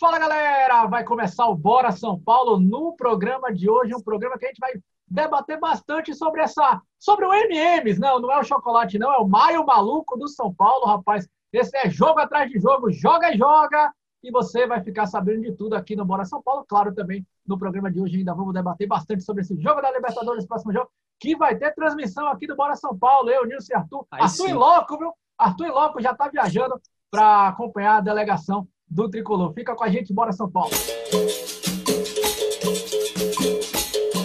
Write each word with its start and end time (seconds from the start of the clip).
Fala 0.00 0.16
galera, 0.16 0.86
vai 0.86 1.02
começar 1.02 1.48
o 1.48 1.56
Bora 1.56 1.90
São 1.90 2.16
Paulo 2.20 2.60
no 2.60 2.94
programa 2.94 3.52
de 3.52 3.68
hoje, 3.68 3.96
um 3.96 4.00
programa 4.00 4.38
que 4.38 4.44
a 4.44 4.48
gente 4.48 4.60
vai 4.60 4.74
debater 5.08 5.58
bastante 5.58 6.14
sobre 6.14 6.40
essa, 6.40 6.80
sobre 7.00 7.26
o 7.26 7.32
MMs, 7.32 7.98
não, 7.98 8.20
não 8.20 8.30
é 8.30 8.38
o 8.38 8.44
chocolate 8.44 8.96
não, 8.96 9.12
é 9.12 9.18
o 9.18 9.26
Maio 9.26 9.66
Maluco 9.66 10.16
do 10.16 10.28
São 10.28 10.54
Paulo, 10.54 10.86
rapaz. 10.86 11.28
Esse 11.52 11.76
é 11.76 11.90
jogo 11.90 12.20
atrás 12.20 12.48
de 12.48 12.60
jogo, 12.60 12.92
joga 12.92 13.34
e 13.34 13.36
joga, 13.36 13.92
e 14.22 14.30
você 14.30 14.68
vai 14.68 14.80
ficar 14.84 15.06
sabendo 15.06 15.42
de 15.42 15.52
tudo 15.56 15.74
aqui 15.74 15.96
no 15.96 16.04
Bora 16.04 16.24
São 16.24 16.40
Paulo. 16.40 16.64
Claro, 16.68 16.94
também 16.94 17.26
no 17.44 17.58
programa 17.58 17.90
de 17.90 18.00
hoje 18.00 18.18
ainda 18.18 18.34
vamos 18.34 18.54
debater 18.54 18.86
bastante 18.86 19.24
sobre 19.24 19.42
esse 19.42 19.60
jogo 19.60 19.82
da 19.82 19.90
Libertadores, 19.90 20.46
próximo 20.46 20.72
jogo, 20.72 20.88
que 21.18 21.34
vai 21.34 21.56
ter 21.56 21.74
transmissão 21.74 22.28
aqui 22.28 22.46
do 22.46 22.54
Bora 22.54 22.76
São 22.76 22.96
Paulo. 22.96 23.30
Eu, 23.30 23.44
Nilson 23.44 23.72
e 23.72 23.74
Arthur. 23.74 24.06
Aí 24.12 24.22
Arthur 24.22 24.46
sim. 24.46 24.50
e 24.50 24.54
Loco, 24.54 24.96
viu? 24.96 25.12
Arthur 25.36 25.66
e 25.66 25.70
Loco 25.70 26.00
já 26.00 26.12
está 26.12 26.28
viajando 26.28 26.80
para 27.10 27.48
acompanhar 27.48 27.96
a 27.96 28.00
delegação 28.00 28.68
do 28.90 29.08
Tricolor. 29.08 29.52
Fica 29.52 29.74
com 29.74 29.84
a 29.84 29.88
gente, 29.88 30.12
Bora 30.12 30.32
São 30.32 30.50
Paulo. 30.50 30.70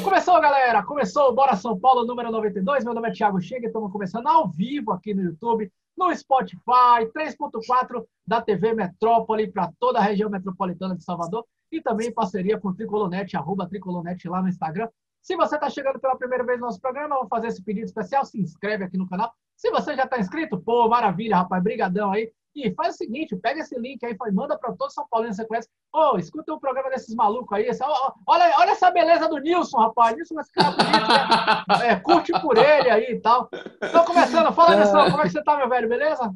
Começou, 0.03 0.39
galera! 0.41 0.83
Começou 0.83 1.29
o 1.29 1.33
Bora 1.33 1.55
São 1.55 1.79
Paulo 1.79 2.05
número 2.05 2.31
92. 2.31 2.83
Meu 2.83 2.93
nome 2.93 3.09
é 3.09 3.11
Thiago 3.11 3.41
Chega 3.41 3.65
e 3.65 3.67
estamos 3.67 3.91
começando 3.91 4.27
ao 4.27 4.49
vivo 4.49 4.91
aqui 4.91 5.13
no 5.13 5.23
YouTube, 5.23 5.71
no 5.97 6.15
Spotify, 6.15 7.05
3.4 7.15 8.03
da 8.25 8.41
TV 8.41 8.73
Metrópole 8.73 9.51
para 9.51 9.71
toda 9.79 9.99
a 9.99 10.01
região 10.01 10.29
metropolitana 10.29 10.95
de 10.95 11.03
Salvador 11.03 11.45
e 11.71 11.81
também 11.81 12.09
em 12.09 12.13
parceria 12.13 12.59
com 12.59 12.69
o 12.69 12.73
Tricolornet, 12.73 13.35
arroba 13.35 13.67
Tricolornet 13.67 14.27
lá 14.27 14.41
no 14.41 14.49
Instagram. 14.49 14.87
Se 15.21 15.35
você 15.35 15.55
está 15.55 15.69
chegando 15.69 15.99
pela 15.99 16.17
primeira 16.17 16.43
vez 16.43 16.59
no 16.59 16.65
nosso 16.65 16.81
programa, 16.81 17.15
vou 17.15 17.27
fazer 17.27 17.47
esse 17.47 17.63
pedido 17.63 17.85
especial, 17.85 18.25
se 18.25 18.39
inscreve 18.39 18.83
aqui 18.83 18.97
no 18.97 19.07
canal. 19.07 19.33
Se 19.55 19.71
você 19.71 19.95
já 19.95 20.03
está 20.03 20.19
inscrito, 20.19 20.59
pô, 20.59 20.87
maravilha, 20.89 21.37
rapaz, 21.37 21.63
brigadão 21.63 22.11
aí. 22.11 22.31
E 22.55 22.71
faz 22.75 22.95
o 22.95 22.97
seguinte, 22.97 23.35
pega 23.35 23.61
esse 23.61 23.77
link 23.79 24.03
aí, 24.05 24.15
manda 24.31 24.57
para 24.57 24.71
todos 24.73 24.89
os 24.89 24.93
São 24.93 25.07
Paulinos 25.09 25.35
que 25.35 25.41
você 25.41 25.47
conhece. 25.47 25.69
Ô, 25.91 26.13
oh, 26.13 26.17
escuta 26.19 26.53
o 26.53 26.59
programa 26.59 26.89
desses 26.89 27.15
malucos 27.15 27.57
aí. 27.57 27.65
Esse, 27.65 27.83
olha, 27.83 28.53
olha 28.57 28.71
essa 28.71 28.91
beleza 28.91 29.27
do 29.27 29.39
Nilson, 29.39 29.77
rapaz. 29.77 30.15
Nilson, 30.15 30.39
esse 30.39 30.51
cara 30.51 30.71
bonito, 30.71 31.79
né? 31.79 31.89
é, 31.89 31.95
curte 31.95 32.31
por 32.41 32.57
ele 32.57 32.89
aí 32.89 33.11
e 33.11 33.19
tal. 33.19 33.49
Então, 33.81 34.05
começando, 34.05 34.53
fala, 34.53 34.75
Nilson, 34.75 35.11
como 35.11 35.21
é 35.21 35.23
que 35.23 35.29
você 35.31 35.43
tá, 35.43 35.57
meu 35.57 35.67
velho, 35.67 35.89
beleza? 35.89 36.31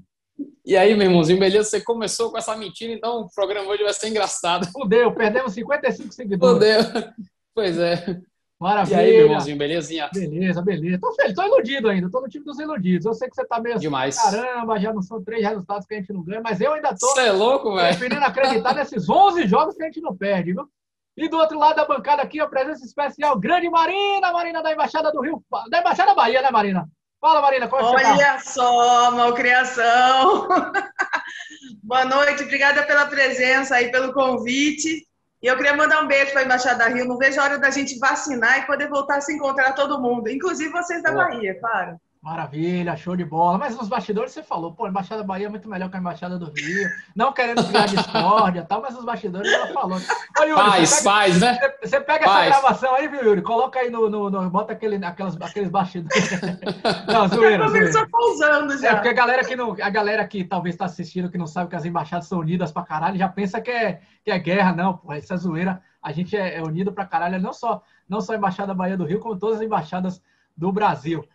E 0.65 0.75
aí, 0.75 0.95
meu 0.95 1.07
irmãozinho, 1.07 1.39
beleza? 1.39 1.69
Você 1.69 1.81
começou 1.81 2.31
com 2.31 2.37
essa 2.37 2.55
mentira, 2.55 2.93
então 2.93 3.21
o 3.21 3.29
programa 3.33 3.69
hoje 3.69 3.83
vai 3.83 3.93
ser 3.93 4.09
engraçado. 4.09 4.67
Fudeu, 4.71 5.13
perdemos 5.13 5.53
55 5.53 6.13
seguidores. 6.13 6.85
Fudeu. 6.85 7.13
Pois 7.53 7.77
é. 7.79 8.21
Maravilha. 8.59 8.95
E 8.95 8.99
aí, 8.99 9.11
meu 9.13 9.25
irmãozinho, 9.25 9.57
belezinha? 9.57 10.09
Beleza, 10.11 10.61
beleza. 10.63 10.99
Tô 10.99 11.13
feliz, 11.13 11.35
tô 11.35 11.43
iludido 11.43 11.89
ainda, 11.89 12.09
tô 12.09 12.21
no 12.21 12.27
time 12.27 12.43
dos 12.43 12.59
iludidos. 12.59 13.05
Eu 13.05 13.13
sei 13.13 13.29
que 13.29 13.35
você 13.35 13.45
tá 13.45 13.61
meio 13.61 13.77
Demais. 13.77 14.17
Assim, 14.17 14.37
caramba, 14.37 14.79
já 14.79 14.91
não 14.91 15.01
são 15.03 15.23
três 15.23 15.45
resultados 15.45 15.85
que 15.85 15.93
a 15.93 15.97
gente 15.97 16.11
não 16.11 16.23
ganha, 16.23 16.41
mas 16.43 16.59
eu 16.59 16.73
ainda 16.73 16.89
tô. 16.89 17.07
Você 17.07 17.27
é 17.27 17.31
louco, 17.31 17.75
velho? 17.75 17.87
Preferindo 17.87 18.25
acreditar 18.25 18.73
nesses 18.75 19.07
11 19.07 19.47
jogos 19.47 19.75
que 19.75 19.83
a 19.83 19.85
gente 19.85 20.01
não 20.01 20.17
perde, 20.17 20.53
viu? 20.53 20.67
E 21.15 21.29
do 21.29 21.37
outro 21.37 21.57
lado 21.57 21.75
da 21.75 21.85
bancada 21.85 22.21
aqui, 22.21 22.39
a 22.39 22.47
presença 22.47 22.83
especial, 22.83 23.39
grande 23.39 23.69
Marina, 23.69 24.31
Marina 24.31 24.61
da 24.61 24.71
Embaixada 24.71 25.11
do 25.11 25.21
Rio, 25.21 25.43
da 25.69 25.79
Embaixada 25.79 26.15
Bahia, 26.15 26.41
né, 26.41 26.49
Marina? 26.49 26.87
Fala, 27.19 27.41
Marina, 27.41 27.67
como 27.67 27.81
é 27.81 27.95
que 27.95 28.05
Olha 28.05 28.33
tá? 28.33 28.39
só, 28.39 29.11
malcriação. 29.11 30.47
Boa 31.81 32.05
noite, 32.05 32.43
obrigada 32.43 32.83
pela 32.83 33.07
presença 33.07 33.75
aí, 33.75 33.89
pelo 33.91 34.13
convite. 34.13 35.07
E 35.41 35.47
eu 35.47 35.55
queria 35.55 35.75
mandar 35.75 36.01
um 36.01 36.07
beijo 36.07 36.31
para 36.31 36.41
a 36.41 36.43
Embaixada 36.43 36.87
Rio. 36.87 37.05
Não 37.05 37.17
vejo 37.17 37.39
a 37.39 37.43
hora 37.43 37.59
da 37.59 37.69
gente 37.69 37.99
vacinar 37.99 38.59
e 38.59 38.65
poder 38.65 38.89
voltar 38.89 39.17
a 39.17 39.21
se 39.21 39.33
encontrar 39.33 39.73
todo 39.73 40.01
mundo, 40.01 40.29
inclusive 40.29 40.71
vocês 40.71 41.03
da 41.03 41.11
Bahia, 41.11 41.59
claro. 41.59 41.99
Maravilha, 42.27 42.97
show 42.97 43.15
de 43.15 43.23
bola. 43.23 43.57
Mas 43.57 43.77
nos 43.77 43.87
bastidores 43.87 44.33
você 44.33 44.43
falou, 44.43 44.73
pô, 44.73 44.83
a 44.83 44.89
Embaixada 44.89 45.21
da 45.21 45.27
Bahia 45.27 45.45
é 45.45 45.49
muito 45.49 45.69
melhor 45.69 45.89
que 45.89 45.95
a 45.95 45.99
Embaixada 46.01 46.37
do 46.37 46.51
Rio. 46.51 46.89
Não 47.15 47.31
querendo 47.31 47.65
criar 47.65 47.85
discórdia 47.87 48.59
e 48.59 48.65
tal, 48.65 48.81
mas 48.81 48.93
nos 48.95 49.05
bastidores 49.05 49.49
ela 49.49 49.67
falou. 49.67 49.97
Ô, 50.37 50.43
Yuri, 50.43 50.61
faz, 50.61 50.89
pega, 50.89 51.03
faz, 51.03 51.39
né? 51.39 51.53
Você, 51.53 51.87
você 51.87 52.01
pega 52.01 52.25
faz. 52.25 52.51
essa 52.51 52.59
gravação 52.59 52.95
aí, 52.95 53.07
viu, 53.07 53.23
Yuri? 53.23 53.41
Coloca 53.41 53.79
aí 53.79 53.89
no. 53.89 54.09
no, 54.09 54.29
no 54.29 54.49
bota 54.49 54.73
aquele, 54.73 54.97
aquelas, 55.05 55.39
aqueles 55.39 55.69
bastidores. 55.69 56.29
Não, 57.07 57.29
zoeira. 57.29 57.63
Começou 57.63 58.05
pausando 58.09 58.77
já. 58.77 58.89
É 58.89 58.93
porque 58.95 59.07
a 59.07 59.13
galera 59.13 59.45
que, 59.45 59.55
não, 59.55 59.77
a 59.81 59.89
galera 59.89 60.27
que 60.27 60.43
talvez 60.43 60.75
está 60.75 60.83
assistindo, 60.83 61.31
que 61.31 61.37
não 61.37 61.47
sabe 61.47 61.69
que 61.69 61.77
as 61.77 61.85
embaixadas 61.85 62.27
são 62.27 62.39
unidas 62.39 62.73
pra 62.73 62.83
caralho, 62.83 63.17
já 63.17 63.29
pensa 63.29 63.61
que 63.61 63.71
é, 63.71 64.01
que 64.25 64.31
é 64.31 64.37
guerra. 64.37 64.73
Não, 64.73 64.97
pô, 64.97 65.13
essa 65.13 65.35
é 65.35 65.37
zoeira. 65.37 65.81
A 66.03 66.11
gente 66.11 66.35
é, 66.35 66.57
é 66.57 66.61
unido 66.61 66.91
pra 66.91 67.05
caralho, 67.05 67.39
não 67.39 67.53
só, 67.53 67.81
não 68.07 68.19
só 68.19 68.33
a 68.33 68.35
Embaixada 68.35 68.67
da 68.67 68.73
Bahia 68.73 68.97
do 68.97 69.05
Rio, 69.05 69.21
como 69.21 69.39
todas 69.39 69.59
as 69.59 69.61
embaixadas 69.61 70.21
do 70.57 70.73
Brasil. 70.73 71.25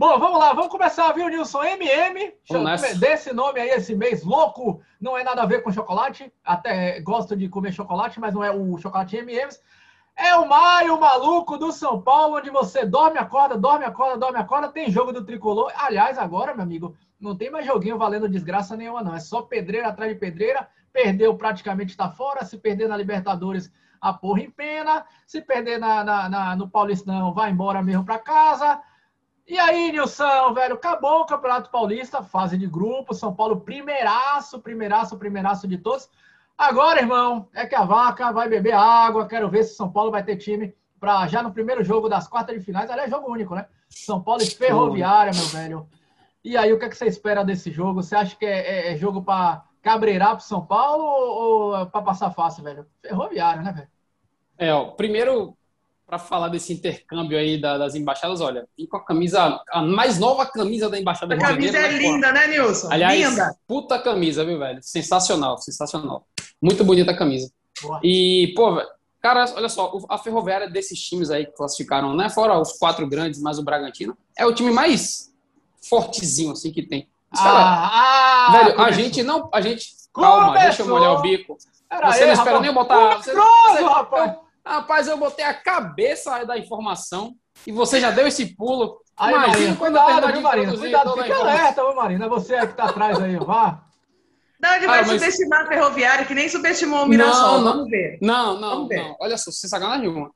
Bom, 0.00 0.18
vamos 0.18 0.38
lá, 0.38 0.54
vamos 0.54 0.70
começar, 0.70 1.12
viu, 1.12 1.28
Nilson? 1.28 1.62
MM, 1.62 2.32
desse 2.98 3.34
nome 3.34 3.60
aí, 3.60 3.68
esse 3.68 3.94
mês 3.94 4.24
louco, 4.24 4.80
não 4.98 5.14
é 5.14 5.22
nada 5.22 5.42
a 5.42 5.46
ver 5.46 5.62
com 5.62 5.70
chocolate, 5.70 6.32
até 6.42 7.02
gosto 7.02 7.36
de 7.36 7.50
comer 7.50 7.70
chocolate, 7.70 8.18
mas 8.18 8.32
não 8.32 8.42
é 8.42 8.50
o 8.50 8.78
chocolate 8.78 9.18
MMs. 9.18 9.60
É 10.16 10.34
o 10.36 10.48
maio 10.48 10.98
maluco 10.98 11.58
do 11.58 11.70
São 11.70 12.00
Paulo, 12.00 12.38
onde 12.38 12.48
você 12.48 12.86
dorme, 12.86 13.18
acorda, 13.18 13.58
dorme, 13.58 13.84
acorda, 13.84 14.16
dorme, 14.16 14.38
acorda. 14.38 14.68
Tem 14.68 14.90
jogo 14.90 15.12
do 15.12 15.22
tricolor. 15.22 15.70
Aliás, 15.76 16.16
agora, 16.16 16.54
meu 16.54 16.62
amigo, 16.62 16.96
não 17.20 17.36
tem 17.36 17.50
mais 17.50 17.66
joguinho 17.66 17.98
valendo 17.98 18.26
desgraça 18.26 18.74
nenhuma, 18.78 19.02
não. 19.02 19.14
É 19.14 19.20
só 19.20 19.42
pedreira 19.42 19.88
atrás 19.88 20.10
de 20.10 20.18
pedreira. 20.18 20.66
Perdeu, 20.94 21.36
praticamente 21.36 21.90
está 21.90 22.08
fora. 22.08 22.42
Se 22.42 22.56
perder 22.56 22.88
na 22.88 22.96
Libertadores, 22.96 23.70
a 24.00 24.14
porra 24.14 24.40
em 24.40 24.50
pena. 24.50 25.04
Se 25.26 25.42
perder 25.42 25.78
na, 25.78 26.02
na, 26.02 26.26
na 26.26 26.56
no 26.56 26.70
Paulistão, 26.70 27.34
vai 27.34 27.50
embora 27.50 27.82
mesmo 27.82 28.02
para 28.02 28.18
casa. 28.18 28.80
E 29.50 29.58
aí, 29.58 29.90
Nilson, 29.90 30.54
velho, 30.54 30.74
acabou 30.76 31.22
o 31.22 31.26
Campeonato 31.26 31.70
Paulista, 31.70 32.22
fase 32.22 32.56
de 32.56 32.68
grupo, 32.68 33.12
São 33.12 33.34
Paulo 33.34 33.62
primeiraço, 33.62 34.60
primeiraço, 34.60 35.18
primeiraço 35.18 35.66
de 35.66 35.76
todos. 35.76 36.08
Agora, 36.56 37.00
irmão, 37.00 37.48
é 37.52 37.66
que 37.66 37.74
a 37.74 37.82
vaca 37.84 38.30
vai 38.30 38.48
beber 38.48 38.74
água, 38.74 39.26
quero 39.26 39.50
ver 39.50 39.64
se 39.64 39.74
São 39.74 39.90
Paulo 39.90 40.12
vai 40.12 40.22
ter 40.22 40.36
time 40.36 40.72
para 41.00 41.26
já 41.26 41.42
no 41.42 41.52
primeiro 41.52 41.82
jogo 41.82 42.08
das 42.08 42.28
quartas 42.28 42.56
de 42.56 42.64
finais, 42.64 42.88
aliás, 42.88 43.10
é 43.10 43.10
jogo 43.12 43.28
único, 43.28 43.56
né? 43.56 43.66
São 43.88 44.22
Paulo 44.22 44.40
e 44.40 44.46
Ferroviária, 44.46 45.32
meu 45.34 45.46
velho. 45.46 45.88
E 46.44 46.56
aí, 46.56 46.72
o 46.72 46.78
que, 46.78 46.84
é 46.84 46.88
que 46.88 46.96
você 46.96 47.06
espera 47.06 47.44
desse 47.44 47.72
jogo? 47.72 48.04
Você 48.04 48.14
acha 48.14 48.36
que 48.36 48.46
é, 48.46 48.90
é, 48.90 48.92
é 48.92 48.96
jogo 48.96 49.20
para 49.20 49.64
cabreirar 49.82 50.30
para 50.30 50.38
São 50.38 50.64
Paulo 50.64 51.02
ou, 51.02 51.80
ou 51.80 51.86
para 51.86 52.02
passar 52.02 52.30
fácil, 52.30 52.62
velho? 52.62 52.86
Ferroviária, 53.02 53.62
né, 53.62 53.72
velho? 53.72 53.88
É, 54.56 54.72
ó, 54.72 54.92
primeiro 54.92 55.56
para 56.10 56.18
falar 56.18 56.48
desse 56.48 56.72
intercâmbio 56.72 57.38
aí 57.38 57.58
da, 57.58 57.78
das 57.78 57.94
embaixadas, 57.94 58.40
olha, 58.40 58.66
vim 58.76 58.84
com 58.84 58.96
a 58.96 59.04
camisa, 59.04 59.62
a 59.70 59.80
mais 59.80 60.18
nova 60.18 60.44
camisa 60.44 60.90
da 60.90 60.98
Embaixada 60.98 61.36
A 61.36 61.38
camisa 61.38 61.78
é 61.78 61.92
linda, 61.92 62.32
né, 62.32 62.48
Nilson? 62.48 62.88
Aliás, 62.90 63.30
linda. 63.30 63.56
puta 63.64 63.96
camisa, 63.96 64.44
viu, 64.44 64.58
velho? 64.58 64.80
Sensacional, 64.82 65.56
sensacional. 65.58 66.26
Muito 66.60 66.82
bonita 66.82 67.12
a 67.12 67.16
camisa. 67.16 67.48
Boa. 67.80 68.00
E, 68.02 68.52
pô, 68.56 68.74
velho, 68.74 68.88
cara, 69.22 69.44
olha 69.54 69.68
só, 69.68 69.92
a 70.08 70.18
Ferroviária 70.18 70.68
desses 70.68 71.00
times 71.00 71.30
aí 71.30 71.46
que 71.46 71.52
classificaram, 71.52 72.12
né, 72.12 72.28
fora 72.28 72.58
os 72.58 72.72
quatro 72.72 73.06
grandes, 73.06 73.40
mais 73.40 73.60
o 73.60 73.62
Bragantino, 73.62 74.18
é 74.36 74.44
o 74.44 74.52
time 74.52 74.72
mais 74.72 75.32
fortezinho, 75.88 76.50
assim, 76.50 76.72
que 76.72 76.82
tem. 76.82 77.08
Os 77.32 77.38
cara, 77.38 77.88
ah, 77.88 78.48
velho, 78.50 78.74
começou. 78.74 78.84
a 78.84 78.90
gente 78.90 79.22
não, 79.22 79.48
a 79.54 79.60
gente, 79.60 79.92
calma, 80.12 80.46
começou. 80.48 80.60
deixa 80.60 80.82
eu 80.82 80.88
molhar 80.88 81.12
o 81.12 81.22
bico. 81.22 81.56
Era 81.88 82.10
você 82.10 82.22
aí, 82.24 82.26
não 82.26 82.34
espera 82.34 82.56
rapaz. 82.58 82.62
nem 82.62 82.74
botar... 82.74 83.16
Você, 83.16 83.32
você, 83.32 83.84
rapaz. 83.84 84.49
Rapaz, 84.64 85.08
eu 85.08 85.16
botei 85.16 85.44
a 85.44 85.54
cabeça 85.54 86.44
da 86.44 86.58
informação 86.58 87.34
e 87.66 87.72
você 87.72 88.00
já 88.00 88.10
deu 88.10 88.26
esse 88.26 88.54
pulo. 88.54 89.00
Aí, 89.16 89.34
Imagina 89.34 89.52
Marina, 89.52 89.76
quando 89.76 89.98
cuidado, 89.98 90.32
viu, 90.32 90.40
Marina? 90.42 90.78
Cuidado, 90.78 91.12
fica 91.22 91.36
alerta, 91.36 91.84
viu, 91.84 91.94
Marina? 91.94 92.26
É 92.26 92.28
você 92.28 92.54
é 92.54 92.66
que 92.66 92.74
tá 92.74 92.84
atrás 92.84 93.20
aí, 93.20 93.36
vá. 93.36 93.84
Não, 94.60 94.74
ele 94.74 94.86
vai 94.86 95.00
ah, 95.00 95.06
mas... 95.06 95.20
subestimar 95.20 95.62
a 95.62 95.68
ferroviária, 95.68 96.24
que 96.26 96.34
nem 96.34 96.48
subestimou 96.48 97.04
o 97.04 97.08
Mirassol. 97.08 97.42
Não, 97.42 97.58
não, 97.58 97.72
Vamos 97.72 97.90
ver. 97.90 98.18
Não, 98.20 98.60
não, 98.60 98.70
Vamos 98.70 98.88
ver. 98.88 99.02
não. 99.02 99.16
Olha 99.18 99.38
só, 99.38 99.50
sem 99.50 99.70
sacanagem 99.70 100.08
nenhuma. 100.08 100.30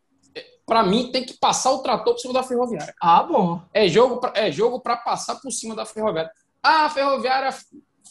Pra 0.66 0.82
mim, 0.82 1.12
tem 1.12 1.24
que 1.24 1.34
passar 1.38 1.72
o 1.72 1.82
trator 1.82 2.14
por 2.14 2.20
cima 2.20 2.32
da 2.32 2.42
ferroviária. 2.42 2.94
Ah, 3.00 3.22
bom. 3.22 3.60
É 3.72 3.86
jogo 3.86 4.16
pra, 4.16 4.32
é 4.34 4.50
jogo 4.50 4.80
pra 4.80 4.96
passar 4.96 5.36
por 5.36 5.50
cima 5.50 5.74
da 5.74 5.84
ferroviária. 5.84 6.30
Ah, 6.62 6.86
a 6.86 6.90
ferroviária 6.90 7.54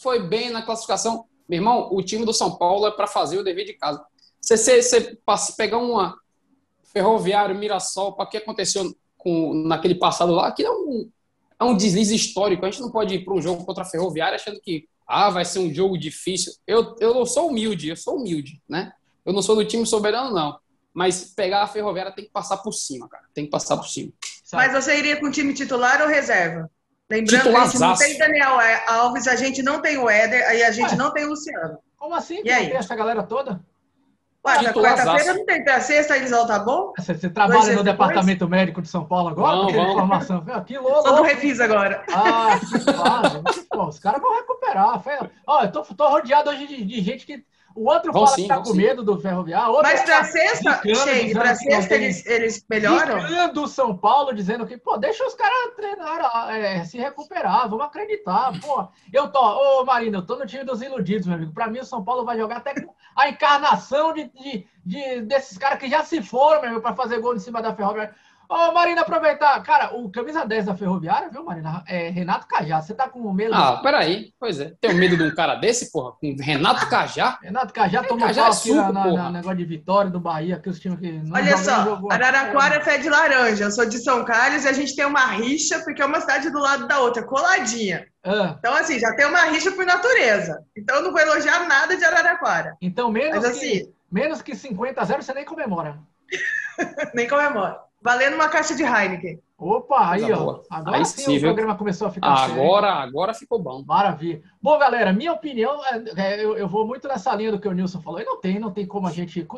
foi 0.00 0.20
bem 0.20 0.50
na 0.50 0.62
classificação. 0.62 1.24
Meu 1.48 1.58
irmão, 1.58 1.88
o 1.90 2.00
time 2.00 2.24
do 2.24 2.32
São 2.32 2.56
Paulo 2.56 2.86
é 2.86 2.92
para 2.92 3.08
fazer 3.08 3.38
o 3.38 3.44
dever 3.44 3.66
de 3.66 3.74
casa. 3.74 4.04
Você, 4.44 4.82
você, 4.82 5.18
você 5.26 5.52
pegar 5.56 5.78
uma 5.78 6.18
Ferroviário, 6.92 7.56
Mirassol, 7.56 8.12
para 8.12 8.26
o 8.26 8.28
que 8.28 8.36
aconteceu 8.36 8.94
com, 9.16 9.54
naquele 9.54 9.94
passado 9.94 10.32
lá, 10.32 10.48
aquilo 10.48 10.68
é 10.68 10.72
um, 10.72 11.10
é 11.60 11.64
um 11.64 11.76
deslize 11.76 12.14
histórico. 12.14 12.64
A 12.64 12.70
gente 12.70 12.82
não 12.82 12.90
pode 12.90 13.14
ir 13.14 13.24
para 13.24 13.34
um 13.34 13.40
jogo 13.40 13.64
contra 13.64 13.82
a 13.82 13.86
Ferroviária 13.86 14.36
achando 14.36 14.60
que 14.60 14.86
ah, 15.06 15.30
vai 15.30 15.44
ser 15.44 15.60
um 15.60 15.72
jogo 15.72 15.98
difícil. 15.98 16.52
Eu, 16.66 16.94
eu 17.00 17.14
não 17.14 17.24
sou 17.24 17.48
humilde, 17.48 17.88
eu 17.88 17.96
sou 17.96 18.16
humilde, 18.16 18.62
né? 18.68 18.92
Eu 19.24 19.32
não 19.32 19.42
sou 19.42 19.56
do 19.56 19.64
time 19.64 19.86
soberano, 19.86 20.32
não. 20.34 20.58
Mas 20.92 21.32
pegar 21.34 21.62
a 21.62 21.66
Ferroviária 21.66 22.12
tem 22.12 22.26
que 22.26 22.30
passar 22.30 22.58
por 22.58 22.72
cima, 22.72 23.08
cara. 23.08 23.24
Tem 23.34 23.46
que 23.46 23.50
passar 23.50 23.76
por 23.76 23.88
cima. 23.88 24.12
Mas 24.52 24.72
você 24.72 24.96
iria 24.96 25.18
com 25.18 25.30
time 25.30 25.54
titular 25.54 26.02
ou 26.02 26.08
reserva? 26.08 26.70
Lembrando 27.10 27.42
que 27.42 27.56
a 27.56 27.66
gente 27.66 27.78
não 27.80 27.96
tem 27.96 28.18
Daniel 28.18 28.58
Alves, 28.86 29.26
a 29.26 29.36
gente 29.36 29.62
não 29.62 29.82
tem 29.82 29.98
o 29.98 30.08
Éder, 30.08 30.46
aí 30.48 30.62
a 30.62 30.70
gente 30.70 30.92
Ué, 30.92 30.96
não 30.96 31.12
tem 31.12 31.24
o 31.24 31.30
Luciano. 31.30 31.78
Como 31.96 32.14
assim? 32.14 32.40
E 32.44 32.50
aí? 32.50 32.68
Tem 32.68 32.76
essa 32.76 32.94
galera 32.94 33.22
toda? 33.22 33.60
Ué, 34.46 34.60
na 34.60 34.74
quarta-feira 34.74 35.34
não 35.34 35.46
tem 35.46 35.64
pra 35.64 35.80
sexta, 35.80 36.16
eles 36.18 36.30
vão 36.30 36.46
tá 36.46 36.58
bom? 36.58 36.92
Você, 36.98 37.14
você 37.14 37.30
trabalha 37.30 37.74
no 37.74 37.82
departamento 37.82 38.46
médico 38.46 38.82
de 38.82 38.88
São 38.88 39.02
Paulo 39.06 39.30
agora? 39.30 39.56
Não, 39.56 39.68
vamos. 39.70 39.92
informação. 39.92 40.44
Aqui, 40.52 40.76
louco. 40.76 41.02
Só 41.02 41.16
do 41.16 41.22
Refis 41.22 41.60
agora. 41.60 42.04
Ah, 42.12 42.60
que 42.60 42.78
fase. 42.80 43.42
Os 43.74 43.98
caras 43.98 44.20
vão 44.20 44.36
recuperar. 44.36 45.02
Ó, 45.46 45.62
eu 45.62 45.72
tô, 45.72 45.82
tô 45.82 46.08
rodeado 46.08 46.50
hoje 46.50 46.66
de, 46.66 46.84
de, 46.84 47.00
gente 47.00 47.24
que. 47.24 47.42
O 47.76 47.88
outro 47.90 48.12
Vão 48.12 48.24
fala 48.24 48.36
sim, 48.36 48.42
que 48.42 48.48
tá 48.48 48.58
com 48.58 48.64
sim. 48.66 48.76
medo 48.76 49.02
do 49.02 49.18
Ferroviário. 49.20 49.80
Mas 49.82 50.02
pra 50.02 50.18
tá 50.18 50.24
sexta, 50.24 50.80
Shane, 50.94 51.32
pra 51.32 51.54
sexta 51.56 51.94
eles, 51.94 52.24
eles 52.24 52.64
melhoram? 52.70 53.20
Zicando 53.20 53.62
o 53.64 53.68
São 53.68 53.96
Paulo, 53.96 54.32
dizendo 54.32 54.64
que, 54.66 54.76
pô, 54.76 54.96
deixa 54.96 55.26
os 55.26 55.34
caras 55.34 55.74
treinar, 55.74 56.50
é, 56.56 56.84
se 56.84 56.98
recuperar, 56.98 57.68
vamos 57.68 57.84
acreditar, 57.86 58.52
pô. 58.60 58.86
Eu 59.12 59.28
tô, 59.28 59.40
ô 59.40 59.84
Marina, 59.84 60.18
eu 60.18 60.26
tô 60.26 60.36
no 60.36 60.46
time 60.46 60.62
dos 60.62 60.80
iludidos, 60.82 61.26
meu 61.26 61.36
amigo. 61.36 61.52
Pra 61.52 61.66
mim, 61.68 61.80
o 61.80 61.84
São 61.84 62.04
Paulo 62.04 62.24
vai 62.24 62.38
jogar 62.38 62.58
até 62.58 62.74
com 62.80 62.94
a 63.16 63.28
encarnação 63.28 64.12
de, 64.12 64.24
de, 64.32 64.66
de- 64.86 65.20
desses 65.22 65.58
caras 65.58 65.78
que 65.80 65.88
já 65.88 66.04
se 66.04 66.22
foram, 66.22 66.60
meu 66.60 66.70
amigo, 66.70 66.82
pra 66.82 66.94
fazer 66.94 67.18
gol 67.20 67.34
em 67.34 67.40
cima 67.40 67.60
da 67.60 67.74
Ferroviária. 67.74 68.14
Ô, 68.54 68.72
Marina, 68.72 69.00
aproveitar. 69.00 69.60
Cara, 69.64 69.96
o 69.96 70.08
camisa 70.12 70.44
10 70.46 70.66
da 70.66 70.76
Ferroviária, 70.76 71.28
viu, 71.28 71.44
Marina? 71.44 71.82
É 71.88 72.08
Renato 72.08 72.46
Cajá. 72.46 72.80
Você 72.80 72.94
tá 72.94 73.08
com 73.08 73.32
medo? 73.32 73.52
Ah, 73.52 73.80
peraí. 73.82 74.32
Pois 74.38 74.60
é. 74.60 74.72
Tenho 74.80 74.94
medo 74.96 75.16
de 75.16 75.24
um 75.24 75.34
cara 75.34 75.56
desse, 75.56 75.90
porra? 75.90 76.12
Com 76.12 76.36
Renato 76.40 76.88
Cajá? 76.88 77.36
Renato 77.42 77.74
Cajá 77.74 78.04
tomou 78.04 78.28
Cajá 78.28 78.42
pau 78.42 78.50
é 78.52 78.54
aqui 78.56 78.68
suco, 78.68 78.76
na, 78.76 78.92
na- 78.92 79.12
na 79.12 79.30
negócio 79.32 79.56
de 79.58 79.64
vitória 79.64 80.08
do 80.08 80.20
Bahia, 80.20 80.60
que 80.60 80.68
os 80.68 80.78
times 80.78 81.00
que 81.00 81.10
não 81.10 81.34
Olha 81.34 81.56
só, 81.56 81.82
jogou. 81.84 82.12
Araraquara 82.12 82.76
é 82.76 82.78
pé 82.78 82.98
de 82.98 83.08
laranja. 83.08 83.64
Eu 83.64 83.70
sou 83.72 83.86
de 83.86 83.98
São 83.98 84.24
Carlos 84.24 84.64
e 84.64 84.68
a 84.68 84.72
gente 84.72 84.94
tem 84.94 85.04
uma 85.04 85.26
rixa, 85.26 85.80
porque 85.82 86.00
é 86.00 86.06
uma 86.06 86.20
cidade 86.20 86.48
do 86.50 86.60
lado 86.60 86.86
da 86.86 87.00
outra, 87.00 87.24
coladinha. 87.24 88.06
Ah, 88.24 88.54
Então, 88.56 88.72
assim, 88.74 89.00
já 89.00 89.12
tem 89.16 89.26
uma 89.26 89.42
rixa 89.46 89.72
por 89.72 89.84
natureza. 89.84 90.60
Então, 90.76 90.96
eu 90.96 91.02
não 91.02 91.10
vou 91.10 91.20
elogiar 91.20 91.66
nada 91.66 91.96
de 91.96 92.04
Araraquara. 92.04 92.76
então, 92.80 93.10
menos, 93.10 93.42
Mas, 93.42 93.58
que, 93.58 93.66
assim, 93.80 93.92
menos 94.12 94.42
que 94.42 94.54
50 94.54 95.00
a 95.00 95.04
0 95.04 95.22
você 95.24 95.34
nem 95.34 95.44
comemora. 95.44 95.98
nem 97.14 97.28
comemoro. 97.28 97.76
Valendo 98.04 98.34
uma 98.34 98.50
caixa 98.50 98.74
de 98.74 98.82
Heineken. 98.82 99.40
Opa, 99.56 100.10
aí, 100.10 100.20
Coisa 100.20 100.36
ó. 100.36 100.44
boa. 100.44 100.62
Agora 100.68 100.98
Aí 100.98 101.06
sim, 101.06 101.22
sim, 101.22 101.36
o 101.38 101.40
viu? 101.40 101.48
programa 101.54 101.74
começou 101.74 102.06
a 102.06 102.10
ficar 102.10 102.36
sério. 102.36 102.62
Agora, 102.62 102.92
agora 102.92 103.32
ficou 103.32 103.58
bom. 103.58 103.82
Maravilha. 103.82 104.42
Bom, 104.60 104.78
galera, 104.78 105.10
minha 105.10 105.32
opinião, 105.32 105.80
é, 105.86 106.04
é, 106.16 106.44
eu, 106.44 106.54
eu 106.54 106.68
vou 106.68 106.86
muito 106.86 107.08
nessa 107.08 107.34
linha 107.34 107.50
do 107.50 107.58
que 107.58 107.66
o 107.66 107.72
Nilson 107.72 108.02
falou. 108.02 108.20
E 108.20 108.24
não 108.26 108.38
tem, 108.38 108.58
não 108.58 108.70
tem 108.70 108.84
como 108.84 109.06
a 109.06 109.10
gente. 109.10 109.48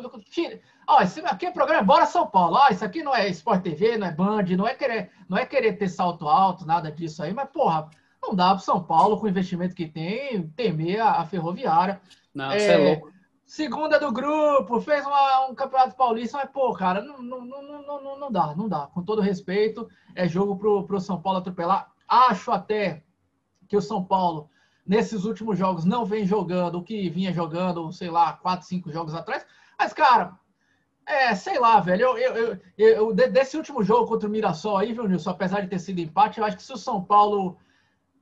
Ó, 0.87 1.01
esse 1.01 1.19
aqui 1.25 1.47
é 1.47 1.51
programa 1.51 1.83
Bora 1.83 2.05
São 2.05 2.25
Paulo. 2.25 2.55
Ó, 2.55 2.69
isso 2.71 2.85
aqui 2.85 3.03
não 3.03 3.13
é 3.13 3.27
Sport 3.27 3.61
TV, 3.61 3.97
não 3.97 4.07
é 4.07 4.11
Band, 4.13 4.45
não 4.55 4.65
é 4.65 4.73
querer, 4.73 5.11
não 5.27 5.37
é 5.37 5.45
querer 5.45 5.73
ter 5.73 5.89
salto 5.89 6.25
alto, 6.29 6.65
nada 6.65 6.89
disso 6.89 7.21
aí, 7.21 7.33
mas, 7.33 7.49
porra, 7.49 7.89
não 8.23 8.33
dá 8.33 8.55
pro 8.55 8.63
São 8.63 8.81
Paulo, 8.81 9.19
com 9.19 9.25
o 9.25 9.29
investimento 9.29 9.75
que 9.75 9.87
tem, 9.87 10.47
temer 10.55 11.01
a, 11.01 11.19
a 11.19 11.25
ferroviária. 11.25 11.99
Não, 12.33 12.49
É, 12.51 12.59
você 12.59 12.71
é 12.71 12.77
louco. 12.77 13.16
Segunda 13.47 13.97
do 13.99 14.11
grupo, 14.11 14.79
fez 14.81 15.05
uma- 15.05 15.47
um 15.47 15.55
campeonato 15.55 15.95
paulista, 15.95 16.37
mas, 16.37 16.49
pô, 16.51 16.73
cara, 16.73 17.01
não, 17.01 17.21
não, 17.21 17.41
não, 17.45 18.01
não, 18.01 18.19
não, 18.19 18.31
dá, 18.31 18.53
não 18.55 18.67
dá. 18.67 18.87
Com 18.87 19.01
todo 19.01 19.21
respeito, 19.21 19.87
é 20.13 20.27
jogo 20.27 20.57
pro, 20.57 20.83
pro 20.85 20.99
São 20.99 21.19
Paulo 21.21 21.39
atropelar. 21.39 21.89
Acho 22.07 22.51
até 22.51 23.03
que 23.69 23.77
o 23.77 23.81
São 23.81 24.03
Paulo, 24.03 24.49
nesses 24.85 25.25
últimos 25.25 25.57
jogos, 25.57 25.85
não 25.85 26.05
vem 26.05 26.25
jogando 26.25 26.79
o 26.79 26.83
que 26.83 27.09
vinha 27.09 27.33
jogando, 27.33 27.91
sei 27.93 28.09
lá, 28.09 28.33
quatro, 28.33 28.67
cinco 28.67 28.91
jogos 28.91 29.15
atrás. 29.15 29.45
Mas, 29.79 29.93
cara, 29.93 30.37
é, 31.05 31.35
sei 31.35 31.59
lá, 31.59 31.79
velho. 31.79 32.03
Eu, 32.03 32.17
eu, 32.17 32.35
eu, 32.37 32.59
eu- 32.77 33.13
de- 33.13 33.29
desse 33.29 33.57
último 33.57 33.83
jogo 33.83 34.07
contra 34.07 34.27
o 34.27 34.31
Mirassol 34.31 34.77
aí, 34.77 34.93
viu, 34.93 35.07
Nilson? 35.07 35.31
Apesar 35.31 35.61
de 35.61 35.67
ter 35.69 35.79
sido 35.79 35.99
empate, 35.99 36.39
eu 36.39 36.45
acho 36.45 36.57
que 36.57 36.63
se 36.63 36.73
o 36.73 36.77
São 36.77 37.03
Paulo 37.03 37.57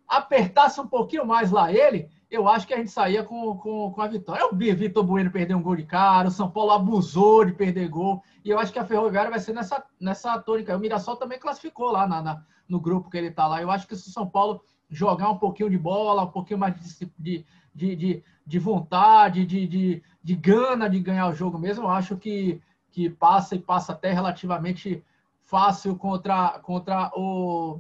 apertasse 0.08 0.80
um 0.80 0.88
pouquinho 0.88 1.26
mais 1.26 1.52
lá 1.52 1.72
ele, 1.72 2.10
eu 2.36 2.48
acho 2.48 2.68
que 2.68 2.74
a 2.74 2.78
gente 2.78 2.92
saía 2.92 3.24
com, 3.24 3.58
com, 3.58 3.92
com 3.92 4.02
a 4.02 4.08
vitória. 4.08 4.42
Eu 4.42 4.56
vi 4.56 4.74
Vitor 4.74 5.04
Bueno 5.04 5.32
perder 5.32 5.56
um 5.56 5.62
gol 5.62 5.76
de 5.76 5.84
cara, 5.84 6.28
o 6.28 6.32
São 6.32 6.50
Paulo 6.50 6.72
abusou 6.72 7.46
de 7.46 7.54
perder 7.54 7.88
gol, 7.90 8.22
e 8.44 8.50
eu 8.50 8.60
acho 8.60 8.72
que 8.72 8.80
a 8.80 8.86
Ferroviária 8.86 9.32
vai 9.32 9.40
ser 9.40 9.54
nessa, 9.54 9.84
nessa 10.00 10.38
tônica. 10.40 10.76
O 10.76 10.80
Mirassol 10.80 11.16
também 11.16 11.40
classificou 11.40 11.92
lá 11.92 12.08
na, 12.08 12.22
na- 12.22 12.44
no 12.68 12.80
grupo 12.80 13.10
que 13.10 13.18
ele 13.18 13.32
tá 13.32 13.48
lá. 13.48 13.62
Eu 13.62 13.72
acho 13.72 13.88
que 13.88 13.96
se 13.96 14.10
o 14.10 14.12
São 14.12 14.28
Paulo 14.28 14.62
jogar 14.90 15.30
um 15.30 15.38
pouquinho 15.38 15.70
de 15.70 15.78
bola, 15.78 16.24
um 16.24 16.32
pouquinho 16.32 16.60
mais 16.60 16.76
de, 16.76 17.12
de, 17.18 17.46
de, 17.74 17.96
de, 17.96 18.24
de 18.46 18.60
vontade, 18.60 19.46
de, 19.46 19.68
de, 19.68 20.04
de 20.24 20.36
gana 20.36 20.90
de 20.90 21.00
ganhar 21.00 21.28
o 21.28 21.34
jogo 21.36 21.58
mesmo, 21.58 21.86
eu 21.86 21.90
acho 21.90 22.18
que, 22.18 22.62
que 22.92 23.10
passa 23.10 23.56
e 23.56 23.60
passa 23.60 23.94
até 23.94 24.12
relativamente 24.12 25.04
fácil 25.44 25.96
contra, 25.96 26.60
contra 26.60 27.12
o, 27.16 27.80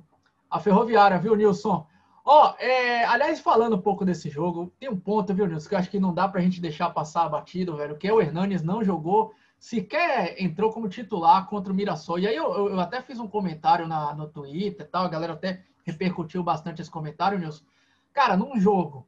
a 0.50 0.60
Ferroviária, 0.60 1.18
viu, 1.19 1.36
Nilson? 1.36 1.86
Ó, 2.25 2.56
é, 2.57 3.06
aliás, 3.06 3.39
falando 3.39 3.75
um 3.75 3.81
pouco 3.81 4.04
desse 4.04 4.30
jogo, 4.30 4.74
tem 4.80 4.89
um 4.89 5.00
ponto, 5.00 5.33
viu, 5.33 5.45
Nilson, 5.48 5.69
que 5.69 5.75
eu 5.75 5.80
acho 5.80 5.89
que 5.92 6.00
não 6.00 6.13
dá 6.13 6.27
pra 6.27 6.42
gente 6.42 6.60
deixar 6.60 6.89
passar 6.89 7.30
batido, 7.30 7.77
velho, 7.77 7.98
que 7.98 8.07
é 8.07 8.13
o 8.13 8.19
Hernanes 8.19 8.63
não 8.63 8.83
jogou, 8.83 9.33
sequer 9.60 10.36
entrou 10.42 10.72
como 10.74 10.89
titular 10.89 11.48
contra 11.48 11.72
o 11.72 11.75
Mirassol. 11.75 12.18
E 12.19 12.27
aí 12.27 12.36
eu, 12.36 12.51
eu- 12.69 12.80
até 12.80 13.01
fiz 13.01 13.19
um 13.19 13.27
comentário 13.27 13.88
na, 13.88 14.13
no 14.16 14.27
Twitter 14.27 14.86
e 14.86 14.89
tal, 14.89 15.06
a 15.06 15.10
galera 15.10 15.33
até 15.33 15.63
repercutiu 15.86 16.44
bastante 16.44 16.81
esse 16.81 16.89
comentário, 16.89 17.38
Nilson. 17.38 17.63
Cara, 18.12 18.36
num 18.36 18.60
jogo 18.60 19.07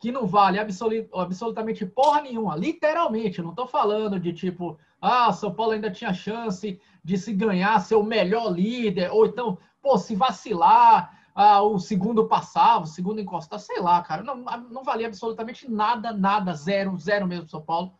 que 0.00 0.10
não 0.10 0.26
vale 0.26 0.58
absoli- 0.58 1.08
absolutamente 1.14 1.84
porra 1.84 2.22
nenhuma, 2.22 2.56
literalmente, 2.56 3.42
não 3.42 3.54
tô 3.54 3.66
falando 3.66 4.18
de 4.18 4.32
tipo, 4.32 4.78
ah, 5.00 5.32
São 5.32 5.52
Paulo 5.52 5.72
ainda 5.72 5.90
tinha 5.90 6.12
chance 6.14 6.80
de 7.04 7.18
se 7.18 7.32
ganhar, 7.34 7.78
ser 7.80 7.96
o 7.96 8.02
melhor 8.02 8.50
líder, 8.50 9.10
ou 9.12 9.26
então, 9.26 9.58
pô, 9.82 9.98
se 9.98 10.14
vacilar, 10.14 11.19
ah, 11.34 11.62
o 11.62 11.78
segundo 11.78 12.26
passava, 12.26 12.84
o 12.84 12.88
segundo 12.88 13.20
encostar, 13.20 13.58
sei 13.58 13.80
lá, 13.80 14.02
cara. 14.02 14.22
Não, 14.22 14.36
não 14.36 14.82
valia 14.82 15.06
absolutamente 15.06 15.70
nada, 15.70 16.12
nada, 16.12 16.54
zero, 16.54 16.96
zero 16.98 17.26
mesmo 17.26 17.48
São 17.48 17.62
Paulo. 17.62 17.92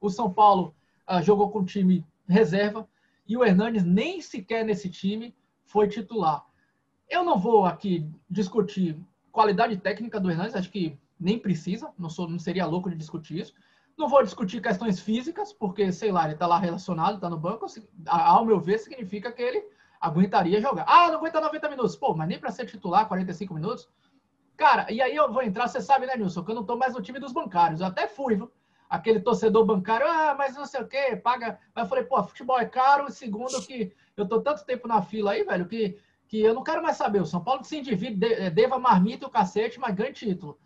O 0.00 0.10
São 0.10 0.32
Paulo 0.32 0.74
ah, 1.06 1.22
jogou 1.22 1.50
com 1.50 1.60
o 1.60 1.64
time 1.64 2.04
reserva 2.28 2.88
e 3.26 3.36
o 3.36 3.44
Hernanes 3.44 3.84
nem 3.84 4.20
sequer 4.20 4.64
nesse 4.64 4.88
time 4.88 5.34
foi 5.64 5.88
titular. 5.88 6.44
Eu 7.08 7.24
não 7.24 7.38
vou 7.38 7.64
aqui 7.64 8.08
discutir 8.28 8.98
qualidade 9.32 9.76
técnica 9.76 10.20
do 10.20 10.30
Hernanes, 10.30 10.54
acho 10.54 10.70
que 10.70 10.98
nem 11.18 11.38
precisa, 11.38 11.92
não, 11.98 12.08
sou, 12.08 12.28
não 12.28 12.38
seria 12.38 12.66
louco 12.66 12.90
de 12.90 12.96
discutir 12.96 13.38
isso. 13.38 13.54
Não 13.96 14.08
vou 14.08 14.22
discutir 14.22 14.60
questões 14.60 15.00
físicas, 15.00 15.52
porque, 15.52 15.92
sei 15.92 16.10
lá, 16.10 16.24
ele 16.24 16.34
está 16.34 16.46
lá 16.46 16.58
relacionado, 16.58 17.14
está 17.14 17.30
no 17.30 17.38
banco. 17.38 17.66
Ao 18.06 18.44
meu 18.44 18.60
ver, 18.60 18.78
significa 18.78 19.30
que 19.30 19.40
ele 19.40 19.64
aguentaria 20.06 20.60
jogar. 20.60 20.84
Ah, 20.88 21.08
não 21.08 21.16
aguenta 21.18 21.40
90 21.40 21.68
minutos. 21.68 21.96
Pô, 21.96 22.14
mas 22.14 22.28
nem 22.28 22.38
para 22.38 22.50
ser 22.50 22.66
titular 22.66 23.06
45 23.08 23.54
minutos. 23.54 23.88
Cara, 24.56 24.90
e 24.92 25.02
aí 25.02 25.14
eu 25.16 25.32
vou 25.32 25.42
entrar, 25.42 25.68
você 25.68 25.80
sabe, 25.80 26.06
né, 26.06 26.16
Nilson, 26.16 26.44
que 26.44 26.50
eu 26.52 26.54
não 26.54 26.64
tô 26.64 26.76
mais 26.76 26.94
no 26.94 27.02
time 27.02 27.18
dos 27.18 27.32
bancários. 27.32 27.80
Eu 27.80 27.86
até 27.88 28.06
fui, 28.06 28.36
viu? 28.36 28.50
Aquele 28.88 29.20
torcedor 29.20 29.64
bancário, 29.64 30.06
ah, 30.08 30.34
mas 30.38 30.54
não 30.56 30.66
sei 30.66 30.82
o 30.82 30.88
quê, 30.88 31.16
paga. 31.16 31.58
Mas 31.74 31.84
eu 31.84 31.88
falei, 31.88 32.04
pô, 32.04 32.22
futebol 32.22 32.58
é 32.60 32.66
caro, 32.66 33.08
e 33.08 33.12
segundo 33.12 33.60
que 33.66 33.92
eu 34.16 34.26
tô 34.28 34.40
tanto 34.40 34.64
tempo 34.64 34.86
na 34.86 35.02
fila 35.02 35.32
aí, 35.32 35.42
velho, 35.44 35.66
que, 35.66 35.98
que 36.28 36.40
eu 36.40 36.54
não 36.54 36.62
quero 36.62 36.82
mais 36.82 36.96
saber. 36.96 37.20
O 37.22 37.26
São 37.26 37.42
Paulo 37.42 37.62
que 37.62 37.66
se 37.68 37.78
individe, 37.78 38.16
de- 38.16 38.34
eh, 38.34 38.50
deva 38.50 38.78
marmita 38.78 39.24
e 39.24 39.28
o 39.28 39.30
cacete, 39.30 39.80
mas 39.80 39.94
ganha 39.94 40.12
título. 40.12 40.58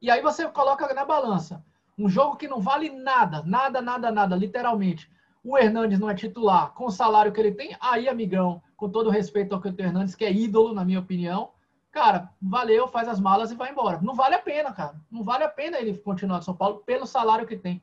E 0.00 0.10
aí 0.10 0.20
você 0.20 0.48
coloca 0.48 0.92
na 0.94 1.04
balança. 1.04 1.64
Um 1.98 2.08
jogo 2.08 2.36
que 2.36 2.48
não 2.48 2.60
vale 2.60 2.90
nada, 2.90 3.42
nada, 3.44 3.80
nada, 3.80 4.10
nada, 4.10 4.36
literalmente. 4.36 5.10
O 5.44 5.58
Hernandes 5.58 5.98
não 5.98 6.08
é 6.08 6.14
titular, 6.14 6.72
com 6.72 6.86
o 6.86 6.90
salário 6.90 7.32
que 7.32 7.40
ele 7.40 7.52
tem, 7.52 7.76
aí, 7.80 8.08
amigão, 8.08 8.62
com 8.76 8.88
todo 8.88 9.10
respeito 9.10 9.54
ao 9.54 9.60
Cleiton 9.60 9.82
Hernandes, 9.84 10.14
que 10.14 10.24
é 10.24 10.32
ídolo, 10.32 10.72
na 10.72 10.84
minha 10.84 11.00
opinião, 11.00 11.50
cara, 11.90 12.30
valeu, 12.40 12.86
faz 12.88 13.08
as 13.08 13.18
malas 13.18 13.50
e 13.50 13.56
vai 13.56 13.70
embora. 13.70 14.00
Não 14.00 14.14
vale 14.14 14.34
a 14.36 14.38
pena, 14.38 14.72
cara. 14.72 14.94
Não 15.10 15.22
vale 15.22 15.44
a 15.44 15.48
pena 15.48 15.78
ele 15.78 15.98
continuar 15.98 16.38
no 16.38 16.42
São 16.42 16.54
Paulo 16.54 16.82
pelo 16.86 17.06
salário 17.06 17.46
que 17.46 17.56
tem. 17.56 17.82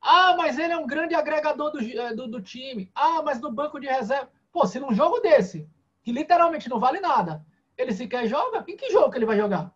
Ah, 0.00 0.34
mas 0.36 0.58
ele 0.58 0.72
é 0.72 0.76
um 0.76 0.86
grande 0.86 1.14
agregador 1.14 1.70
do, 1.70 1.80
eh, 1.80 2.14
do, 2.14 2.26
do 2.26 2.42
time. 2.42 2.90
Ah, 2.94 3.22
mas 3.22 3.40
no 3.40 3.50
banco 3.50 3.80
de 3.80 3.86
reserva. 3.86 4.28
Pô, 4.52 4.66
se 4.66 4.78
num 4.78 4.92
jogo 4.92 5.20
desse, 5.20 5.68
que 6.02 6.12
literalmente 6.12 6.68
não 6.68 6.78
vale 6.78 7.00
nada, 7.00 7.44
ele 7.76 7.92
sequer 7.92 8.26
joga, 8.28 8.62
em 8.68 8.76
que 8.76 8.90
jogo 8.90 9.10
que 9.10 9.18
ele 9.18 9.26
vai 9.26 9.36
jogar? 9.36 9.74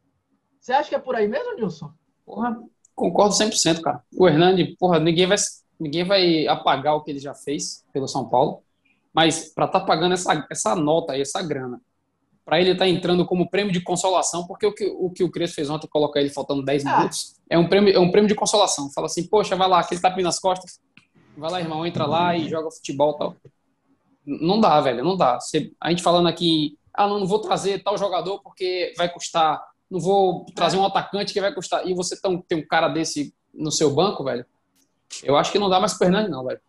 Você 0.61 0.73
acha 0.73 0.89
que 0.89 0.95
é 0.95 0.99
por 0.99 1.17
aí 1.17 1.27
mesmo, 1.27 1.57
Nilson? 1.57 1.93
Porra, 2.27 2.63
concordo 2.95 3.35
100%, 3.35 3.81
cara. 3.81 4.05
O 4.13 4.29
Hernani, 4.29 4.77
porra, 4.77 5.01
ninguém 5.01 5.27
vai, 5.27 5.39
ninguém 5.79 6.05
vai 6.05 6.47
apagar 6.47 6.95
o 6.97 7.03
que 7.03 7.11
ele 7.11 7.19
já 7.19 7.35
fez 7.35 7.85
pelo 7.93 8.09
São 8.09 8.29
Paulo, 8.29 8.63
mas 9.13 9.53
para 9.55 9.67
estar 9.67 9.81
pagando 9.81 10.13
essa, 10.15 10.47
essa 10.51 10.75
nota 10.77 11.13
aí, 11.13 11.21
essa 11.21 11.43
grana, 11.43 11.81
para 12.45 12.61
ele 12.61 12.71
estar 12.71 12.89
entrando 12.89 13.27
como 13.27 13.49
prêmio 13.51 13.73
de 13.73 13.81
consolação, 13.81 14.47
porque 14.47 14.67
o 14.67 14.73
que 14.73 14.87
o, 14.87 15.11
que 15.11 15.23
o 15.25 15.31
Crespo 15.31 15.57
fez 15.57 15.69
ontem, 15.71 15.87
colocar 15.89 16.21
ele 16.21 16.31
faltando 16.31 16.65
10 16.65 16.87
Ah. 16.87 16.97
minutos, 16.99 17.35
é 17.51 17.59
um, 17.59 17.69
prêmio, 17.69 17.95
é 17.95 17.99
um 17.99 18.11
prêmio 18.11 18.29
de 18.29 18.35
consolação. 18.35 18.91
Fala 18.91 19.07
assim, 19.07 19.27
poxa, 19.27 19.55
vai 19.57 19.69
lá, 19.69 19.81
aquele 19.81 20.01
tapinha 20.01 20.25
nas 20.25 20.39
costas, 20.39 20.81
vai 21.37 21.51
lá, 21.51 21.61
irmão, 21.61 21.85
entra 21.87 22.07
lá 22.07 22.35
e 22.37 22.49
joga 22.49 22.71
futebol 22.71 23.15
e 23.15 23.19
tal. 23.19 23.37
Não 24.27 24.61
dá, 24.61 24.81
velho, 24.81 25.05
não 25.05 25.17
dá. 25.17 25.39
Você- 25.41 25.73
a 25.81 25.91
gente 25.91 26.03
falando 26.03 26.27
aqui, 26.29 26.79
ah, 26.95 27.07
não, 27.07 27.21
não 27.21 27.27
vou 27.27 27.41
trazer 27.41 27.83
tal 27.83 27.97
jogador 27.97 28.41
porque 28.43 28.93
vai 28.97 29.09
custar 29.13 29.63
não 29.91 29.99
vou 29.99 30.45
trazer 30.55 30.77
um 30.77 30.85
atacante 30.85 31.33
que 31.33 31.41
vai 31.41 31.51
custar. 31.55 31.87
E 31.89 31.95
você 31.95 32.21
tão, 32.21 32.43
tem 32.43 32.59
um 32.59 32.67
cara 32.67 32.89
desse 32.89 33.35
no 33.55 33.73
seu 33.73 33.91
banco, 33.95 34.23
velho. 34.23 34.45
Eu 35.23 35.37
acho 35.37 35.51
que 35.53 35.59
não 35.59 35.69
dá 35.69 35.81
mais 35.81 35.95
pro 35.95 36.07
Hernani, 36.07 36.29
não, 36.29 36.45
velho. 36.45 36.61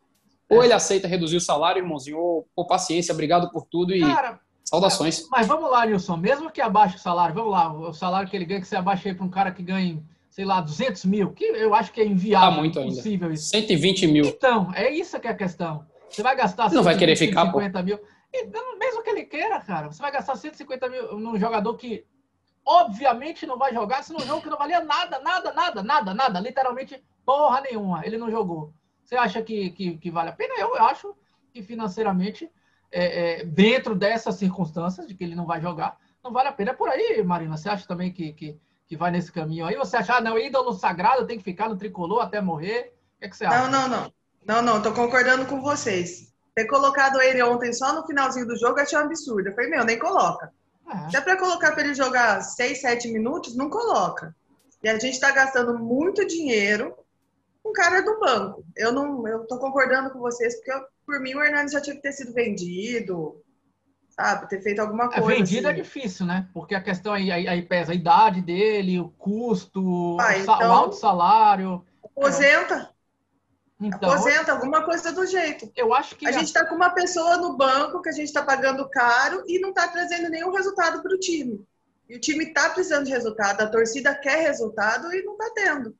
Ou 0.50 0.64
ele 0.64 0.74
aceita 0.74 1.08
reduzir 1.08 1.38
o 1.38 1.42
salário, 1.42 1.80
irmãozinho, 1.82 2.18
ou 2.18 2.48
pô, 2.56 2.66
paciência, 2.66 3.14
obrigado 3.14 3.52
por 3.52 3.66
tudo 3.66 3.94
e 3.94 4.00
Cara, 4.02 4.40
saudações. 4.66 5.28
mas 5.30 5.46
vamos 5.48 5.70
lá, 5.70 5.86
Nilson. 5.86 6.18
Mesmo 6.18 6.50
que 6.50 6.60
abaixe 6.60 6.96
o 6.96 7.00
salário, 7.00 7.36
vamos 7.36 7.52
lá, 7.52 7.72
o 7.72 7.94
salário 7.94 8.28
que 8.28 8.36
ele 8.36 8.46
ganha, 8.46 8.60
que 8.62 8.68
você 8.68 8.76
abaixa 8.76 9.10
aí 9.10 9.14
para 9.16 9.26
um 9.26 9.30
cara 9.30 9.52
que 9.52 9.62
ganha, 9.62 10.02
sei 10.30 10.46
lá, 10.46 10.60
200 10.60 11.06
mil, 11.06 11.32
que 11.34 11.44
eu 11.46 11.76
acho 11.76 11.92
que 11.92 12.02
é 12.02 12.06
inviável, 12.06 12.50
Tá 12.50 12.56
muito 12.58 12.80
ainda. 12.80 12.92
impossível 12.94 13.32
isso. 13.32 13.50
120 13.50 14.08
mil. 14.08 14.26
Então, 14.26 14.72
é 14.74 14.90
isso 14.92 15.20
que 15.20 15.28
é 15.28 15.32
a 15.32 15.36
questão. 15.36 15.86
Você 16.10 16.24
vai 16.24 16.36
gastar 16.36 16.72
Não 16.72 16.82
vai 16.82 16.98
querer 16.98 17.16
ficar, 17.16 17.42
150 17.46 17.84
mil. 17.84 18.00
Então, 18.34 18.78
mesmo 18.80 19.04
que 19.04 19.10
ele 19.12 19.26
queira, 19.26 19.60
cara, 19.60 19.92
você 19.92 20.02
vai 20.02 20.12
gastar 20.12 20.36
150 20.36 20.90
mil 20.90 21.20
num 21.20 21.38
jogador 21.40 21.76
que 21.76 22.06
obviamente 22.66 23.46
não 23.46 23.58
vai 23.58 23.74
jogar, 23.74 24.04
se 24.04 24.14
num 24.14 24.20
jogo 24.20 24.42
que 24.42 24.50
não 24.50 24.58
valia 24.58 24.80
nada, 24.84 25.20
nada, 25.20 25.52
nada, 25.54 25.84
nada, 25.84 26.14
nada, 26.14 26.40
literalmente 26.40 27.04
Porra 27.26 27.62
nenhuma, 27.62 28.06
ele 28.06 28.18
não 28.18 28.30
jogou. 28.32 28.74
Você 29.04 29.16
acha 29.16 29.42
que, 29.42 29.72
que, 29.72 29.98
que 29.98 30.12
vale 30.12 30.30
a 30.30 30.34
pena? 30.34 30.54
Eu 30.60 30.76
acho 30.76 31.16
que 31.52 31.64
financeiramente, 31.64 32.50
é, 32.92 33.42
é, 33.42 33.46
dentro 33.46 33.96
dessas 33.96 34.36
circunstâncias 34.36 35.08
de 35.08 35.16
que 35.16 35.24
ele 35.24 35.36
não 35.36 35.46
vai 35.46 35.60
jogar, 35.60 35.98
não 36.24 36.32
vale 36.32 36.50
a 36.50 36.52
pena. 36.52 36.72
É 36.72 36.74
por 36.76 36.90
aí, 36.90 37.22
Marina. 37.24 37.58
Você 37.58 37.70
acha 37.70 37.88
também 37.88 38.12
que, 38.12 38.34
que, 38.34 38.60
que 38.88 38.96
vai 38.96 39.12
nesse 39.12 39.32
caminho 39.32 39.66
aí? 39.66 39.76
Você 39.76 39.98
acha, 39.98 40.16
ah, 40.16 40.22
não, 40.22 40.38
ídolo 40.38 40.74
sagrado 40.74 41.26
tem 41.26 41.38
que 41.38 41.44
ficar 41.44 41.70
no 41.70 41.78
tricolor 41.78 42.22
até 42.22 42.40
morrer? 42.40 42.94
O 43.16 43.20
que, 43.20 43.26
é 43.26 43.30
que 43.30 43.38
você 43.38 43.46
acha? 43.46 43.68
Não, 43.68 43.72
não, 43.72 43.88
não. 43.88 44.14
Não, 44.46 44.62
não, 44.62 44.82
tô 44.82 44.94
concordando 44.94 45.46
com 45.46 45.62
vocês. 45.62 46.34
Ter 46.56 46.66
colocado 46.66 47.22
ele 47.22 47.42
ontem 47.44 47.72
só 47.74 47.94
no 47.94 48.06
finalzinho 48.06 48.48
do 48.48 48.58
jogo 48.58 48.80
achei 48.80 48.98
um 48.98 49.02
absurdo. 49.02 49.50
Eu 49.50 49.56
falei, 49.56 49.70
meu, 49.70 49.86
nem 49.86 50.00
coloca. 50.00 50.52
É. 50.88 51.10
Se 51.10 51.18
é 51.18 51.22
pra 51.22 51.38
colocar 51.38 51.72
para 51.72 51.84
ele 51.84 51.94
jogar 51.94 52.42
6, 52.42 52.82
7 52.82 53.12
minutos, 53.12 53.56
não 53.56 53.70
coloca. 53.70 54.36
E 54.84 54.90
a 54.90 54.94
gente 54.94 55.14
está 55.14 55.32
gastando 55.32 55.78
muito 55.78 56.26
dinheiro 56.26 56.96
com 57.70 57.74
cara 57.74 58.02
do 58.02 58.20
banco. 58.20 58.66
Eu 58.76 58.92
não, 58.92 59.28
eu 59.28 59.46
tô 59.46 59.58
concordando 59.60 60.10
com 60.10 60.20
vocês, 60.20 60.56
porque 60.56 60.72
eu, 60.72 60.82
por 61.06 61.20
mim 61.20 61.36
o 61.36 61.44
Hernandes 61.44 61.74
já 61.74 61.82
tinha 61.82 61.96
que 61.96 62.02
ter 62.02 62.12
sido 62.12 62.34
vendido, 62.34 63.42
sabe? 64.10 64.50
Ter 64.50 64.62
feito 64.62 64.80
alguma 64.80 65.06
é, 65.06 65.08
coisa. 65.08 65.32
É, 65.32 65.36
vendido 65.36 65.68
assim. 65.68 65.80
é 65.80 65.82
difícil, 65.82 66.26
né? 66.26 66.50
Porque 66.54 66.76
a 66.76 66.82
questão 66.82 67.14
aí, 67.14 67.32
aí, 67.32 67.48
aí 67.48 67.62
pesa 67.62 67.92
a 67.92 67.96
idade 67.96 68.42
dele, 68.42 69.00
o 69.00 69.10
custo, 69.10 70.18
ah, 70.20 70.30
o, 70.30 70.42
então, 70.42 70.74
alto 70.74 70.96
salário. 70.96 71.86
Aposenta. 72.04 72.76
É. 72.76 73.00
Então, 73.82 74.12
Aposenta, 74.12 74.52
alguma 74.52 74.84
coisa 74.84 75.12
do 75.14 75.26
jeito. 75.26 75.72
Eu 75.76 75.94
acho 75.94 76.16
que. 76.16 76.26
A, 76.26 76.30
a... 76.30 76.32
gente 76.34 76.48
está 76.48 76.66
com 76.66 76.76
uma 76.76 76.90
pessoa 76.90 77.38
no 77.38 77.56
banco 77.56 78.02
que 78.02 78.10
a 78.10 78.14
gente 78.14 78.28
está 78.28 78.44
pagando 78.44 78.90
caro 78.90 79.44
e 79.48 79.60
não 79.60 79.70
está 79.70 79.88
trazendo 79.88 80.30
nenhum 80.30 80.52
resultado 80.52 81.02
para 81.02 81.14
o 81.14 81.20
time. 81.20 81.66
E 82.10 82.16
o 82.16 82.20
time 82.20 82.46
está 82.46 82.70
precisando 82.72 83.06
de 83.06 83.12
resultado, 83.12 83.62
a 83.62 83.70
torcida 83.70 84.16
quer 84.16 84.42
resultado 84.42 85.14
e 85.14 85.22
não 85.24 85.34
está 85.34 85.52
tendo. 85.54 85.96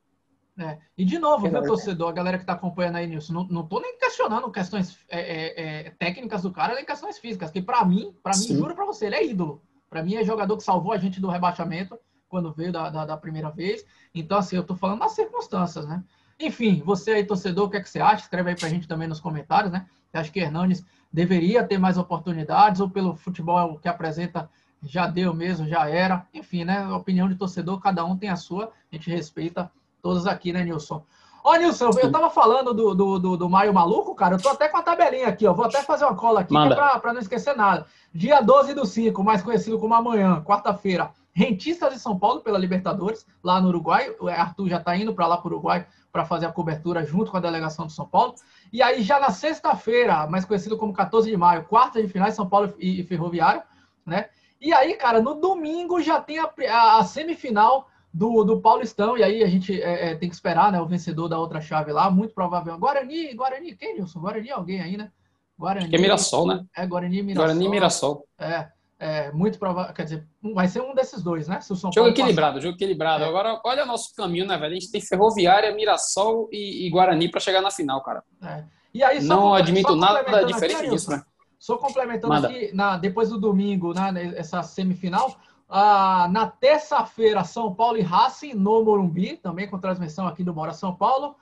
É. 0.58 0.78
E 0.96 1.04
de 1.04 1.18
novo, 1.18 1.48
viu, 1.48 1.62
torcedor, 1.62 2.08
a 2.08 2.12
galera 2.12 2.36
que 2.36 2.42
está 2.42 2.52
acompanhando 2.52 2.96
aí, 2.96 3.06
Nilson, 3.06 3.32
não, 3.32 3.44
não 3.44 3.66
tô 3.66 3.80
nem 3.80 3.96
questionando 3.98 4.50
questões 4.50 4.98
é, 5.08 5.20
é, 5.20 5.86
é 5.86 5.90
técnicas 5.90 6.42
do 6.42 6.50
cara, 6.50 6.74
nem 6.74 6.84
questões 6.84 7.18
físicas, 7.18 7.50
que 7.50 7.62
para 7.62 7.84
mim, 7.84 8.14
para 8.22 8.36
mim, 8.36 8.48
juro 8.48 8.74
para 8.74 8.84
você, 8.84 9.06
ele 9.06 9.16
é 9.16 9.26
ídolo. 9.26 9.62
Para 9.88 10.02
mim 10.02 10.16
é 10.16 10.24
jogador 10.24 10.56
que 10.56 10.62
salvou 10.62 10.92
a 10.92 10.98
gente 10.98 11.20
do 11.20 11.28
rebaixamento 11.28 11.98
quando 12.28 12.52
veio 12.52 12.72
da, 12.72 12.90
da, 12.90 13.04
da, 13.04 13.16
primeira 13.16 13.50
vez. 13.50 13.84
Então, 14.14 14.38
assim, 14.38 14.54
eu 14.54 14.62
tô 14.62 14.76
falando 14.76 15.00
das 15.00 15.12
circunstâncias, 15.12 15.86
né? 15.86 16.02
Enfim, 16.38 16.80
você 16.84 17.12
aí, 17.12 17.24
torcedor, 17.24 17.66
o 17.66 17.70
que, 17.70 17.76
é 17.76 17.80
que 17.80 17.90
você 17.90 18.00
acha? 18.00 18.22
Escreve 18.22 18.50
aí 18.50 18.56
pra 18.56 18.68
gente 18.68 18.86
também 18.86 19.08
nos 19.08 19.20
comentários, 19.20 19.72
né? 19.72 19.86
Você 20.10 20.18
acha 20.18 20.30
que 20.30 20.40
Hernandes 20.40 20.84
deveria 21.12 21.64
ter 21.64 21.76
mais 21.76 21.98
oportunidades 21.98 22.80
ou 22.80 22.88
pelo 22.88 23.16
futebol 23.16 23.78
que 23.78 23.88
apresenta 23.88 24.48
já 24.82 25.06
deu 25.06 25.34
mesmo, 25.34 25.68
já 25.68 25.88
era? 25.88 26.26
Enfim, 26.32 26.64
né? 26.64 26.86
Opinião 26.88 27.28
de 27.28 27.34
torcedor, 27.34 27.80
cada 27.80 28.04
um 28.04 28.16
tem 28.16 28.30
a 28.30 28.36
sua, 28.36 28.72
a 28.90 28.94
gente 28.94 29.10
respeita 29.10 29.70
todos 30.00 30.26
aqui, 30.26 30.52
né, 30.52 30.64
Nilson? 30.64 31.04
Ó, 31.42 31.56
Nilson, 31.56 31.90
eu 32.02 32.12
tava 32.12 32.28
falando 32.28 32.74
do, 32.74 32.94
do, 32.94 33.18
do, 33.18 33.36
do, 33.36 33.48
Maio 33.48 33.72
Maluco, 33.72 34.14
cara. 34.14 34.34
Eu 34.34 34.42
tô 34.42 34.48
até 34.48 34.68
com 34.68 34.76
a 34.76 34.82
tabelinha 34.82 35.28
aqui, 35.28 35.46
ó. 35.46 35.54
Vou 35.54 35.64
até 35.64 35.82
fazer 35.82 36.04
uma 36.04 36.14
cola 36.14 36.40
aqui 36.40 36.56
é 36.56 36.68
pra, 36.68 36.98
pra, 36.98 37.12
não 37.12 37.20
esquecer 37.20 37.56
nada. 37.56 37.86
Dia 38.12 38.40
12 38.40 38.74
do 38.74 38.84
5, 38.84 39.22
mais 39.24 39.42
conhecido 39.42 39.78
como 39.78 39.94
amanhã, 39.94 40.42
quarta-feira. 40.42 41.10
Rentistas 41.32 41.94
de 41.94 42.00
São 42.00 42.18
Paulo 42.18 42.40
pela 42.40 42.58
Libertadores, 42.58 43.24
lá 43.42 43.60
no 43.60 43.68
Uruguai. 43.68 44.14
O 44.20 44.28
Arthur 44.28 44.68
já 44.68 44.80
tá 44.80 44.96
indo 44.96 45.14
para 45.14 45.26
lá 45.26 45.38
para 45.38 45.48
o 45.48 45.52
Uruguai 45.52 45.86
para 46.12 46.24
fazer 46.24 46.46
a 46.46 46.52
cobertura 46.52 47.04
junto 47.04 47.30
com 47.30 47.36
a 47.36 47.40
delegação 47.40 47.86
do 47.86 47.92
São 47.92 48.06
Paulo. 48.06 48.34
E 48.72 48.82
aí, 48.82 49.02
já 49.02 49.18
na 49.18 49.30
sexta-feira, 49.30 50.26
mais 50.26 50.44
conhecido 50.44 50.76
como 50.76 50.92
14 50.92 51.30
de 51.30 51.36
maio, 51.36 51.64
quarta 51.64 52.02
de 52.02 52.08
finais, 52.08 52.34
São 52.34 52.48
Paulo 52.48 52.74
e, 52.78 53.00
e 53.00 53.04
Ferroviário, 53.04 53.62
né? 54.04 54.28
E 54.60 54.74
aí, 54.74 54.94
cara, 54.94 55.22
no 55.22 55.34
domingo 55.34 56.02
já 56.02 56.20
tem 56.20 56.38
a, 56.38 56.50
a, 56.68 56.98
a 56.98 57.04
semifinal 57.04 57.88
do, 58.12 58.42
do 58.44 58.60
Paulistão, 58.60 59.16
e 59.16 59.22
aí 59.22 59.42
a 59.42 59.46
gente 59.46 59.80
é, 59.80 60.10
é, 60.10 60.14
tem 60.14 60.28
que 60.28 60.34
esperar, 60.34 60.72
né? 60.72 60.80
O 60.80 60.86
vencedor 60.86 61.28
da 61.28 61.38
outra 61.38 61.60
chave 61.60 61.92
lá, 61.92 62.10
muito 62.10 62.34
provável. 62.34 62.76
Guarani, 62.78 63.34
Guarani, 63.34 63.76
quem, 63.76 63.94
Nilson? 63.94 64.20
Guarani 64.20 64.48
é 64.48 64.52
alguém 64.52 64.80
aí, 64.80 64.96
né? 64.96 65.10
Guarani. 65.58 65.84
Acho 65.84 65.90
que 65.90 65.96
é 65.96 66.00
Mirassol, 66.00 66.46
né? 66.46 66.64
É, 66.76 66.86
Guarani 66.86 67.18
e 67.18 67.22
Mirassol. 67.22 67.46
Guarani 67.46 67.64
e 67.64 67.68
Mirassol. 67.68 68.24
É, 68.38 68.68
é 68.98 69.32
muito 69.32 69.58
provável, 69.58 69.94
quer 69.94 70.04
dizer, 70.04 70.26
vai 70.54 70.66
ser 70.66 70.80
um 70.80 70.94
desses 70.94 71.22
dois, 71.22 71.46
né? 71.46 71.60
Se 71.60 71.72
o 71.72 71.76
São 71.76 71.92
jogo 71.92 72.06
Paulo 72.06 72.10
equilibrado, 72.10 72.54
passar. 72.54 72.62
jogo 72.62 72.76
equilibrado. 72.76 73.24
É. 73.24 73.28
Agora, 73.28 73.60
olha 73.64 73.84
o 73.84 73.86
nosso 73.86 74.14
caminho, 74.14 74.46
né, 74.46 74.58
velho? 74.58 74.72
A 74.72 74.74
gente 74.74 74.90
tem 74.90 75.00
Ferroviária, 75.00 75.74
Mirassol 75.74 76.48
e, 76.50 76.86
e 76.86 76.90
Guarani 76.90 77.30
para 77.30 77.40
chegar 77.40 77.60
na 77.62 77.70
final, 77.70 78.02
cara. 78.02 78.24
É. 78.42 78.64
E 78.92 79.04
aí, 79.04 79.22
Não 79.22 79.54
admito 79.54 79.94
nada 79.94 80.42
diferente 80.44 80.80
aqui, 80.80 80.90
disso, 80.90 81.10
né? 81.10 81.22
Só 81.58 81.76
complementando 81.76 82.34
Manda. 82.34 82.48
aqui, 82.48 82.74
na, 82.74 82.96
depois 82.96 83.28
do 83.28 83.38
domingo, 83.38 83.92
né, 83.92 84.32
essa 84.34 84.62
semifinal, 84.62 85.36
ah, 85.70 86.28
na 86.30 86.48
terça-feira, 86.48 87.44
São 87.44 87.72
Paulo 87.72 87.96
e 87.96 88.02
Racing 88.02 88.54
no 88.54 88.84
Morumbi, 88.84 89.36
também 89.36 89.70
com 89.70 89.78
transmissão 89.78 90.26
aqui 90.26 90.42
do 90.42 90.52
Bora 90.52 90.72
São 90.72 90.94
Paulo. 90.94 91.36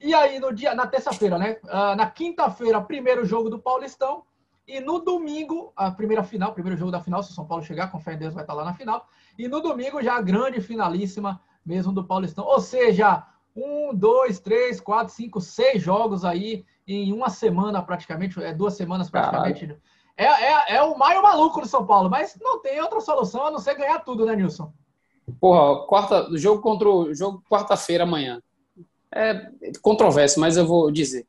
E 0.00 0.12
aí, 0.12 0.40
no 0.40 0.52
dia, 0.52 0.74
na 0.74 0.86
terça-feira, 0.86 1.38
né? 1.38 1.58
Ah, 1.68 1.94
na 1.94 2.10
quinta-feira, 2.10 2.80
primeiro 2.80 3.24
jogo 3.24 3.48
do 3.48 3.58
Paulistão. 3.58 4.24
E 4.66 4.80
no 4.80 4.98
domingo, 4.98 5.72
a 5.76 5.90
primeira 5.90 6.22
final, 6.24 6.52
primeiro 6.52 6.76
jogo 6.76 6.90
da 6.90 7.00
final, 7.00 7.22
se 7.22 7.30
o 7.30 7.34
São 7.34 7.46
Paulo 7.46 7.62
chegar, 7.62 7.90
com 7.90 8.00
fé 8.00 8.14
em 8.14 8.18
Deus, 8.18 8.34
vai 8.34 8.42
estar 8.42 8.52
lá 8.52 8.64
na 8.64 8.74
final. 8.74 9.06
E 9.38 9.46
no 9.46 9.60
domingo, 9.60 10.02
já 10.02 10.16
a 10.16 10.20
grande 10.20 10.60
finalíssima 10.60 11.40
mesmo 11.64 11.92
do 11.92 12.04
Paulistão. 12.04 12.44
Ou 12.44 12.60
seja, 12.60 13.24
um, 13.54 13.94
dois, 13.94 14.40
três, 14.40 14.80
quatro, 14.80 15.14
cinco, 15.14 15.40
seis 15.40 15.80
jogos 15.80 16.24
aí 16.24 16.66
em 16.86 17.12
uma 17.12 17.30
semana 17.30 17.80
praticamente, 17.80 18.42
é 18.42 18.52
duas 18.52 18.74
semanas 18.74 19.08
praticamente. 19.08 19.60
Caralho 19.60 19.80
é, 20.18 20.24
é, 20.24 20.76
é 20.76 20.82
o 20.82 20.98
Maio 20.98 21.22
maluco 21.22 21.60
do 21.60 21.68
São 21.68 21.86
Paulo, 21.86 22.10
mas 22.10 22.36
não 22.42 22.60
tem 22.60 22.80
outra 22.80 23.00
solução 23.00 23.46
a 23.46 23.50
não 23.52 23.60
ser 23.60 23.76
ganhar 23.76 24.00
tudo, 24.00 24.26
né, 24.26 24.34
Nilson? 24.34 24.72
Porra, 25.40 25.86
quarta, 25.86 26.28
jogo 26.36 26.60
contra 26.60 26.88
o 26.88 27.14
jogo 27.14 27.42
quarta-feira 27.48 28.02
amanhã. 28.02 28.42
É 29.14 29.50
controverso, 29.80 30.40
mas 30.40 30.56
eu 30.56 30.66
vou 30.66 30.90
dizer. 30.90 31.24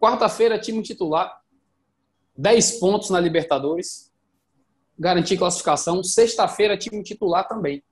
Quarta-feira, 0.00 0.58
time 0.58 0.82
titular, 0.82 1.40
10 2.36 2.80
pontos 2.80 3.08
na 3.10 3.20
Libertadores, 3.20 4.12
garantir 4.98 5.38
classificação. 5.38 6.02
Sexta-feira, 6.02 6.76
time 6.76 7.02
titular 7.04 7.46
também. 7.46 7.84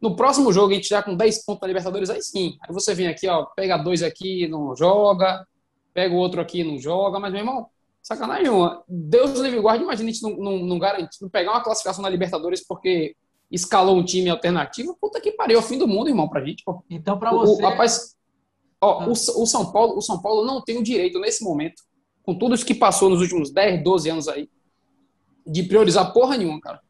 No 0.00 0.14
próximo 0.14 0.52
jogo, 0.52 0.72
a 0.72 0.74
gente 0.76 0.88
já 0.88 1.02
com 1.02 1.16
10 1.16 1.44
pontos 1.44 1.62
na 1.62 1.68
Libertadores, 1.68 2.08
aí 2.08 2.22
sim. 2.22 2.56
Aí 2.62 2.72
você 2.72 2.94
vem 2.94 3.08
aqui, 3.08 3.26
ó, 3.28 3.46
pega 3.46 3.76
dois 3.76 4.02
aqui, 4.02 4.46
não 4.46 4.76
joga, 4.76 5.44
pega 5.92 6.14
o 6.14 6.18
outro 6.18 6.40
aqui, 6.40 6.62
não 6.62 6.78
joga, 6.78 7.18
mas, 7.18 7.32
meu 7.32 7.40
irmão, 7.40 7.68
Sacanagem 8.02 8.44
nenhuma. 8.44 8.82
Deus 8.88 9.38
livre 9.38 9.60
guarde, 9.60 9.84
imagina 9.84 10.08
a 10.08 10.12
gente 10.12 10.22
não, 10.22 10.36
não, 10.36 10.58
não, 10.58 10.78
garante, 10.78 11.20
não 11.20 11.28
pegar 11.28 11.52
uma 11.52 11.62
classificação 11.62 12.02
na 12.02 12.08
Libertadores 12.08 12.66
porque 12.66 13.14
escalou 13.50 13.96
um 13.96 14.04
time 14.04 14.30
alternativo. 14.30 14.96
Puta 15.00 15.20
que 15.20 15.32
pariu, 15.32 15.56
é 15.56 15.60
o 15.60 15.62
fim 15.62 15.76
do 15.76 15.86
mundo, 15.86 16.08
irmão, 16.08 16.28
pra 16.28 16.44
gente. 16.44 16.64
Pô. 16.64 16.82
Então, 16.88 17.18
pra 17.18 17.30
você. 17.30 17.62
O, 17.62 17.66
rapaz, 17.66 18.16
ó, 18.80 19.02
ah. 19.02 19.06
o, 19.06 19.12
o, 19.12 19.46
São 19.46 19.70
Paulo, 19.70 19.96
o 19.96 20.00
São 20.00 20.20
Paulo 20.20 20.46
não 20.46 20.62
tem 20.62 20.78
o 20.78 20.82
direito, 20.82 21.18
nesse 21.18 21.44
momento, 21.44 21.82
com 22.22 22.34
tudo 22.34 22.54
isso 22.54 22.64
que 22.64 22.74
passou 22.74 23.10
nos 23.10 23.20
últimos 23.20 23.50
10, 23.50 23.84
12 23.84 24.10
anos 24.10 24.28
aí, 24.28 24.48
de 25.46 25.62
priorizar 25.64 26.12
porra 26.12 26.36
nenhuma, 26.36 26.60
cara. 26.60 26.80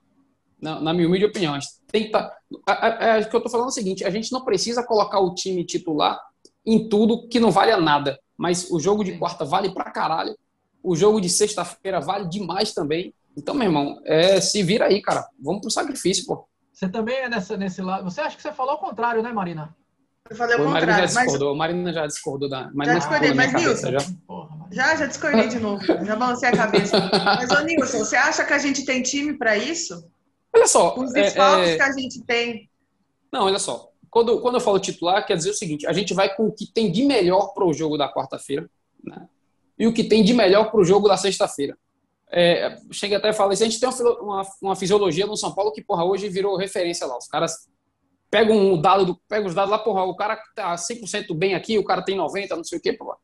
Na, 0.60 0.78
na 0.78 0.92
minha 0.92 1.08
humilde 1.08 1.24
opinião. 1.24 1.54
A 1.54 1.58
gente 1.58 1.72
tem 1.88 2.04
que 2.04 2.10
tá, 2.10 2.36
é, 2.68 3.18
é, 3.18 3.24
que 3.24 3.34
eu 3.34 3.40
tô 3.40 3.48
falando 3.48 3.66
é 3.66 3.70
o 3.70 3.72
seguinte: 3.72 4.04
a 4.04 4.10
gente 4.10 4.30
não 4.30 4.44
precisa 4.44 4.86
colocar 4.86 5.18
o 5.18 5.34
time 5.34 5.64
titular 5.64 6.20
em 6.64 6.88
tudo 6.88 7.26
que 7.28 7.40
não 7.40 7.50
vale 7.50 7.72
a 7.72 7.80
nada. 7.80 8.20
Mas 8.36 8.70
o 8.70 8.78
jogo 8.78 9.02
de 9.02 9.18
quarta 9.18 9.44
vale 9.44 9.72
pra 9.72 9.90
caralho 9.90 10.36
o 10.82 10.96
jogo 10.96 11.20
de 11.20 11.28
sexta-feira 11.28 12.00
vale 12.00 12.28
demais 12.28 12.72
também. 12.72 13.14
Então, 13.36 13.54
meu 13.54 13.66
irmão, 13.66 14.00
é, 14.04 14.40
se 14.40 14.62
vira 14.62 14.86
aí, 14.86 15.00
cara. 15.00 15.26
Vamos 15.38 15.60
pro 15.60 15.70
sacrifício, 15.70 16.26
pô. 16.26 16.46
Você 16.72 16.88
também 16.88 17.16
é 17.16 17.28
nessa, 17.28 17.56
nesse 17.56 17.82
lado. 17.82 18.04
Você 18.04 18.20
acha 18.20 18.36
que 18.36 18.42
você 18.42 18.52
falou 18.52 18.72
ao 18.72 18.78
contrário, 18.78 19.22
né, 19.22 19.32
Marina? 19.32 19.74
Eu 20.28 20.36
falei 20.36 20.56
ao 20.56 20.64
contrário. 20.64 20.86
Marina 20.88 21.08
já 21.08 21.22
discordou. 21.22 21.48
Mas... 21.50 21.58
Marina 21.58 21.92
já 21.92 22.06
discordou 22.06 22.48
da. 22.48 22.70
Marina 22.72 22.94
já 22.94 22.98
discordei, 22.98 23.34
mas 23.34 23.52
Nilson. 23.52 23.90
Já? 23.90 23.98
já, 24.70 24.96
já 24.96 25.06
discordei 25.06 25.48
de 25.48 25.58
novo. 25.60 25.84
Já 25.84 26.16
balancei 26.16 26.48
a 26.48 26.56
cabeça. 26.56 26.96
mas, 27.24 27.50
ô 27.50 27.60
Nilson, 27.60 27.98
você 27.98 28.16
acha 28.16 28.44
que 28.44 28.52
a 28.52 28.58
gente 28.58 28.84
tem 28.84 29.02
time 29.02 29.34
para 29.36 29.56
isso? 29.56 30.02
Olha 30.54 30.66
só. 30.66 30.96
Os 30.96 31.12
desfalques 31.12 31.68
é, 31.68 31.72
é... 31.72 31.76
que 31.76 31.82
a 31.82 31.92
gente 31.92 32.22
tem. 32.24 32.70
Não, 33.32 33.44
olha 33.44 33.58
só. 33.58 33.90
Quando, 34.10 34.40
quando 34.40 34.56
eu 34.56 34.60
falo 34.60 34.80
titular, 34.80 35.24
quer 35.26 35.36
dizer 35.36 35.50
o 35.50 35.54
seguinte: 35.54 35.86
a 35.86 35.92
gente 35.92 36.14
vai 36.14 36.34
com 36.34 36.46
o 36.46 36.52
que 36.52 36.66
tem 36.66 36.90
de 36.90 37.04
melhor 37.04 37.52
para 37.52 37.64
o 37.64 37.72
jogo 37.72 37.96
da 37.96 38.12
quarta-feira. 38.12 38.68
Né? 39.04 39.28
E 39.80 39.86
o 39.86 39.94
que 39.94 40.04
tem 40.04 40.22
de 40.22 40.34
melhor 40.34 40.70
para 40.70 40.78
o 40.78 40.84
jogo 40.84 41.08
da 41.08 41.16
sexta-feira. 41.16 41.74
É, 42.30 42.76
chega 42.92 43.16
até 43.16 43.30
a 43.30 43.32
falar 43.32 43.54
isso, 43.54 43.62
a 43.62 43.66
gente 43.66 43.80
tem 43.80 43.88
uma, 44.20 44.46
uma, 44.62 44.76
fisiologia 44.76 45.26
no 45.26 45.38
São 45.38 45.54
Paulo 45.54 45.72
que, 45.72 45.82
porra, 45.82 46.04
hoje 46.04 46.28
virou 46.28 46.54
referência 46.54 47.06
lá. 47.06 47.16
Os 47.16 47.26
caras 47.26 47.66
pegam 48.30 48.56
um 48.56 48.78
dado, 48.78 49.06
do, 49.06 49.20
pegam 49.26 49.48
os 49.48 49.54
dados 49.54 49.70
lá, 49.70 49.78
porra, 49.78 50.04
o 50.04 50.14
cara 50.14 50.38
tá 50.54 50.74
100% 50.74 51.34
bem 51.34 51.54
aqui, 51.54 51.78
o 51.78 51.84
cara 51.84 52.02
tem 52.02 52.14
90, 52.14 52.54
não 52.54 52.62
sei 52.62 52.78
o 52.78 52.80
quê, 52.80 52.92
porra. 52.92 53.16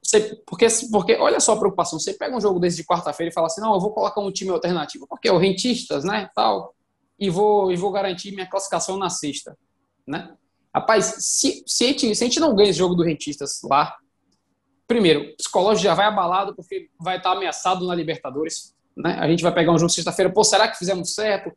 Você, 0.00 0.40
porque, 0.46 0.66
porque, 0.90 1.14
olha 1.16 1.40
só 1.40 1.54
a 1.54 1.58
preocupação, 1.58 1.98
você 1.98 2.14
pega 2.14 2.36
um 2.36 2.40
jogo 2.40 2.60
desse 2.60 2.76
de 2.76 2.84
quarta-feira 2.84 3.30
e 3.30 3.34
fala 3.34 3.48
assim, 3.48 3.60
não, 3.60 3.74
eu 3.74 3.80
vou 3.80 3.92
colocar 3.92 4.20
um 4.20 4.30
time 4.30 4.50
alternativo, 4.50 5.06
porque 5.08 5.28
é 5.28 5.32
o 5.32 5.38
rentistas, 5.38 6.04
né, 6.04 6.30
tal, 6.34 6.76
e 7.18 7.28
vou, 7.28 7.72
e 7.72 7.76
vou 7.76 7.90
garantir 7.90 8.30
minha 8.30 8.48
classificação 8.48 8.96
na 8.96 9.10
sexta, 9.10 9.58
né? 10.06 10.32
Rapaz, 10.74 11.16
se, 11.18 11.64
se, 11.66 11.84
a 11.84 11.86
gente, 11.88 12.14
se 12.14 12.24
a 12.24 12.26
gente 12.26 12.40
não 12.40 12.54
ganha 12.54 12.70
esse 12.70 12.78
jogo 12.78 12.94
do 12.94 13.02
rentistas 13.02 13.60
lá, 13.64 13.96
primeiro, 14.92 15.34
psicológico 15.36 15.84
já 15.84 15.94
vai 15.94 16.06
abalado 16.06 16.54
porque 16.54 16.88
vai 17.00 17.16
estar 17.16 17.32
ameaçado 17.32 17.86
na 17.86 17.94
Libertadores. 17.94 18.74
Né? 18.96 19.16
A 19.18 19.28
gente 19.28 19.42
vai 19.42 19.52
pegar 19.52 19.72
um 19.72 19.78
jogo 19.78 19.90
sexta-feira, 19.90 20.32
pô, 20.32 20.44
será 20.44 20.68
que 20.68 20.78
fizemos 20.78 21.14
certo? 21.14 21.50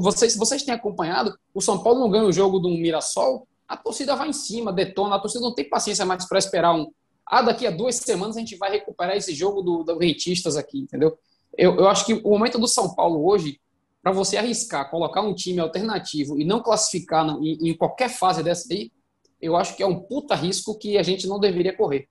Vocês, 0.00 0.36
vocês 0.36 0.62
têm 0.62 0.74
acompanhado? 0.74 1.36
O 1.52 1.60
São 1.60 1.82
Paulo 1.82 2.00
não 2.00 2.10
ganha 2.10 2.24
o 2.24 2.32
jogo 2.32 2.58
do 2.58 2.70
Mirassol 2.70 3.46
a 3.72 3.76
torcida 3.76 4.14
vai 4.14 4.28
em 4.28 4.34
cima, 4.34 4.70
detona, 4.70 5.16
a 5.16 5.18
torcida 5.18 5.42
não 5.42 5.54
tem 5.54 5.66
paciência 5.66 6.04
mais 6.04 6.26
para 6.28 6.38
esperar 6.38 6.74
um. 6.74 6.92
Ah, 7.26 7.40
daqui 7.40 7.66
a 7.66 7.70
duas 7.70 7.96
semanas 7.96 8.36
a 8.36 8.40
gente 8.40 8.54
vai 8.56 8.70
recuperar 8.70 9.16
esse 9.16 9.34
jogo 9.34 9.62
do, 9.62 9.82
do 9.82 9.98
Rentistas 9.98 10.58
aqui, 10.58 10.80
entendeu? 10.80 11.16
Eu, 11.56 11.76
eu 11.76 11.88
acho 11.88 12.04
que 12.04 12.12
o 12.12 12.30
momento 12.30 12.58
do 12.58 12.68
São 12.68 12.94
Paulo 12.94 13.26
hoje, 13.26 13.58
para 14.02 14.12
você 14.12 14.36
arriscar, 14.36 14.90
colocar 14.90 15.22
um 15.22 15.34
time 15.34 15.58
alternativo 15.58 16.38
e 16.38 16.44
não 16.44 16.62
classificar 16.62 17.26
em, 17.40 17.70
em, 17.70 17.74
qualquer 17.74 18.10
fase 18.10 18.42
dessa 18.42 18.70
aí, 18.70 18.92
eu 19.40 19.56
acho 19.56 19.74
que 19.74 19.82
é 19.82 19.86
um 19.86 20.00
puta 20.00 20.34
risco 20.34 20.76
que 20.76 20.98
a 20.98 21.02
gente 21.02 21.26
não 21.26 21.40
deveria 21.40 21.74
correr. 21.74 22.08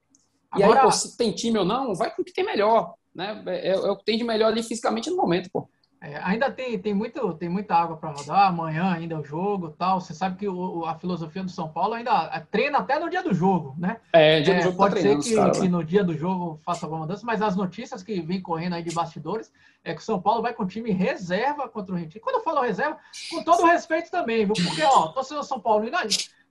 E 0.58 0.64
Agora, 0.64 0.82
aí, 0.82 0.86
pô, 0.86 0.92
se 0.92 1.18
tem 1.18 1.32
time 1.32 1.58
ou 1.58 1.66
não, 1.66 1.96
vai 1.96 2.14
com 2.14 2.22
o 2.22 2.26
que 2.26 2.34
tem 2.34 2.46
melhor. 2.46 2.96
Né? 3.14 3.44
É, 3.48 3.70
é, 3.70 3.72
é 3.72 3.92
o 3.92 3.98
que 3.98 4.06
tem 4.06 4.18
de 4.18 4.24
melhor 4.24 4.52
ali 4.52 4.64
fisicamente 4.64 5.10
no 5.10 5.18
momento, 5.18 5.50
pô. 5.52 5.70
É, 6.04 6.18
ainda 6.24 6.50
tem, 6.50 6.80
tem, 6.80 6.96
muito, 6.96 7.36
tem 7.36 7.48
muita 7.48 7.76
água 7.76 7.96
para 7.96 8.10
rodar, 8.10 8.48
amanhã 8.48 8.92
ainda 8.92 9.14
é 9.14 9.18
o 9.20 9.24
jogo 9.24 9.70
tal. 9.70 10.02
Você 10.02 10.16
sabe 10.16 10.36
que 10.36 10.48
o, 10.48 10.84
a 10.84 10.96
filosofia 10.96 11.44
do 11.44 11.52
São 11.52 11.70
Paulo 11.70 11.94
ainda 11.94 12.28
é, 12.34 12.40
treina 12.40 12.80
até 12.80 12.98
no 12.98 13.08
dia 13.08 13.22
do 13.22 13.32
jogo, 13.32 13.76
né? 13.78 13.98
É, 14.12 14.42
dia 14.42 14.56
do 14.56 14.60
é, 14.60 14.64
jogo 14.64 14.78
tá 14.78 14.84
Pode 14.84 14.96
tá 14.96 15.02
ser 15.02 15.20
que, 15.20 15.36
cara, 15.36 15.52
que 15.52 15.70
no 15.70 15.84
dia 15.84 16.04
do 16.04 16.18
jogo 16.18 16.60
faça 16.66 16.88
alguma 16.88 17.02
mudança, 17.02 17.24
mas 17.24 17.40
as 17.40 17.56
notícias 17.56 18.02
que 18.02 18.20
vêm 18.20 18.42
correndo 18.42 18.74
aí 18.74 18.82
de 18.82 18.92
bastidores 18.92 19.52
é 19.84 19.94
que 19.94 20.02
o 20.02 20.04
São 20.04 20.20
Paulo 20.20 20.42
vai 20.42 20.56
com 20.56 20.66
time 20.66 20.92
reserva 20.92 21.70
contra 21.70 21.94
o 21.94 21.98
Rentinho. 21.98 22.24
Quando 22.24 22.38
eu 22.38 22.44
falo 22.44 22.62
reserva, 22.62 22.98
com 23.30 23.44
todo 23.44 23.64
respeito 23.68 24.10
também, 24.10 24.44
viu? 24.44 24.56
Porque, 24.56 24.82
ó, 24.82 25.10
torcedor 25.10 25.44
São 25.44 25.60
Paulo, 25.60 25.86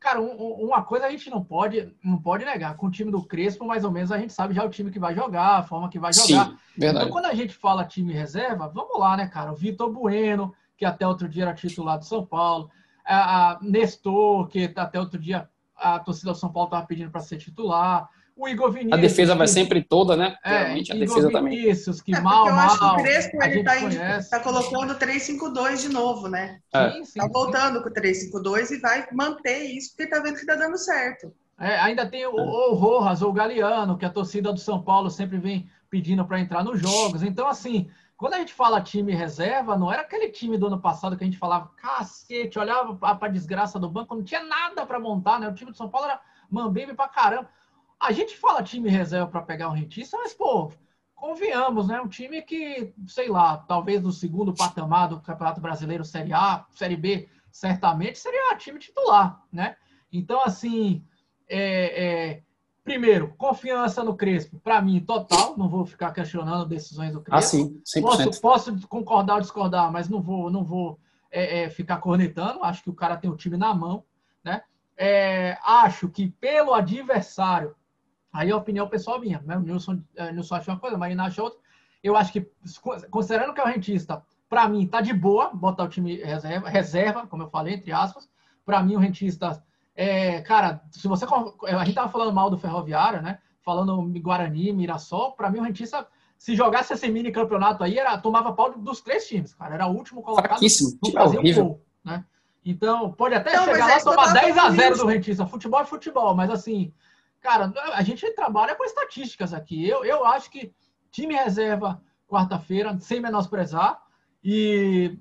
Cara, 0.00 0.19
um, 0.19 0.54
uma 0.54 0.83
coisa 0.83 1.04
a 1.07 1.11
gente 1.11 1.28
não 1.28 1.45
pode, 1.45 1.95
não 2.02 2.16
pode 2.16 2.42
negar. 2.42 2.75
Com 2.75 2.87
o 2.87 2.90
time 2.90 3.11
do 3.11 3.23
Crespo, 3.23 3.66
mais 3.66 3.85
ou 3.85 3.90
menos, 3.90 4.11
a 4.11 4.19
gente 4.19 4.33
sabe 4.33 4.54
já 4.54 4.64
o 4.64 4.71
time 4.71 4.90
que 4.90 4.99
vai 4.99 5.14
jogar, 5.14 5.59
a 5.59 5.62
forma 5.62 5.90
que 5.90 5.99
vai 5.99 6.11
jogar. 6.11 6.47
Sim, 6.47 6.59
verdade. 6.75 7.04
Então, 7.04 7.12
quando 7.12 7.26
a 7.26 7.35
gente 7.35 7.54
fala 7.54 7.85
time 7.85 8.14
reserva, 8.14 8.66
vamos 8.66 8.99
lá, 8.99 9.14
né, 9.14 9.26
cara? 9.26 9.52
O 9.52 9.54
Vitor 9.54 9.92
Bueno, 9.92 10.54
que 10.75 10.87
até 10.87 11.07
outro 11.07 11.28
dia 11.28 11.42
era 11.42 11.52
titular 11.52 11.99
do 11.99 12.07
São 12.07 12.25
Paulo. 12.25 12.71
A, 13.04 13.50
a 13.50 13.59
Nestor, 13.61 14.49
que 14.49 14.73
até 14.75 14.99
outro 14.99 15.19
dia 15.19 15.47
a 15.76 15.99
torcida 15.99 16.33
do 16.33 16.38
São 16.38 16.50
Paulo 16.50 16.69
estava 16.69 16.87
pedindo 16.87 17.11
para 17.11 17.21
ser 17.21 17.37
titular. 17.37 18.09
O 18.40 18.49
Igor 18.49 18.73
Vinícius. 18.73 18.94
A 18.94 18.97
defesa 18.97 19.35
vai 19.35 19.47
sempre 19.47 19.82
toda, 19.82 20.16
né? 20.16 20.35
É, 20.42 20.61
Realmente, 20.61 20.90
a 20.90 20.97
Igor 20.97 21.09
defesa 21.09 21.28
Vinícius, 21.42 21.99
também. 21.99 22.14
que 22.14 22.18
é, 22.18 22.20
mal, 22.23 22.49
eu 22.49 22.54
mal. 22.54 22.66
Acho 22.66 22.78
que 22.78 22.85
o 22.85 22.97
Crespo 22.97 23.42
ele 23.42 23.61
está 23.61 24.38
tá 24.38 24.40
colocando 24.40 24.94
3-5-2 24.94 25.82
de 25.82 25.88
novo, 25.90 26.26
né? 26.26 26.59
É. 26.73 26.90
Sim, 26.90 27.04
sim, 27.04 27.20
tá 27.20 27.28
voltando 27.28 27.76
sim. 27.78 28.30
com 28.30 28.40
3-5-2 28.40 28.70
e 28.70 28.80
vai 28.80 29.06
manter 29.12 29.59
isso, 29.64 29.90
porque 29.90 30.09
tá 30.09 30.20
vendo 30.20 30.37
que 30.37 30.47
tá 30.47 30.54
dando 30.54 30.78
certo. 30.78 31.30
É, 31.59 31.78
ainda 31.80 32.06
tem 32.06 32.26
o, 32.26 32.35
o 32.35 32.75
Rojas, 32.75 33.20
ou 33.20 33.28
o 33.28 33.35
Galeano, 33.35 33.99
que 33.99 34.06
a 34.06 34.11
torcida 34.11 34.50
do 34.50 34.59
São 34.59 34.82
Paulo 34.82 35.11
sempre 35.11 35.37
vem 35.37 35.68
pedindo 35.90 36.25
para 36.25 36.40
entrar 36.40 36.64
nos 36.64 36.80
jogos. 36.80 37.23
Então, 37.23 37.47
assim, 37.47 37.90
quando 38.16 38.32
a 38.32 38.38
gente 38.38 38.54
fala 38.54 38.80
time 38.80 39.14
reserva, 39.14 39.76
não 39.76 39.92
era 39.92 40.00
aquele 40.00 40.30
time 40.30 40.56
do 40.56 40.68
ano 40.68 40.80
passado 40.80 41.14
que 41.14 41.25
a 41.25 41.26
gente 41.26 41.37
falava, 41.37 41.70
cacete, 41.76 42.59
olhava 42.59 42.94
para 42.94 43.28
a 43.28 43.30
desgraça 43.30 43.78
do 43.78 43.90
banco, 43.90 44.14
não 44.14 44.23
tinha 44.23 44.42
nada 44.42 44.87
para 44.87 44.99
montar, 44.99 45.38
né? 45.38 45.47
O 45.47 45.54
time 45.54 45.70
do 45.70 45.76
São 45.76 45.90
Paulo 45.90 46.06
era 46.06 46.20
mambebe 46.50 46.94
pra 46.94 47.09
caramba. 47.09 47.49
A 48.00 48.12
gente 48.12 48.37
fala 48.37 48.62
time 48.62 48.88
reserva 48.88 49.26
para 49.26 49.42
pegar 49.42 49.69
um 49.69 49.75
rentista, 49.75 50.16
mas, 50.16 50.33
pô, 50.33 50.73
convenhamos, 51.14 51.88
né? 51.88 52.00
Um 52.00 52.09
time 52.09 52.40
que, 52.40 52.95
sei 53.07 53.28
lá, 53.28 53.59
talvez 53.59 54.02
no 54.02 54.11
segundo 54.11 54.54
patamar 54.54 55.09
do 55.09 55.21
Campeonato 55.21 55.61
Brasileiro, 55.61 56.04
Série 56.04 56.33
A, 56.33 56.64
Série 56.71 56.97
B, 56.97 57.28
certamente 57.52 58.19
seria 58.19 58.57
time 58.57 58.78
titular, 58.78 59.42
né? 59.52 59.76
Então, 60.11 60.42
assim, 60.42 61.04
é, 61.47 62.04
é, 62.04 62.42
primeiro, 62.83 63.35
confiança 63.37 64.02
no 64.02 64.16
Crespo, 64.16 64.59
para 64.59 64.80
mim, 64.80 65.00
total, 65.00 65.57
não 65.59 65.69
vou 65.69 65.85
ficar 65.85 66.12
questionando 66.12 66.66
decisões 66.66 67.12
do 67.12 67.21
Crespo. 67.21 67.38
Ah, 67.38 67.42
sim, 67.42 67.83
100%. 67.85 68.02
Posso, 68.02 68.40
posso 68.40 68.88
concordar 68.88 69.35
ou 69.35 69.40
discordar, 69.40 69.92
mas 69.92 70.09
não 70.09 70.23
vou, 70.23 70.50
não 70.50 70.64
vou 70.64 70.99
é, 71.30 71.64
é, 71.64 71.71
ficar 71.71 71.99
cornetando, 71.99 72.64
acho 72.64 72.83
que 72.83 72.90
o 72.90 72.95
cara 72.95 73.16
tem 73.16 73.30
o 73.30 73.37
time 73.37 73.57
na 73.57 73.75
mão, 73.75 74.04
né? 74.42 74.62
É, 74.97 75.59
acho 75.62 76.09
que 76.09 76.28
pelo 76.28 76.75
adversário 76.75 77.75
Aí 78.32 78.50
a 78.50 78.56
opinião 78.56 78.88
pessoal 78.88 79.20
minha, 79.20 79.42
né? 79.44 79.56
O 79.56 79.60
Nilson, 79.60 80.00
é, 80.16 80.32
Nilson 80.32 80.54
acha 80.54 80.70
uma 80.70 80.78
coisa, 80.78 80.96
a 80.96 80.99
Marina 80.99 81.25
acha 81.25 81.42
outra. 81.42 81.58
Eu 82.02 82.16
acho 82.16 82.32
que, 82.32 82.49
considerando 83.10 83.52
que 83.52 83.60
é 83.60 83.64
o 83.64 83.66
rentista, 83.66 84.23
para 84.49 84.69
mim, 84.69 84.86
tá 84.86 85.00
de 85.00 85.12
boa 85.12 85.50
botar 85.52 85.84
o 85.84 85.88
time 85.88 86.16
reserva, 86.16 86.69
reserva 86.69 87.26
como 87.26 87.43
eu 87.43 87.49
falei, 87.49 87.75
entre 87.75 87.93
aspas. 87.93 88.28
Para 88.64 88.82
mim, 88.82 88.97
o 88.97 88.99
rentista, 88.99 89.62
é, 89.95 90.40
cara, 90.43 90.82
se 90.90 91.06
você. 91.06 91.26
A 91.66 91.84
gente 91.84 91.95
tava 91.95 92.08
falando 92.08 92.32
mal 92.32 92.50
do 92.50 92.58
Ferroviário, 92.58 93.21
né? 93.21 93.38
Falando 93.62 94.02
Guarani, 94.21 94.73
Mirassol. 94.73 95.32
Para 95.32 95.50
mim, 95.50 95.58
o 95.58 95.62
rentista, 95.62 96.06
se 96.38 96.54
jogasse 96.54 96.93
esse 96.93 97.08
mini 97.08 97.30
campeonato 97.30 97.84
aí, 97.84 97.99
era, 97.99 98.16
tomava 98.19 98.52
pau 98.52 98.76
dos 98.78 99.00
três 99.00 99.26
times, 99.26 99.54
cara. 99.54 99.75
Era 99.75 99.86
o 99.86 99.95
último 99.95 100.23
colocado. 100.23 100.49
Fraquíssimo, 100.49 100.99
não 101.02 101.12
fazia 101.12 101.40
um 101.40 101.54
gol, 101.54 101.84
né? 102.04 102.25
Então, 102.64 103.12
pode 103.12 103.34
até 103.34 103.56
não, 103.56 103.64
chegar 103.64 103.86
lá 103.86 103.99
e 103.99 104.04
tomar 104.04 104.32
10 104.32 104.58
a 104.58 104.71
0 104.71 104.99
do 104.99 105.06
rentista. 105.06 105.47
Futebol 105.47 105.80
é 105.80 105.84
futebol, 105.84 106.34
mas 106.34 106.50
assim, 106.50 106.93
Cara, 107.41 107.73
a 107.95 108.03
gente 108.03 108.31
trabalha 108.33 108.75
com 108.75 108.85
estatísticas 108.85 109.55
aqui. 109.55 109.89
Eu, 109.89 110.05
eu 110.05 110.25
acho 110.26 110.50
que 110.50 110.73
time 111.11 111.35
reserva 111.35 112.00
quarta-feira, 112.29 112.97
sem 113.00 113.21
menosprezar. 113.21 114.00
E 114.45 115.19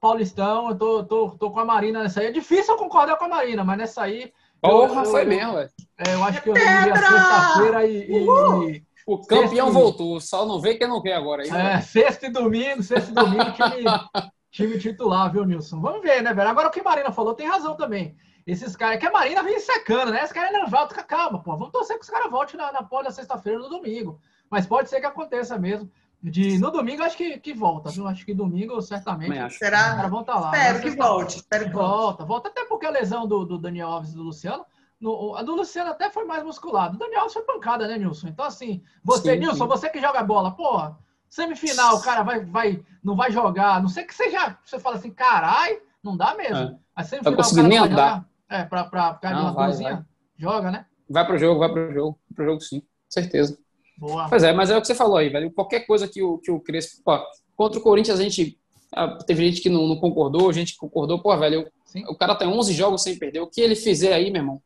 Paulistão, 0.00 0.70
eu 0.70 0.76
tô, 0.76 1.04
tô, 1.04 1.30
tô 1.30 1.50
com 1.50 1.60
a 1.60 1.64
Marina 1.64 2.02
nessa 2.02 2.20
aí. 2.20 2.26
É 2.26 2.32
difícil 2.32 2.74
eu 2.74 2.78
concordar 2.78 3.16
com 3.16 3.24
a 3.24 3.28
Marina, 3.28 3.62
mas 3.62 3.78
nessa 3.78 4.02
aí. 4.02 4.32
Porra, 4.60 5.02
eu, 5.02 5.04
foi 5.06 5.22
eu, 5.22 5.28
mesmo, 5.28 5.52
velho. 5.54 5.70
É, 5.98 6.14
eu 6.14 6.24
acho 6.24 6.42
que 6.42 6.50
eu 6.50 6.56
iria 6.56 6.96
sexta-feira 6.96 7.86
e, 7.86 8.10
e, 8.10 8.82
O 9.06 9.24
campeão 9.24 9.70
voltou, 9.70 10.20
só 10.20 10.44
não 10.44 10.60
vê 10.60 10.74
quem 10.74 10.88
não 10.88 11.00
quer 11.00 11.14
agora. 11.14 11.42
Aí, 11.42 11.50
é, 11.50 11.80
sexta 11.80 12.26
e 12.26 12.30
domingo, 12.30 12.82
sexta 12.82 13.10
e 13.10 13.14
domingo, 13.14 13.52
time, 13.52 13.84
time 14.50 14.78
titular, 14.78 15.30
viu, 15.30 15.44
Nilson? 15.44 15.80
Vamos 15.80 16.02
ver, 16.02 16.22
né, 16.22 16.34
velho? 16.34 16.48
Agora 16.48 16.68
o 16.68 16.70
que 16.70 16.80
a 16.80 16.84
Marina 16.84 17.12
falou 17.12 17.34
tem 17.34 17.46
razão 17.46 17.76
também. 17.76 18.16
Esses 18.48 18.74
caras, 18.74 18.98
que 18.98 19.06
a 19.06 19.12
Marina 19.12 19.42
vem 19.42 19.60
secando, 19.60 20.10
né? 20.10 20.24
Esse 20.24 20.32
cara 20.32 20.50
não 20.50 20.66
volta, 20.66 21.02
calma, 21.02 21.38
pô. 21.38 21.54
Vamos 21.54 21.70
torcer 21.70 21.98
que 21.98 22.04
os 22.04 22.08
caras 22.08 22.30
voltem 22.30 22.56
na, 22.56 22.72
na 22.72 22.82
pós 22.82 23.04
da 23.04 23.10
sexta-feira 23.10 23.58
no 23.58 23.68
domingo. 23.68 24.18
Mas 24.48 24.66
pode 24.66 24.88
ser 24.88 25.00
que 25.00 25.06
aconteça 25.06 25.58
mesmo. 25.58 25.90
De, 26.22 26.58
no 26.58 26.70
domingo, 26.70 27.02
acho 27.02 27.14
que, 27.14 27.38
que 27.38 27.52
volta, 27.52 27.90
viu? 27.90 28.08
Acho 28.08 28.24
que 28.24 28.32
domingo, 28.32 28.80
certamente. 28.80 29.52
Será? 29.52 29.90
Os 29.90 29.96
caras 29.96 30.10
vão 30.10 30.20
estar 30.22 30.32
tá 30.32 30.40
lá. 30.40 30.56
Espero 30.56 30.80
que 30.80 30.90
volte. 30.90 31.36
Espero 31.36 31.64
que 31.66 31.72
volta. 31.72 32.24
Volta 32.24 32.48
até 32.48 32.64
porque 32.64 32.86
a 32.86 32.90
lesão 32.90 33.28
do, 33.28 33.44
do 33.44 33.58
Daniel 33.58 33.88
Alves 33.88 34.12
e 34.12 34.16
do 34.16 34.22
Luciano. 34.22 34.64
No, 34.98 35.36
a 35.36 35.42
do 35.42 35.54
Luciano 35.54 35.90
até 35.90 36.08
foi 36.08 36.24
mais 36.24 36.42
musculado. 36.42 36.96
O 36.96 36.98
Daniel 36.98 37.20
Alves 37.20 37.34
foi 37.34 37.42
pancada, 37.42 37.86
né, 37.86 37.98
Nilson? 37.98 38.28
Então, 38.28 38.46
assim, 38.46 38.82
você, 39.04 39.34
sim, 39.34 39.40
Nilson, 39.40 39.64
sim. 39.64 39.68
você 39.68 39.90
que 39.90 40.00
joga 40.00 40.22
bola, 40.22 40.52
porra, 40.52 40.98
semifinal, 41.28 41.96
o 41.96 42.02
cara 42.02 42.22
vai, 42.22 42.46
vai, 42.46 42.82
não 43.04 43.14
vai 43.14 43.30
jogar. 43.30 43.82
Não 43.82 43.90
sei 43.90 44.04
que 44.04 44.14
seja. 44.14 44.56
Você 44.64 44.78
fala 44.78 44.96
assim, 44.96 45.10
carai, 45.10 45.78
não 46.02 46.16
dá 46.16 46.34
mesmo. 46.34 46.56
É. 46.56 46.76
A 46.96 47.04
semifinal, 47.04 47.36
tá 47.36 47.42
conseguindo 47.42 47.68
nem 47.68 47.78
andar. 47.78 48.26
É, 48.50 48.64
pra, 48.64 48.84
pra 48.84 49.14
ficar 49.14 49.34
de 49.34 49.40
uma 49.40 49.52
vai, 49.52 49.72
vai. 49.72 50.02
joga, 50.38 50.70
né? 50.70 50.86
Vai 51.08 51.26
pro 51.26 51.38
jogo, 51.38 51.60
vai 51.60 51.70
pro 51.70 51.92
jogo. 51.92 52.18
Pro 52.34 52.44
jogo 52.44 52.60
sim, 52.60 52.82
certeza. 53.08 53.58
Boa. 53.98 54.28
Pois 54.28 54.42
é, 54.42 54.52
mas 54.52 54.70
é 54.70 54.76
o 54.76 54.80
que 54.80 54.86
você 54.86 54.94
falou 54.94 55.16
aí, 55.16 55.28
velho. 55.28 55.50
Qualquer 55.50 55.80
coisa 55.80 56.06
que 56.06 56.22
o, 56.22 56.38
que 56.38 56.50
o 56.50 56.60
Crespo. 56.60 57.02
Pô, 57.04 57.18
contra 57.56 57.78
o 57.78 57.82
Corinthians 57.82 58.20
a 58.20 58.22
gente. 58.22 58.58
Ah, 58.94 59.18
teve 59.26 59.44
gente 59.44 59.60
que 59.60 59.68
não, 59.68 59.86
não 59.86 59.96
concordou, 59.96 60.52
gente 60.52 60.72
que 60.72 60.78
concordou. 60.78 61.20
Pô, 61.20 61.36
velho, 61.36 61.70
sim. 61.84 62.04
o 62.08 62.14
cara 62.14 62.34
tem 62.34 62.48
11 62.48 62.72
jogos 62.72 63.02
sem 63.02 63.18
perder. 63.18 63.40
O 63.40 63.50
que 63.50 63.60
ele 63.60 63.74
fizer 63.74 64.12
aí, 64.14 64.30
meu 64.30 64.40
irmão, 64.40 64.62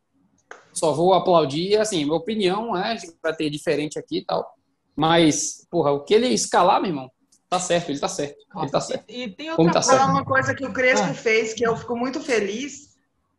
só 0.71 0.93
vou 0.93 1.13
aplaudir. 1.13 1.77
Assim, 1.77 2.05
minha 2.05 2.15
opinião, 2.15 2.73
né? 2.73 2.97
Vai 3.21 3.35
ter 3.35 3.49
diferente 3.49 3.99
aqui 3.99 4.19
e 4.19 4.25
tal. 4.25 4.47
Mas, 4.95 5.67
porra, 5.69 5.91
o 5.91 6.01
que 6.01 6.13
ele 6.13 6.27
escalar, 6.27 6.79
meu 6.79 6.91
irmão, 6.91 7.11
tá 7.49 7.59
certo, 7.59 7.89
ele 7.89 7.99
tá 7.99 8.07
certo. 8.07 8.37
Ele 8.55 8.69
tá 8.69 8.79
certo. 8.79 9.09
E, 9.09 9.23
e 9.23 9.29
tem 9.29 9.49
outra 9.49 9.63
Como 9.63 9.73
tá 9.73 9.81
certo. 9.81 10.05
uma 10.05 10.23
coisa 10.23 10.53
que 10.53 10.65
o 10.65 10.71
Crespo 10.71 11.07
ah. 11.07 11.13
fez 11.13 11.53
que 11.53 11.65
eu 11.65 11.75
fico 11.75 11.97
muito 11.97 12.21
feliz 12.21 12.92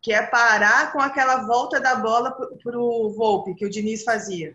que 0.04 0.12
é 0.12 0.20
parar 0.20 0.92
com 0.92 1.00
aquela 1.00 1.46
volta 1.46 1.80
da 1.80 1.96
bola 1.96 2.30
para 2.62 2.78
o 2.78 3.10
Volpe, 3.16 3.54
que 3.54 3.64
o 3.64 3.70
Diniz 3.70 4.04
fazia. 4.04 4.54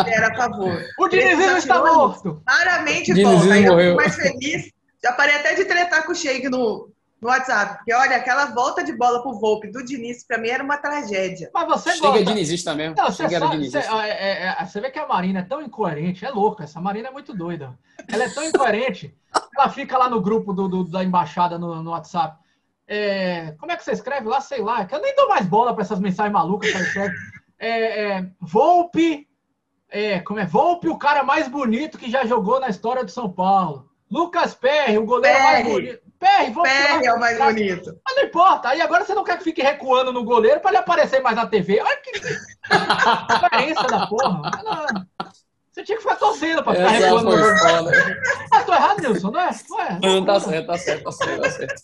Ele 0.00 0.14
era 0.14 0.28
a 0.28 0.36
favor. 0.36 0.80
o 0.96 1.08
Diniz 1.08 1.56
está 1.56 1.82
morto! 1.82 2.40
Claramente 2.46 3.12
volta. 3.20 3.52
Aí 3.52 3.64
eu 3.64 3.76
fico 3.76 3.96
mais 3.96 4.14
feliz. 4.14 4.72
Já 5.02 5.12
parei 5.14 5.34
até 5.34 5.56
de 5.56 5.64
tretar 5.64 6.06
com 6.06 6.12
o 6.12 6.14
Sheik 6.14 6.48
no, 6.48 6.92
no 7.20 7.28
WhatsApp. 7.28 7.78
Porque, 7.78 7.92
olha, 7.92 8.18
aquela 8.18 8.46
volta 8.46 8.84
de 8.84 8.96
bola 8.96 9.20
pro 9.20 9.40
Volpe 9.40 9.66
do 9.66 9.84
Diniz, 9.84 10.24
para 10.24 10.38
mim, 10.38 10.48
era 10.48 10.62
uma 10.62 10.76
tragédia. 10.76 11.50
Mas 11.52 11.66
você 11.66 11.90
Chega 11.96 12.10
gosta... 12.10 12.24
dinizista 12.24 12.72
mesmo. 12.72 12.94
Não, 12.96 13.06
você, 13.06 13.28
sabe, 13.28 13.50
dinizista. 13.50 13.82
Você, 13.82 14.06
é, 14.06 14.10
é, 14.10 14.56
é, 14.60 14.64
você 14.64 14.80
vê 14.80 14.90
que 14.92 14.98
a 15.00 15.08
Marina 15.08 15.40
é 15.40 15.42
tão 15.44 15.60
incoerente. 15.60 16.24
É 16.24 16.30
louca. 16.30 16.62
Essa 16.62 16.80
Marina 16.80 17.08
é 17.08 17.10
muito 17.10 17.34
doida. 17.34 17.76
Ela 18.12 18.24
é 18.24 18.28
tão 18.28 18.44
incoerente. 18.44 19.12
ela 19.56 19.68
fica 19.70 19.98
lá 19.98 20.08
no 20.08 20.20
grupo 20.20 20.52
do, 20.52 20.68
do 20.68 20.84
da 20.84 21.02
embaixada 21.02 21.58
no, 21.58 21.82
no 21.82 21.90
WhatsApp. 21.90 22.38
É, 22.88 23.54
como 23.58 23.70
é 23.70 23.76
que 23.76 23.84
você 23.84 23.92
escreve 23.92 24.26
lá? 24.26 24.40
Sei 24.40 24.62
lá, 24.62 24.86
que 24.86 24.94
eu 24.94 25.02
nem 25.02 25.14
dou 25.14 25.28
mais 25.28 25.44
bola 25.44 25.74
para 25.74 25.82
essas 25.82 26.00
mensagens 26.00 26.32
malucas 26.32 26.72
que 26.72 26.78
escreve. 26.78 27.14
É, 27.58 28.02
é, 28.02 28.26
Volpe, 28.40 29.28
é, 29.90 30.20
como 30.20 30.40
é? 30.40 30.46
Volpe, 30.46 30.88
o 30.88 30.96
cara 30.96 31.22
mais 31.22 31.48
bonito 31.48 31.98
que 31.98 32.10
já 32.10 32.24
jogou 32.24 32.58
na 32.58 32.68
história 32.68 33.04
do 33.04 33.10
São 33.10 33.30
Paulo. 33.30 33.90
Lucas 34.10 34.54
Perry, 34.54 34.96
o 34.96 35.04
goleiro 35.04 35.36
Perry. 35.36 35.52
mais 35.52 35.66
bonito. 35.66 36.08
Perry, 36.18 36.50
Volpe, 36.50 36.70
Perry 36.70 37.06
é 37.06 37.12
o 37.12 37.20
mais 37.20 37.36
cara. 37.36 37.52
bonito. 37.52 38.00
Mas 38.06 38.16
não 38.16 38.24
importa. 38.24 38.68
Aí 38.70 38.80
agora 38.80 39.04
você 39.04 39.14
não 39.14 39.22
quer 39.22 39.36
que 39.36 39.44
fique 39.44 39.62
recuando 39.62 40.12
no 40.12 40.24
goleiro 40.24 40.60
para 40.60 40.70
ele 40.70 40.78
aparecer 40.78 41.20
mais 41.20 41.36
na 41.36 41.46
TV. 41.46 41.80
Olha 41.80 41.96
que 41.98 42.12
diferença 42.12 43.82
da 43.86 44.06
porra. 44.06 44.50
Não. 44.64 45.06
Você 45.70 45.84
tinha 45.84 45.96
que 45.96 46.02
ficar 46.02 46.16
torcendo 46.16 46.64
para 46.64 46.74
ficar 46.74 46.88
recuando 46.88 47.24
no 47.24 47.36
goleiro. 47.36 48.20
Ah, 48.50 48.62
tô 48.62 48.72
errado, 48.72 49.00
Nilson, 49.00 49.30
não 49.30 49.40
é? 49.40 49.50
Não, 49.68 49.80
é? 49.80 49.98
não, 50.00 50.24
tá 50.24 50.40
certo, 50.40 50.66
tá 50.66 50.78
certo, 50.78 51.04
tá 51.04 51.12
certo, 51.12 51.42
tá 51.42 51.50
certo. 51.50 51.82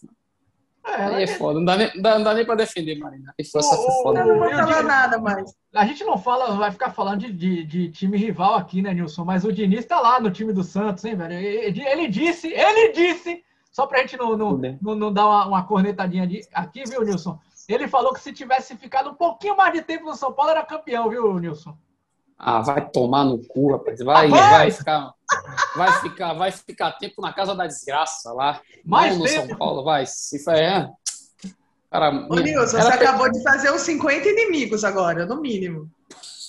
É, 0.87 0.94
aí 0.97 1.23
é 1.23 1.27
foda, 1.27 1.59
não 1.59 1.64
dá 1.64 1.77
nem, 1.77 1.90
dá, 2.01 2.18
não 2.18 2.25
dá 2.25 2.35
nem 2.35 2.44
pra 2.44 2.55
defender, 2.55 2.99
Marina. 2.99 3.35
Aí 3.38 3.44
foi, 3.44 3.61
o, 3.61 4.03
foda. 4.03 4.20
Eu 4.20 4.27
não 4.27 4.38
vou 4.38 4.51
falar 4.51 4.83
nada 4.83 5.18
mais. 5.18 5.55
A 5.75 5.87
gente 5.87 6.05
não 6.05 6.18
fala, 6.18 6.55
vai 6.57 6.70
ficar 6.70 6.90
falando 6.90 7.20
de, 7.20 7.33
de, 7.33 7.64
de, 7.64 7.90
time 7.90 8.18
rival 8.18 8.55
aqui, 8.55 8.83
né, 8.83 8.92
Nilson? 8.92 9.25
Mas 9.25 9.44
o 9.44 9.53
Diniz 9.53 9.87
tá 9.87 9.99
lá 9.99 10.20
no 10.20 10.31
time 10.31 10.53
do 10.53 10.62
Santos, 10.62 11.05
hein, 11.05 11.16
velho? 11.16 11.33
Ele, 11.33 11.83
ele 11.83 12.07
disse, 12.09 12.49
ele 12.49 12.92
disse, 12.92 13.42
só 13.73 13.87
pra 13.87 14.01
gente 14.01 14.16
não, 14.18 14.37
não, 14.37 14.57
não, 14.81 14.94
não 14.94 15.12
dar 15.12 15.27
uma, 15.27 15.47
uma 15.47 15.64
cornetadinha 15.64 16.27
de, 16.27 16.47
aqui, 16.53 16.85
viu, 16.85 17.03
Nilson? 17.03 17.38
Ele 17.66 17.88
falou 17.88 18.12
que 18.12 18.20
se 18.20 18.33
tivesse 18.33 18.77
ficado 18.77 19.11
um 19.11 19.14
pouquinho 19.14 19.57
mais 19.57 19.73
de 19.73 19.81
tempo 19.81 20.05
no 20.05 20.14
São 20.14 20.33
Paulo, 20.33 20.51
era 20.51 20.62
campeão, 20.62 21.09
viu, 21.09 21.38
Nilson? 21.38 21.75
Ah, 22.46 22.61
vai 22.61 22.87
tomar 22.90 23.24
no 23.24 23.38
cu, 23.38 23.72
rapaz. 23.72 24.00
Vai, 24.00 24.28
vai 24.28 24.70
ficar, 24.70 25.14
vai 25.74 25.92
ficar, 26.02 26.35
vai 26.35 26.52
ficar 26.52 26.92
tempo 26.92 27.22
na 27.22 27.33
casa 27.33 27.54
da 27.54 27.66
desgraça 27.66 28.35
lá. 28.35 28.61
Mais 28.85 29.16
no. 29.16 29.26
São 29.26 29.48
Paulo, 29.57 29.83
vai. 29.83 30.04
Se 30.04 30.37
é. 30.50 30.87
Cara, 31.90 32.26
Ô, 32.28 32.35
Nilson, 32.35 32.83
você 32.83 32.88
acabou 32.88 33.33
de 33.33 33.42
fazer 33.42 33.72
uns 33.72 33.80
50 33.80 34.28
inimigos 34.28 34.85
agora, 34.85 35.24
no 35.24 35.40
mínimo. 35.40 35.90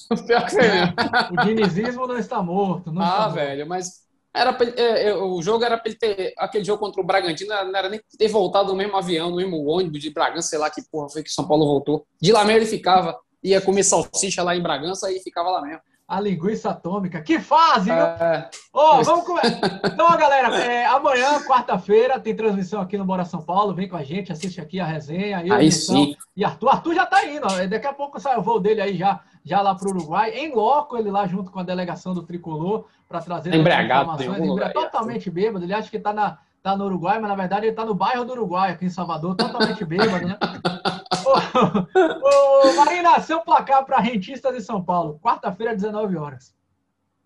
Pior 0.28 0.46
que 0.48 0.58
é. 0.58 0.94
O 1.32 1.46
dinizismo 1.46 2.06
não 2.06 2.18
está 2.18 2.44
morto. 2.44 2.92
Não 2.92 3.02
ah, 3.02 3.06
está 3.06 3.28
velho, 3.30 3.66
mas 3.66 4.06
era 4.36 4.52
pra, 4.52 4.68
é, 4.68 5.08
é, 5.08 5.16
o 5.16 5.42
jogo 5.42 5.64
era 5.64 5.78
para 5.78 5.90
ele 5.90 5.98
ter. 5.98 6.34
Aquele 6.38 6.66
jogo 6.66 6.80
contra 6.80 7.00
o 7.02 7.06
Bragantino 7.06 7.52
não 7.52 7.80
era 7.80 7.88
nem 7.88 8.02
ter 8.18 8.28
voltado 8.28 8.68
no 8.68 8.76
mesmo 8.76 8.98
avião, 8.98 9.30
no 9.30 9.38
mesmo 9.38 9.64
ônibus 9.66 10.02
de 10.02 10.10
Bragança, 10.10 10.50
sei 10.50 10.60
lá 10.60 10.70
que 10.70 10.82
porra 10.92 11.08
foi 11.08 11.24
que 11.24 11.32
São 11.32 11.48
Paulo 11.48 11.66
voltou. 11.66 12.06
De 12.22 12.34
lá 12.34 12.44
mesmo 12.44 12.60
ele 12.60 12.66
ficava 12.66 13.18
ia 13.46 13.62
comer 13.62 13.84
salsicha 13.84 14.42
lá 14.44 14.56
em 14.56 14.62
Bragança 14.62 15.12
e 15.12 15.20
ficava 15.20 15.50
lá 15.50 15.62
mesmo. 15.62 15.82
A 16.08 16.20
linguiça 16.20 16.70
atômica. 16.70 17.20
Que 17.22 17.40
fase, 17.40 17.86
viu? 17.86 17.96
É... 17.96 18.48
Oh, 18.72 19.04
vamos 19.04 19.26
começar. 19.26 19.82
Então, 19.84 20.08
galera, 20.18 20.56
é, 20.56 20.86
amanhã, 20.86 21.42
quarta-feira, 21.42 22.20
tem 22.20 22.36
transmissão 22.36 22.80
aqui 22.80 22.96
no 22.96 23.06
Bora 23.06 23.26
São 23.26 23.42
Paulo. 23.42 23.74
Vem 23.74 23.90
com 23.90 23.98
a 23.98 24.04
gente, 24.04 24.32
assiste 24.32 24.62
aqui 24.62 24.80
a 24.80 24.86
resenha. 24.86 25.44
Eu, 25.44 25.56
aí 25.56 25.72
sim. 25.72 26.16
E 26.38 26.46
Arthur. 26.46 26.70
Arthur 26.70 26.94
já 26.94 27.08
tá 27.08 27.26
indo. 27.26 27.48
Ó. 27.48 27.68
Daqui 27.68 27.88
a 27.88 27.94
pouco 27.94 28.20
sai 28.20 28.38
o 28.38 28.44
voo 28.44 28.60
dele 28.60 28.82
aí 28.82 28.96
já, 28.96 29.20
já 29.44 29.62
lá 29.62 29.74
pro 29.74 29.90
Uruguai. 29.90 30.30
Em 30.30 30.54
loco, 30.54 30.96
ele 30.96 31.10
lá 31.10 31.26
junto 31.26 31.50
com 31.50 31.60
a 31.60 31.64
delegação 31.64 32.14
do 32.14 32.22
Tricolor 32.22 32.86
para 33.08 33.20
trazer 33.22 33.56
Embriagado, 33.56 34.14
informações. 34.22 34.48
Lugar, 34.48 34.74
totalmente 34.74 35.32
bêbado. 35.32 35.66
Ele 35.66 35.74
acha 35.74 35.90
que 35.90 35.98
tá, 35.98 36.14
na, 36.14 36.38
tá 36.62 36.78
no 36.78 36.86
Uruguai, 36.86 37.18
mas 37.18 37.30
na 37.30 37.36
verdade 37.36 37.66
ele 37.66 37.76
tá 37.76 37.84
no 37.84 37.96
bairro 37.96 38.26
do 38.26 38.34
Uruguai, 38.34 38.72
aqui 38.72 38.86
em 38.86 38.90
Salvador, 38.90 39.36
totalmente 39.36 39.84
bêbado, 39.84 40.28
né? 40.28 40.38
ô, 41.26 42.70
ô, 42.70 42.74
Marina, 42.76 43.20
seu 43.22 43.42
placar 43.42 43.86
para 43.86 44.00
rentistas 44.00 44.56
de 44.56 44.62
São 44.62 44.84
Paulo, 44.84 45.20
quarta-feira, 45.20 45.76
19 45.76 46.18
horas. 46.18 46.56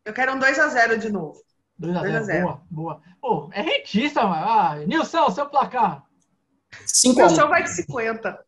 Eu 0.06 0.14
quero 0.14 0.34
um 0.34 0.40
2x0 0.40 0.98
de 0.98 1.12
novo. 1.12 1.42
2x0, 1.80 2.42
boa, 2.42 2.62
boa. 2.70 3.02
Pô, 3.22 3.50
é 3.54 3.62
rentista, 3.62 4.24
mano. 4.24 4.46
Ah, 4.46 4.76
Nilson, 4.86 5.30
seu 5.30 5.46
placar. 5.48 6.04
5 6.86 7.20
Nilson 7.20 7.48
vai 7.48 7.64
de 7.64 7.70
50. 7.70 8.46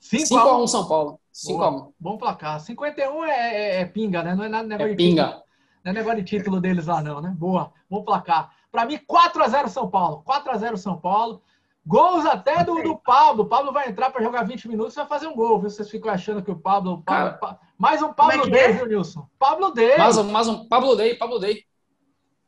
5x1 0.00 0.68
São 0.68 0.88
Paulo. 0.88 1.20
5x1. 1.32 1.92
Bom 1.98 2.18
placar. 2.18 2.60
51 2.60 3.24
é, 3.24 3.30
é, 3.30 3.80
é, 3.80 3.84
pinga, 3.84 4.22
né? 4.22 4.34
Não 4.34 4.44
é 4.44 4.48
nada 4.48 4.66
negócio 4.66 4.92
é 4.92 4.94
de 4.94 4.96
pinga. 4.96 5.24
Título. 5.24 5.42
Não 5.84 5.90
é 5.90 5.94
negócio 5.94 6.22
de 6.22 6.24
título 6.24 6.60
deles 6.60 6.86
lá, 6.86 7.02
não, 7.02 7.20
né? 7.20 7.34
Boa. 7.36 7.72
Bom 7.88 8.02
placar. 8.04 8.52
Para 8.70 8.86
mim, 8.86 8.98
4x0 8.98 9.68
São 9.68 9.90
Paulo. 9.90 10.22
4x0 10.26 10.76
São 10.76 10.98
Paulo. 10.98 11.42
Gols 11.84 12.24
até 12.26 12.62
do, 12.64 12.80
do 12.82 12.96
Pablo. 12.96 13.42
O 13.44 13.48
Pablo 13.48 13.72
vai 13.72 13.88
entrar 13.88 14.10
para 14.10 14.22
jogar 14.22 14.44
20 14.44 14.68
minutos 14.68 14.94
e 14.94 14.96
vai 14.96 15.06
fazer 15.06 15.26
um 15.26 15.34
gol, 15.34 15.60
viu? 15.60 15.68
Vocês 15.68 15.90
ficam 15.90 16.12
achando 16.12 16.42
que 16.42 16.50
o 16.50 16.58
Pablo. 16.58 16.94
O 16.94 17.02
Pablo 17.02 17.38
Cara, 17.38 17.58
mais 17.76 18.00
um 18.00 18.12
Pablo 18.12 18.46
é 18.46 18.50
Day, 18.50 18.60
é? 18.60 18.72
viu, 18.72 18.86
Nilson? 18.86 19.26
Pablo 19.38 19.72
Day. 19.72 19.96
Mais 19.98 20.16
um, 20.16 20.24
mais 20.24 20.48
um 20.48 20.68
Pablo 20.68 20.94
Day, 20.94 21.16
Pablo 21.16 21.40
Day. 21.40 21.64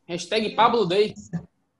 Hashtag 0.07 0.55
Pablo 0.55 0.85
Day. 0.85 1.13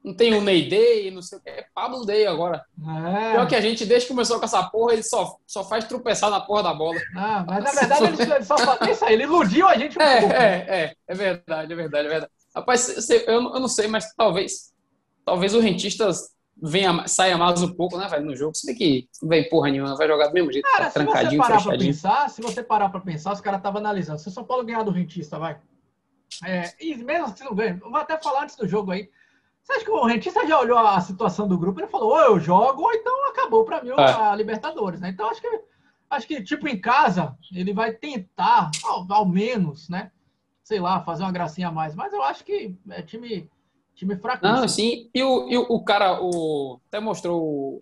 Não 0.03 0.13
tem 0.13 0.35
o 0.35 0.41
Ney 0.41 0.69
Day, 0.69 1.09
não 1.09 1.21
sei 1.21 1.39
o 1.39 1.41
que. 1.41 1.49
É 1.49 1.65
Pablo 1.73 2.05
Day 2.05 2.27
agora. 2.27 2.63
É. 2.79 3.31
Pior 3.31 3.47
que 3.47 3.55
a 3.55 3.61
gente, 3.61 3.85
desde 3.85 4.07
que 4.07 4.13
começou 4.13 4.37
com 4.37 4.45
essa 4.45 4.61
porra, 4.61 4.93
ele 4.93 5.01
só, 5.01 5.37
só 5.47 5.63
faz 5.63 5.85
tropeçar 5.85 6.29
na 6.29 6.39
porra 6.41 6.61
da 6.61 6.73
bola. 6.73 6.99
Ah, 7.15 7.43
mas 7.47 7.63
na 7.63 7.71
verdade 7.71 8.21
ele, 8.21 8.43
só 8.43 8.55
faz 8.57 8.81
isso 8.87 9.05
aí. 9.05 9.13
Ele 9.13 9.23
iludiu 9.23 9.67
a 9.67 9.75
gente 9.75 9.97
um 9.97 10.01
é, 10.01 10.19
pouco. 10.19 10.35
É, 10.35 10.55
é, 10.67 10.95
é 11.07 11.15
verdade, 11.15 11.73
é 11.73 11.75
verdade, 11.75 12.07
é 12.07 12.11
verdade. 12.11 12.31
Rapaz, 12.55 13.09
eu, 13.09 13.25
eu 13.27 13.59
não 13.59 13.67
sei, 13.67 13.87
mas 13.87 14.13
talvez, 14.13 14.73
talvez 15.25 15.55
o 15.55 15.59
Rentistas 15.59 16.34
venha, 16.61 17.07
saia 17.07 17.37
mais 17.37 17.61
um 17.61 17.73
pouco, 17.73 17.97
né, 17.97 18.07
velho, 18.07 18.25
no 18.25 18.35
jogo. 18.35 18.55
Se 18.55 18.65
bem 18.65 18.75
que 18.75 19.09
não 19.21 19.29
vem 19.29 19.49
porra 19.49 19.69
nenhuma, 19.69 19.95
vai 19.95 20.07
jogar 20.07 20.27
do 20.27 20.33
mesmo 20.33 20.51
jeito, 20.51 20.69
cara, 20.69 20.85
tá 20.85 20.91
trancadinho, 20.91 21.31
se 21.31 21.35
você 21.35 21.37
parar 21.37 21.59
fechadinho. 21.59 21.77
Pra 21.77 21.87
pensar, 21.87 22.29
se 22.29 22.41
você 22.41 22.63
parar 22.63 22.89
pra 22.89 22.99
pensar, 23.01 23.33
os 23.33 23.41
caras 23.41 23.59
estavam 23.59 23.79
analisando. 23.79 24.19
Se 24.19 24.27
o 24.27 24.31
São 24.31 24.43
Paulo 24.43 24.65
ganhar 24.65 24.83
do 24.83 24.91
Rentista, 24.91 25.37
vai. 25.37 25.59
É, 26.43 26.73
e 26.79 26.95
mesmo 26.95 27.35
se 27.35 27.43
não 27.43 27.55
ganha, 27.55 27.79
eu 27.81 27.89
vou 27.89 27.99
até 27.99 28.17
falar 28.17 28.43
antes 28.43 28.55
do 28.55 28.67
jogo 28.67 28.91
aí. 28.91 29.09
Você 29.63 29.73
acha 29.73 29.85
que 29.85 29.91
o 29.91 30.05
Rentista 30.05 30.45
já 30.47 30.59
olhou 30.59 30.77
a 30.77 31.01
situação 31.01 31.47
do 31.47 31.57
grupo? 31.57 31.79
Ele 31.79 31.87
falou, 31.87 32.09
ou 32.11 32.21
eu 32.21 32.39
jogo, 32.39 32.83
ou 32.83 32.93
então 32.93 33.29
acabou 33.29 33.65
para 33.65 33.83
mim 33.83 33.89
é. 33.89 34.03
a 34.03 34.35
Libertadores, 34.35 35.01
né? 35.01 35.09
Então 35.09 35.27
acho 35.27 35.41
que, 35.41 35.61
acho 36.09 36.27
que, 36.27 36.43
tipo, 36.43 36.67
em 36.67 36.79
casa, 36.79 37.35
ele 37.51 37.73
vai 37.73 37.91
tentar, 37.91 38.69
ao, 38.83 39.05
ao 39.09 39.25
menos, 39.25 39.89
né? 39.89 40.11
Sei 40.63 40.79
lá, 40.79 41.01
fazer 41.01 41.23
uma 41.23 41.31
gracinha 41.31 41.69
a 41.69 41.71
mais. 41.71 41.95
Mas 41.95 42.13
eu 42.13 42.21
acho 42.23 42.43
que 42.43 42.75
é 42.89 43.01
time 43.01 43.49
Time 43.95 44.17
fraco. 44.17 44.45
Não, 44.45 44.67
sim. 44.67 45.09
E 45.13 45.23
o, 45.23 45.49
e 45.49 45.57
o 45.57 45.79
cara, 45.83 46.19
o, 46.21 46.79
até 46.87 46.99
mostrou 46.99 47.81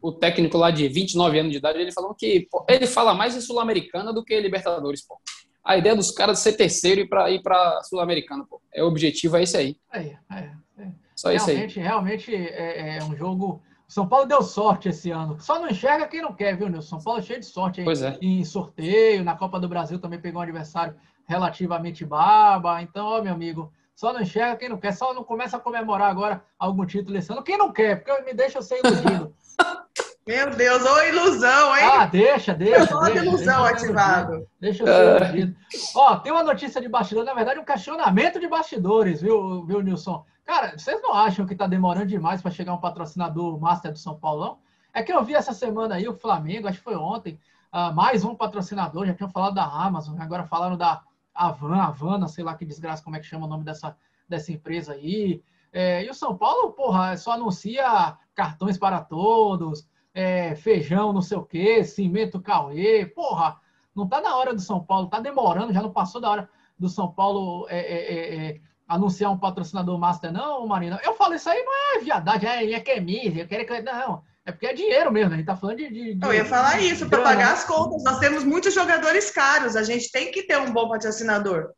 o, 0.00 0.12
técnico 0.12 0.58
lá 0.58 0.70
de 0.70 0.88
29 0.88 1.38
anos 1.38 1.52
de 1.52 1.58
idade, 1.58 1.78
ele 1.78 1.92
falou 1.92 2.12
que 2.12 2.48
pô, 2.50 2.64
ele 2.68 2.88
fala 2.88 3.14
mais 3.14 3.36
em 3.36 3.40
Sul-Americana 3.40 4.12
do 4.12 4.24
que 4.24 4.38
Libertadores, 4.40 5.06
pô. 5.06 5.18
A 5.64 5.76
ideia 5.76 5.94
dos 5.94 6.10
caras 6.10 6.40
é 6.40 6.50
ser 6.50 6.56
terceiro 6.56 7.02
e 7.02 7.08
para 7.08 7.30
ir 7.30 7.40
para 7.40 7.80
Sul-Americana, 7.84 8.44
pô. 8.50 8.60
É 8.74 8.82
o 8.82 8.88
objetivo, 8.88 9.36
é 9.36 9.44
esse 9.44 9.56
aí. 9.56 9.76
É, 9.92 10.00
é, 10.00 10.50
é. 10.78 10.88
Só 11.14 11.28
realmente, 11.28 11.70
isso 11.70 11.78
aí. 11.78 11.84
Realmente 11.84 12.34
é, 12.34 12.98
é 12.98 13.04
um 13.04 13.14
jogo. 13.14 13.62
São 13.86 14.08
Paulo 14.08 14.26
deu 14.26 14.42
sorte 14.42 14.88
esse 14.88 15.12
ano. 15.12 15.38
Só 15.38 15.60
não 15.60 15.68
enxerga 15.68 16.08
quem 16.08 16.20
não 16.20 16.32
quer, 16.32 16.56
viu, 16.56 16.68
Nilson? 16.68 16.96
São 16.96 17.04
Paulo 17.04 17.20
é 17.20 17.22
cheio 17.22 17.38
de 17.38 17.46
sorte 17.46 17.80
aí, 17.80 17.86
é. 17.86 18.18
em 18.20 18.44
sorteio. 18.44 19.22
Na 19.22 19.36
Copa 19.36 19.60
do 19.60 19.68
Brasil 19.68 20.00
também 20.00 20.18
pegou 20.18 20.40
um 20.40 20.42
adversário 20.42 20.96
relativamente 21.26 22.04
baba. 22.04 22.82
Então, 22.82 23.06
ó, 23.06 23.22
meu 23.22 23.32
amigo, 23.32 23.72
só 23.94 24.12
não 24.12 24.20
enxerga 24.20 24.56
quem 24.56 24.68
não 24.68 24.78
quer, 24.78 24.92
só 24.92 25.14
não 25.14 25.24
começa 25.24 25.56
a 25.56 25.60
comemorar 25.60 26.10
agora 26.10 26.44
algum 26.58 26.84
título 26.84 27.16
esse 27.16 27.32
ano. 27.32 27.42
Quem 27.42 27.58
não 27.58 27.72
quer, 27.72 28.02
porque 28.02 28.22
me 28.22 28.34
deixa 28.34 28.62
ser 28.62 28.80
iludido. 28.84 29.34
Meu 30.24 30.50
Deus, 30.50 30.84
ô 30.84 31.02
ilusão, 31.02 31.76
hein? 31.76 31.84
Ah, 31.84 32.06
deixa, 32.06 32.54
deixa. 32.54 32.96
Olha 32.96 33.14
deixa, 33.14 33.26
ilusão 33.26 33.64
deixa 33.64 33.74
ativado. 33.74 34.48
Deixa 34.60 34.84
eu 34.84 34.86
ser 34.86 35.26
iludido. 35.26 35.56
Ó, 35.96 36.16
tem 36.16 36.30
uma 36.30 36.44
notícia 36.44 36.80
de 36.80 36.88
bastidor, 36.88 37.24
na 37.24 37.34
verdade, 37.34 37.58
um 37.58 37.64
questionamento 37.64 38.38
de 38.38 38.46
bastidores, 38.46 39.20
viu, 39.20 39.64
viu 39.66 39.82
Nilson? 39.82 40.24
Cara, 40.44 40.78
vocês 40.78 41.00
não 41.02 41.12
acham 41.12 41.44
que 41.44 41.56
tá 41.56 41.66
demorando 41.66 42.06
demais 42.06 42.40
para 42.40 42.52
chegar 42.52 42.72
um 42.72 42.80
patrocinador 42.80 43.60
master 43.60 43.92
do 43.92 43.98
São 43.98 44.16
Paulo, 44.16 44.44
não? 44.44 44.58
É 44.94 45.02
que 45.02 45.12
eu 45.12 45.24
vi 45.24 45.34
essa 45.34 45.52
semana 45.52 45.96
aí 45.96 46.08
o 46.08 46.14
Flamengo, 46.14 46.68
acho 46.68 46.78
que 46.78 46.84
foi 46.84 46.96
ontem, 46.96 47.40
uh, 47.72 47.92
mais 47.92 48.24
um 48.24 48.34
patrocinador, 48.34 49.06
já 49.06 49.14
tinham 49.14 49.30
falado 49.30 49.54
da 49.54 49.64
Amazon, 49.64 50.20
agora 50.20 50.44
falaram 50.44 50.76
da 50.76 51.02
Avan, 51.34 51.82
Havana, 51.82 52.28
sei 52.28 52.44
lá 52.44 52.54
que 52.54 52.64
desgraça, 52.64 53.02
como 53.02 53.16
é 53.16 53.20
que 53.20 53.26
chama 53.26 53.46
o 53.46 53.48
nome 53.48 53.64
dessa, 53.64 53.96
dessa 54.28 54.52
empresa 54.52 54.92
aí. 54.92 55.42
É, 55.72 56.04
e 56.04 56.10
o 56.10 56.14
São 56.14 56.36
Paulo, 56.36 56.72
porra, 56.72 57.16
só 57.16 57.32
anuncia 57.32 58.16
cartões 58.34 58.78
para 58.78 59.00
todos, 59.00 59.88
é, 60.14 60.54
feijão, 60.54 61.12
não 61.12 61.22
sei 61.22 61.38
o 61.38 61.44
quê, 61.44 61.82
cimento 61.84 62.40
Cauê, 62.40 63.06
porra, 63.06 63.58
não 63.94 64.06
tá 64.06 64.20
na 64.20 64.36
hora 64.36 64.54
do 64.54 64.60
São 64.60 64.82
Paulo, 64.82 65.08
tá 65.08 65.20
demorando, 65.20 65.72
já 65.72 65.82
não 65.82 65.90
passou 65.90 66.20
da 66.20 66.30
hora 66.30 66.50
do 66.78 66.88
São 66.88 67.10
Paulo 67.10 67.66
é, 67.68 67.78
é, 67.78 68.14
é, 68.14 68.46
é 68.46 68.60
anunciar 68.86 69.30
um 69.30 69.38
patrocinador 69.38 69.98
master, 69.98 70.32
não, 70.32 70.66
Marina. 70.66 71.00
Eu 71.02 71.14
falo 71.14 71.34
isso 71.34 71.48
aí, 71.48 71.62
não 71.62 71.96
é 71.96 71.98
viadagem, 72.00 72.48
é, 72.48 72.72
é 72.72 72.80
que 72.80 72.90
é 72.90 73.00
mídia, 73.00 73.42
eu 73.42 73.48
quero 73.48 73.66
que. 73.66 73.80
Não, 73.80 74.22
é 74.44 74.50
porque 74.50 74.66
é 74.66 74.74
dinheiro 74.74 75.12
mesmo, 75.12 75.32
a 75.32 75.36
gente 75.36 75.46
tá 75.46 75.56
falando 75.56 75.78
de. 75.78 75.88
de, 75.88 76.14
de 76.14 76.26
eu 76.26 76.34
ia 76.34 76.44
falar 76.44 76.80
isso, 76.80 77.08
para 77.08 77.22
pagar 77.22 77.52
as 77.52 77.64
contas. 77.64 78.02
Nós 78.02 78.18
temos 78.18 78.42
muitos 78.42 78.74
jogadores 78.74 79.30
caros, 79.30 79.76
a 79.76 79.84
gente 79.84 80.10
tem 80.10 80.32
que 80.32 80.42
ter 80.42 80.58
um 80.58 80.72
bom 80.72 80.88
patrocinador. 80.88 81.70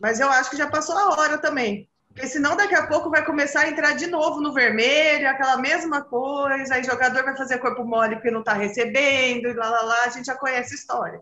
Mas 0.00 0.18
eu 0.18 0.28
acho 0.28 0.50
que 0.50 0.56
já 0.56 0.68
passou 0.68 0.96
a 0.96 1.10
hora 1.16 1.38
também. 1.38 1.88
Porque 2.08 2.26
senão 2.26 2.56
daqui 2.56 2.74
a 2.74 2.86
pouco 2.88 3.10
vai 3.10 3.24
começar 3.24 3.60
a 3.60 3.68
entrar 3.68 3.92
de 3.92 4.08
novo 4.08 4.40
no 4.40 4.52
vermelho, 4.52 5.28
aquela 5.28 5.56
mesma 5.58 6.02
coisa, 6.02 6.74
aí 6.74 6.82
jogador 6.82 7.22
vai 7.22 7.36
fazer 7.36 7.58
corpo 7.58 7.84
mole 7.84 8.16
porque 8.16 8.30
não 8.30 8.42
tá 8.42 8.54
recebendo, 8.54 9.46
e 9.46 9.52
lá 9.52 9.70
lá 9.70 9.82
lá, 9.82 10.04
a 10.04 10.08
gente 10.08 10.26
já 10.26 10.34
conhece 10.34 10.74
a 10.74 10.76
história. 10.76 11.20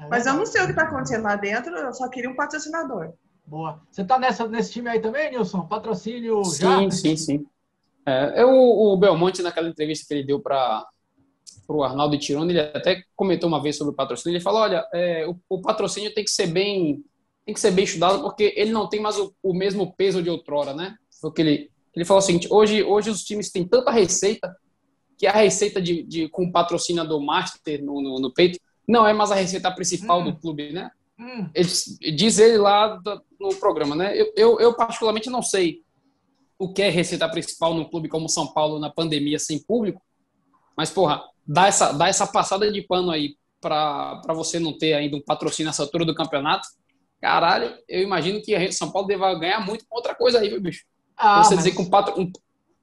É 0.00 0.08
Mas 0.08 0.26
eu 0.26 0.34
não 0.34 0.46
sei 0.46 0.62
o 0.62 0.66
que 0.66 0.70
está 0.70 0.82
acontecendo 0.82 1.24
lá 1.24 1.34
dentro, 1.34 1.76
eu 1.76 1.92
só 1.92 2.08
queria 2.08 2.30
um 2.30 2.36
patrocinador. 2.36 3.12
Boa. 3.44 3.80
Você 3.90 4.04
tá 4.04 4.18
nessa, 4.18 4.46
nesse 4.46 4.72
time 4.72 4.88
aí 4.88 5.00
também, 5.00 5.30
Nilson? 5.30 5.66
Patrocínio 5.66 6.44
sim, 6.44 6.60
já? 6.60 6.78
Sim, 6.78 6.90
sim, 6.90 7.16
sim. 7.16 7.46
É, 8.06 8.44
o, 8.44 8.92
o, 8.92 8.96
Belmonte, 8.96 9.42
naquela 9.42 9.68
entrevista 9.68 10.06
que 10.06 10.14
ele 10.14 10.24
deu 10.24 10.38
para 10.40 10.86
o 11.68 11.82
Arnaldo 11.82 12.16
Tirone, 12.16 12.52
ele 12.52 12.60
até 12.60 13.02
comentou 13.16 13.48
uma 13.48 13.60
vez 13.60 13.76
sobre 13.76 13.92
o 13.92 13.96
patrocínio. 13.96 14.36
Ele 14.36 14.44
falou: 14.44 14.60
olha, 14.60 14.86
é, 14.94 15.26
o, 15.26 15.36
o, 15.48 15.60
patrocínio 15.60 16.14
tem 16.14 16.24
que 16.24 16.30
ser 16.30 16.46
bem 16.46 17.04
tem 17.44 17.54
que 17.54 17.60
ser 17.60 17.70
bem 17.70 17.84
estudado 17.84 18.22
porque 18.22 18.52
ele 18.56 18.72
não 18.72 18.88
tem 18.88 19.00
mais 19.00 19.16
o, 19.18 19.32
o 19.40 19.54
mesmo 19.54 19.94
peso 19.94 20.22
de 20.22 20.28
outrora, 20.30 20.74
né? 20.74 20.96
Porque 21.20 21.42
ele, 21.42 21.70
ele 21.94 22.04
falou 22.04 22.20
o 22.20 22.24
seguinte: 22.24 22.48
hoje, 22.50 22.82
hoje 22.82 23.10
os 23.10 23.24
times 23.24 23.50
têm 23.50 23.66
tanta 23.66 23.90
receita 23.90 24.56
que 25.18 25.26
a 25.26 25.32
receita 25.32 25.80
de, 25.80 26.02
de 26.02 26.28
com 26.28 26.50
patrocinador 26.50 27.20
master 27.20 27.82
no, 27.82 28.00
no, 28.00 28.20
no, 28.20 28.32
peito 28.32 28.58
não 28.86 29.06
é 29.06 29.12
mais 29.12 29.32
a 29.32 29.34
receita 29.34 29.70
principal 29.72 30.20
hum. 30.20 30.24
do 30.24 30.36
clube, 30.36 30.72
né? 30.72 30.90
Hum. 31.18 31.48
Ele, 31.54 31.68
diz 32.14 32.38
ele 32.38 32.58
lá 32.58 33.00
no 33.40 33.54
programa, 33.56 33.96
né? 33.96 34.20
Eu, 34.20 34.32
eu, 34.36 34.60
eu 34.60 34.74
particularmente 34.74 35.30
não 35.30 35.42
sei 35.42 35.82
o 36.58 36.72
que 36.72 36.82
é 36.82 36.88
receita 36.88 37.28
principal 37.28 37.74
num 37.74 37.84
clube 37.84 38.08
como 38.08 38.28
São 38.28 38.46
Paulo 38.52 38.78
na 38.78 38.90
pandemia 38.90 39.38
sem 39.38 39.62
público, 39.62 40.00
Mas, 40.76 40.90
porra, 40.90 41.22
dá 41.46 41.66
essa, 41.66 41.92
dá 41.92 42.08
essa 42.08 42.26
passada 42.26 42.70
de 42.70 42.82
pano 42.82 43.10
aí 43.10 43.36
para 43.60 44.20
você 44.28 44.60
não 44.60 44.76
ter 44.76 44.92
ainda 44.92 45.16
um 45.16 45.22
patrocínio 45.22 45.70
nessa 45.70 45.82
altura 45.82 46.04
do 46.04 46.14
campeonato. 46.14 46.68
Caralho, 47.20 47.74
eu 47.88 48.02
imagino 48.02 48.42
que 48.42 48.72
São 48.72 48.90
Paulo 48.92 49.08
deva 49.08 49.34
ganhar 49.34 49.64
muito 49.64 49.86
com 49.88 49.96
outra 49.96 50.14
coisa 50.14 50.38
aí, 50.38 50.50
viu, 50.50 50.60
bicho? 50.60 50.84
Ah, 51.16 51.42
você 51.42 51.54
mas... 51.54 51.64
dizer 51.64 51.74
que 51.74 51.82
um, 51.82 51.88
patro, 51.88 52.20
um, 52.20 52.30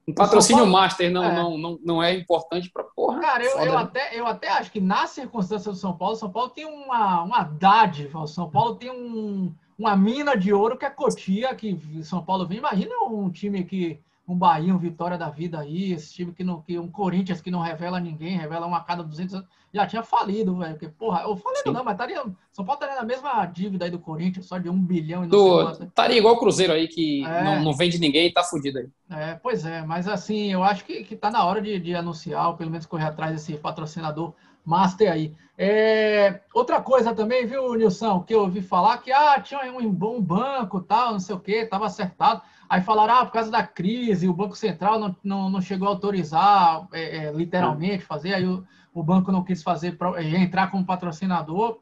um 0.07 0.13
patrocínio 0.13 0.63
Paulo... 0.63 0.73
master 0.73 1.11
não 1.11 1.23
é. 1.23 1.35
Não, 1.35 1.57
não, 1.57 1.79
não 1.83 2.03
é 2.03 2.15
importante 2.15 2.69
para 2.73 2.83
porra. 2.83 3.21
Cara, 3.21 3.43
eu, 3.43 3.59
eu, 3.59 3.77
até, 3.77 4.19
eu 4.19 4.25
até 4.25 4.49
acho 4.49 4.71
que 4.71 4.81
na 4.81 5.05
circunstância 5.05 5.71
do 5.71 5.77
São 5.77 5.95
Paulo, 5.95 6.15
São 6.15 6.31
Paulo 6.31 6.49
tem 6.49 6.65
uma, 6.65 7.21
uma 7.21 7.43
dádiva. 7.43 8.19
O 8.19 8.27
São 8.27 8.49
Paulo 8.49 8.75
tem 8.75 8.89
um, 8.89 9.53
uma 9.83 9.97
mina 9.97 10.37
de 10.37 10.53
ouro 10.53 10.77
que 10.77 10.85
é 10.85 10.89
Cotia, 10.89 11.53
que 11.53 11.77
São 12.05 12.23
Paulo 12.23 12.47
vem. 12.47 12.57
Imagina 12.57 12.95
um 13.03 13.29
time 13.29 13.65
que 13.65 13.99
um 14.27 14.37
Bahia, 14.37 14.73
um 14.73 14.77
Vitória 14.77 15.17
da 15.17 15.29
vida 15.29 15.59
aí, 15.59 15.91
esse 15.91 16.13
time 16.13 16.31
que 16.31 16.43
não, 16.43 16.61
que 16.61 16.79
um 16.79 16.89
Corinthians 16.89 17.41
que 17.41 17.51
não 17.51 17.59
revela 17.59 17.99
ninguém, 17.99 18.37
revela 18.37 18.65
uma 18.65 18.77
a 18.77 18.83
cada 18.83 19.03
200 19.03 19.35
anos, 19.35 19.47
já 19.73 19.85
tinha 19.85 20.03
falido, 20.03 20.57
velho. 20.57 20.73
Porque, 20.73 20.87
porra, 20.87 21.23
eu 21.23 21.35
falei 21.35 21.61
não, 21.65 21.83
mas 21.83 21.93
estaria, 21.93 22.23
São 22.51 22.63
Paulo 22.63 22.79
estaria 22.81 22.95
na 22.95 23.05
mesma 23.05 23.45
dívida 23.45 23.85
aí 23.85 23.91
do 23.91 23.99
Corinthians, 23.99 24.45
só 24.45 24.57
de 24.57 24.69
um 24.69 24.79
bilhão 24.79 25.25
e 25.25 25.27
não 25.27 25.31
do, 25.37 25.71
Estaria 25.83 26.17
igual 26.17 26.35
o 26.35 26.39
Cruzeiro 26.39 26.71
aí, 26.71 26.87
que 26.87 27.25
é, 27.25 27.43
não, 27.43 27.63
não 27.63 27.73
vende 27.73 27.99
ninguém 27.99 28.27
e 28.27 28.33
tá 28.33 28.43
fudido 28.43 28.79
aí. 28.79 28.89
É, 29.09 29.35
pois 29.35 29.65
é, 29.65 29.81
mas 29.81 30.07
assim, 30.07 30.53
eu 30.53 30.63
acho 30.63 30.85
que, 30.85 31.03
que 31.03 31.15
tá 31.15 31.29
na 31.29 31.43
hora 31.43 31.61
de, 31.61 31.77
de 31.79 31.93
anunciar, 31.93 32.47
ou 32.47 32.55
pelo 32.55 32.71
menos 32.71 32.85
correr 32.85 33.05
atrás 33.05 33.33
desse 33.33 33.57
patrocinador 33.57 34.33
master 34.65 35.11
aí. 35.11 35.33
É, 35.57 36.39
outra 36.53 36.81
coisa 36.81 37.13
também, 37.13 37.45
viu, 37.45 37.75
Nilson, 37.75 38.21
que 38.21 38.33
eu 38.33 38.41
ouvi 38.41 38.61
falar 38.61 38.97
que 38.99 39.11
ah, 39.11 39.39
tinha 39.39 39.59
um, 39.71 39.79
um 39.79 40.21
banco, 40.21 40.81
tal, 40.81 41.11
não 41.11 41.19
sei 41.19 41.35
o 41.35 41.39
que, 41.39 41.51
estava 41.51 41.85
acertado. 41.85 42.41
Aí 42.73 42.81
falaram, 42.81 43.13
ah, 43.13 43.25
por 43.27 43.33
causa 43.33 43.51
da 43.51 43.61
crise, 43.61 44.27
o 44.27 44.33
Banco 44.33 44.55
Central 44.55 44.99
não, 44.99 45.15
não, 45.23 45.47
não 45.47 45.61
chegou 45.61 45.87
a 45.87 45.91
autorizar, 45.91 46.87
é, 46.91 47.17
é, 47.17 47.31
literalmente, 47.31 48.03
fazer, 48.03 48.33
aí 48.33 48.47
o, 48.47 48.65
o 48.91 49.03
banco 49.03 49.31
não 49.31 49.43
quis 49.43 49.61
fazer, 49.61 49.95
é, 50.15 50.23
entrar 50.41 50.71
como 50.71 50.83
patrocinador, 50.83 51.81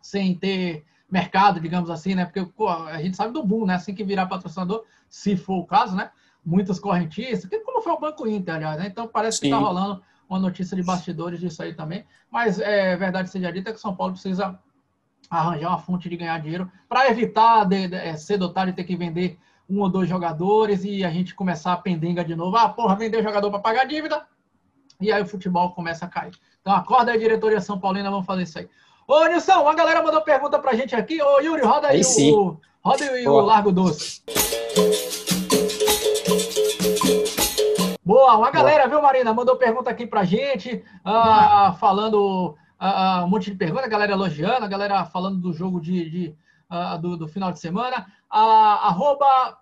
sem 0.00 0.34
ter 0.34 0.86
mercado, 1.10 1.60
digamos 1.60 1.90
assim, 1.90 2.14
né? 2.14 2.24
Porque 2.24 2.46
pô, 2.46 2.66
a 2.66 3.02
gente 3.02 3.14
sabe 3.14 3.34
do 3.34 3.44
boom, 3.44 3.66
né? 3.66 3.74
Assim 3.74 3.94
que 3.94 4.02
virar 4.02 4.24
patrocinador, 4.24 4.86
se 5.06 5.36
for 5.36 5.58
o 5.58 5.66
caso, 5.66 5.94
né? 5.94 6.10
Muitos 6.42 6.80
correntistas, 6.80 7.50
como 7.62 7.82
foi 7.82 7.92
o 7.92 8.00
Banco 8.00 8.26
Inter, 8.26 8.54
aliás, 8.54 8.78
né? 8.78 8.86
Então 8.86 9.06
parece 9.06 9.38
que 9.38 9.48
está 9.48 9.58
rolando 9.58 10.02
uma 10.30 10.38
notícia 10.38 10.74
de 10.74 10.82
bastidores 10.82 11.40
disso 11.40 11.62
aí 11.62 11.74
também. 11.74 12.06
Mas 12.30 12.58
é 12.58 12.96
verdade 12.96 13.28
seja 13.28 13.52
dita 13.52 13.70
que 13.70 13.78
São 13.78 13.94
Paulo 13.94 14.14
precisa 14.14 14.58
arranjar 15.28 15.68
uma 15.68 15.78
fonte 15.78 16.08
de 16.08 16.16
ganhar 16.16 16.40
dinheiro 16.40 16.72
para 16.88 17.10
evitar 17.10 17.64
de, 17.64 17.88
de, 17.88 17.96
é, 17.96 18.16
cedo 18.16 18.44
ou 18.44 18.52
tarde 18.54 18.72
ter 18.72 18.84
que 18.84 18.96
vender 18.96 19.38
um 19.72 19.80
ou 19.80 19.88
dois 19.88 20.08
jogadores 20.08 20.84
e 20.84 21.02
a 21.02 21.10
gente 21.10 21.34
começar 21.34 21.72
a 21.72 21.76
pendenga 21.78 22.22
de 22.22 22.36
novo. 22.36 22.56
Ah, 22.56 22.68
porra, 22.68 22.94
vender 22.94 23.22
jogador 23.22 23.50
para 23.50 23.60
pagar 23.60 23.86
dívida. 23.86 24.26
E 25.00 25.10
aí 25.10 25.22
o 25.22 25.26
futebol 25.26 25.72
começa 25.72 26.04
a 26.04 26.08
cair. 26.08 26.34
Então 26.60 26.74
acorda 26.74 27.10
aí, 27.10 27.18
diretoria 27.18 27.60
São 27.60 27.80
Paulina, 27.80 28.10
vamos 28.10 28.26
fazer 28.26 28.42
isso 28.42 28.58
aí. 28.58 28.68
Ô, 29.08 29.24
Nilson, 29.26 29.66
a 29.66 29.74
galera 29.74 30.02
mandou 30.02 30.20
pergunta 30.20 30.58
pra 30.58 30.74
gente 30.74 30.94
aqui. 30.94 31.20
Ô, 31.22 31.40
Yuri, 31.40 31.62
roda 31.62 31.88
aí, 31.88 32.02
aí 32.02 32.32
o, 32.32 32.60
roda 32.84 33.04
aí 33.04 33.26
o 33.26 33.40
Largo 33.40 33.72
Doce. 33.72 34.22
Boa, 38.04 38.36
uma 38.36 38.50
galera, 38.50 38.86
Boa. 38.86 38.90
viu, 38.90 39.02
Marina? 39.02 39.32
Mandou 39.32 39.56
pergunta 39.56 39.88
aqui 39.88 40.06
pra 40.06 40.22
gente, 40.22 40.84
uh, 41.06 41.74
falando 41.78 42.56
uh, 42.80 43.24
um 43.24 43.28
monte 43.28 43.50
de 43.50 43.56
pergunta, 43.56 43.86
a 43.86 43.88
galera 43.88 44.12
elogiando, 44.12 44.64
a 44.64 44.68
galera 44.68 45.04
falando 45.04 45.38
do 45.38 45.52
jogo 45.52 45.80
de, 45.80 46.10
de 46.10 46.36
uh, 46.70 46.98
do, 47.00 47.16
do, 47.16 47.28
final 47.28 47.50
de 47.52 47.58
semana. 47.58 48.06
Uh, 48.30 48.36
arroba 48.36 49.58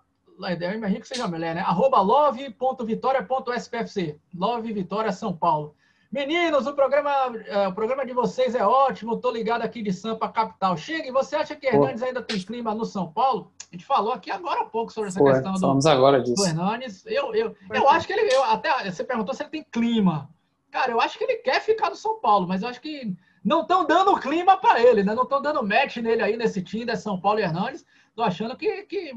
eu 0.59 0.73
imagino 0.73 1.01
que 1.01 1.07
seja 1.07 1.27
mulher, 1.27 1.55
né? 1.55 1.61
Arroba 1.61 2.01
love.vitória.spfc. 2.01 4.19
Love 4.33 4.73
Vitória 4.73 5.11
São 5.11 5.35
Paulo. 5.35 5.75
Meninos, 6.11 6.67
o 6.67 6.73
programa, 6.73 7.29
uh, 7.29 7.69
o 7.69 7.73
programa 7.73 8.05
de 8.05 8.11
vocês 8.11 8.53
é 8.53 8.65
ótimo. 8.65 9.17
Tô 9.17 9.31
ligado 9.31 9.61
aqui 9.61 9.81
de 9.81 9.93
Sampa, 9.93 10.27
capital. 10.27 10.75
Chegue, 10.75 11.09
você 11.09 11.37
acha 11.37 11.55
que 11.55 11.65
Hernandes 11.65 12.03
ainda 12.03 12.21
tem 12.21 12.37
clima 12.37 12.75
no 12.75 12.83
São 12.83 13.09
Paulo? 13.09 13.49
A 13.71 13.75
gente 13.75 13.85
falou 13.85 14.11
aqui 14.11 14.29
agora 14.29 14.61
há 14.61 14.65
pouco 14.65 14.91
sobre 14.91 15.07
essa 15.07 15.19
Pô, 15.19 15.31
questão 15.31 15.53
do, 15.53 15.87
agora 15.87 16.21
disso. 16.21 16.35
do 16.35 16.45
Hernandes. 16.45 17.05
Eu, 17.05 17.33
eu, 17.33 17.55
eu 17.73 17.87
acho 17.87 18.05
que 18.05 18.11
ele. 18.11 18.33
Eu, 18.33 18.43
até 18.43 18.91
você 18.91 19.05
perguntou 19.05 19.33
se 19.33 19.43
ele 19.43 19.51
tem 19.51 19.65
clima. 19.71 20.29
Cara, 20.69 20.91
eu 20.91 20.99
acho 20.99 21.17
que 21.17 21.23
ele 21.23 21.37
quer 21.37 21.61
ficar 21.61 21.89
no 21.89 21.95
São 21.95 22.19
Paulo, 22.19 22.45
mas 22.45 22.61
eu 22.61 22.67
acho 22.67 22.81
que 22.81 23.15
não 23.43 23.61
estão 23.61 23.85
dando 23.85 24.19
clima 24.19 24.57
para 24.57 24.81
ele, 24.81 25.03
né? 25.03 25.15
Não 25.15 25.23
estão 25.23 25.41
dando 25.41 25.65
match 25.65 25.97
nele 25.97 26.21
aí 26.21 26.35
nesse 26.35 26.61
time 26.61 26.83
da 26.83 26.97
São 26.97 27.19
Paulo 27.19 27.39
e 27.39 27.43
Hernandes. 27.43 27.85
Tô 28.13 28.21
achando 28.21 28.57
que, 28.57 28.83
que 28.83 29.13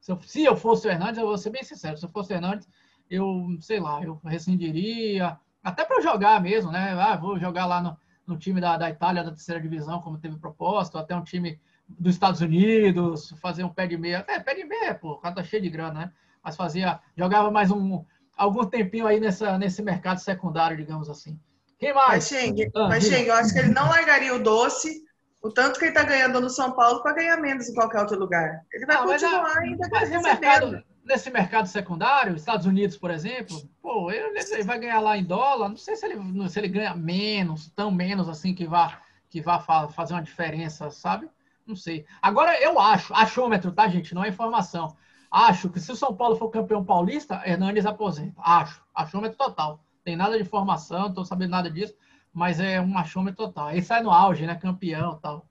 se 0.00 0.10
eu, 0.10 0.20
se 0.22 0.44
eu 0.44 0.56
fosse 0.56 0.88
o 0.88 0.90
Hernandes, 0.90 1.18
eu 1.18 1.26
vou 1.26 1.38
ser 1.38 1.50
bem 1.50 1.62
sincero, 1.62 1.96
se 1.96 2.04
eu 2.04 2.10
fosse 2.10 2.32
o 2.32 2.36
Hernandes, 2.36 2.68
eu, 3.10 3.46
sei 3.60 3.80
lá, 3.80 4.02
eu 4.02 4.20
rescindiria, 4.24 5.38
até 5.62 5.84
para 5.84 6.00
jogar 6.00 6.40
mesmo, 6.40 6.70
né? 6.70 6.92
Ah, 6.98 7.16
vou 7.16 7.38
jogar 7.38 7.66
lá 7.66 7.82
no, 7.82 7.96
no 8.26 8.38
time 8.38 8.60
da, 8.60 8.76
da 8.76 8.88
Itália, 8.88 9.22
da 9.22 9.30
terceira 9.30 9.60
divisão, 9.60 10.00
como 10.00 10.18
teve 10.18 10.36
proposto, 10.38 10.96
até 10.96 11.14
um 11.14 11.24
time 11.24 11.60
dos 11.88 12.14
Estados 12.14 12.40
Unidos, 12.40 13.34
fazer 13.42 13.64
um 13.64 13.68
pé 13.68 13.86
de 13.86 13.96
meia. 13.96 14.24
É, 14.28 14.38
pé 14.38 14.54
de 14.54 14.64
meia, 14.64 14.94
pô, 14.94 15.12
o 15.12 15.18
cara 15.18 15.34
tá 15.34 15.44
cheio 15.44 15.62
de 15.62 15.68
grana, 15.68 16.00
né? 16.00 16.12
Mas 16.42 16.56
fazia, 16.56 17.00
jogava 17.16 17.50
mais 17.50 17.70
um, 17.70 18.04
algum 18.36 18.64
tempinho 18.64 19.06
aí 19.06 19.20
nessa, 19.20 19.58
nesse 19.58 19.82
mercado 19.82 20.18
secundário, 20.18 20.76
digamos 20.76 21.10
assim. 21.10 21.38
Quem 21.78 21.92
mais? 21.92 22.30
Mas, 22.74 23.04
Xeng, 23.04 23.22
ah, 23.22 23.26
eu 23.26 23.34
acho 23.34 23.52
que 23.52 23.58
ele 23.58 23.72
não 23.72 23.88
largaria 23.88 24.34
o 24.34 24.42
doce 24.42 25.02
o 25.42 25.50
tanto 25.50 25.78
que 25.78 25.86
ele 25.86 25.92
está 25.92 26.04
ganhando 26.04 26.40
no 26.40 26.50
São 26.50 26.72
Paulo 26.72 27.02
para 27.02 27.14
ganhar 27.14 27.36
menos 27.38 27.68
em 27.68 27.74
qualquer 27.74 28.00
outro 28.00 28.18
lugar. 28.18 28.64
Ele 28.72 28.86
vai 28.86 28.96
ah, 28.96 29.02
continuar 29.02 29.42
mas, 29.42 29.56
ainda 29.56 29.88
mas 29.90 30.10
mercado, 30.10 30.84
nesse 31.04 31.30
mercado 31.30 31.66
secundário, 31.66 32.36
Estados 32.36 32.66
Unidos, 32.66 32.96
por 32.96 33.10
exemplo, 33.10 33.60
pô, 33.80 34.10
ele, 34.10 34.38
ele, 34.38 34.62
vai 34.62 34.78
ganhar 34.78 35.00
lá 35.00 35.16
em 35.16 35.24
dólar. 35.24 35.70
Não 35.70 35.76
sei 35.76 35.96
se 35.96 36.06
ele, 36.06 36.48
se 36.48 36.58
ele 36.58 36.68
ganha 36.68 36.94
menos, 36.94 37.70
tão 37.70 37.90
menos 37.90 38.28
assim 38.28 38.54
que 38.54 38.66
vá, 38.66 39.00
que 39.30 39.40
vá 39.40 39.58
fazer 39.88 40.12
uma 40.12 40.22
diferença, 40.22 40.90
sabe? 40.90 41.28
Não 41.66 41.76
sei. 41.76 42.04
Agora, 42.20 42.60
eu 42.60 42.78
acho, 42.78 43.14
achômetro, 43.14 43.72
tá, 43.72 43.88
gente? 43.88 44.14
Não 44.14 44.24
é 44.24 44.28
informação. 44.28 44.94
Acho 45.30 45.70
que 45.70 45.80
se 45.80 45.92
o 45.92 45.96
São 45.96 46.14
Paulo 46.14 46.36
for 46.36 46.50
campeão 46.50 46.84
paulista, 46.84 47.40
Hernandes 47.46 47.86
aposenta. 47.86 48.34
Acho. 48.44 48.82
Achômetro 48.94 49.38
total. 49.38 49.80
Tem 50.02 50.16
nada 50.16 50.36
de 50.36 50.42
informação, 50.42 51.02
não 51.02 51.14
tô 51.14 51.24
sabendo 51.24 51.50
nada 51.50 51.70
disso 51.70 51.94
mas 52.32 52.60
é 52.60 52.80
um 52.80 52.96
achômetro 52.96 53.46
total. 53.46 53.68
Aí 53.68 53.82
sai 53.82 54.02
no 54.02 54.10
auge, 54.10 54.46
né? 54.46 54.54
Campeão 54.54 55.18
tal. 55.20 55.46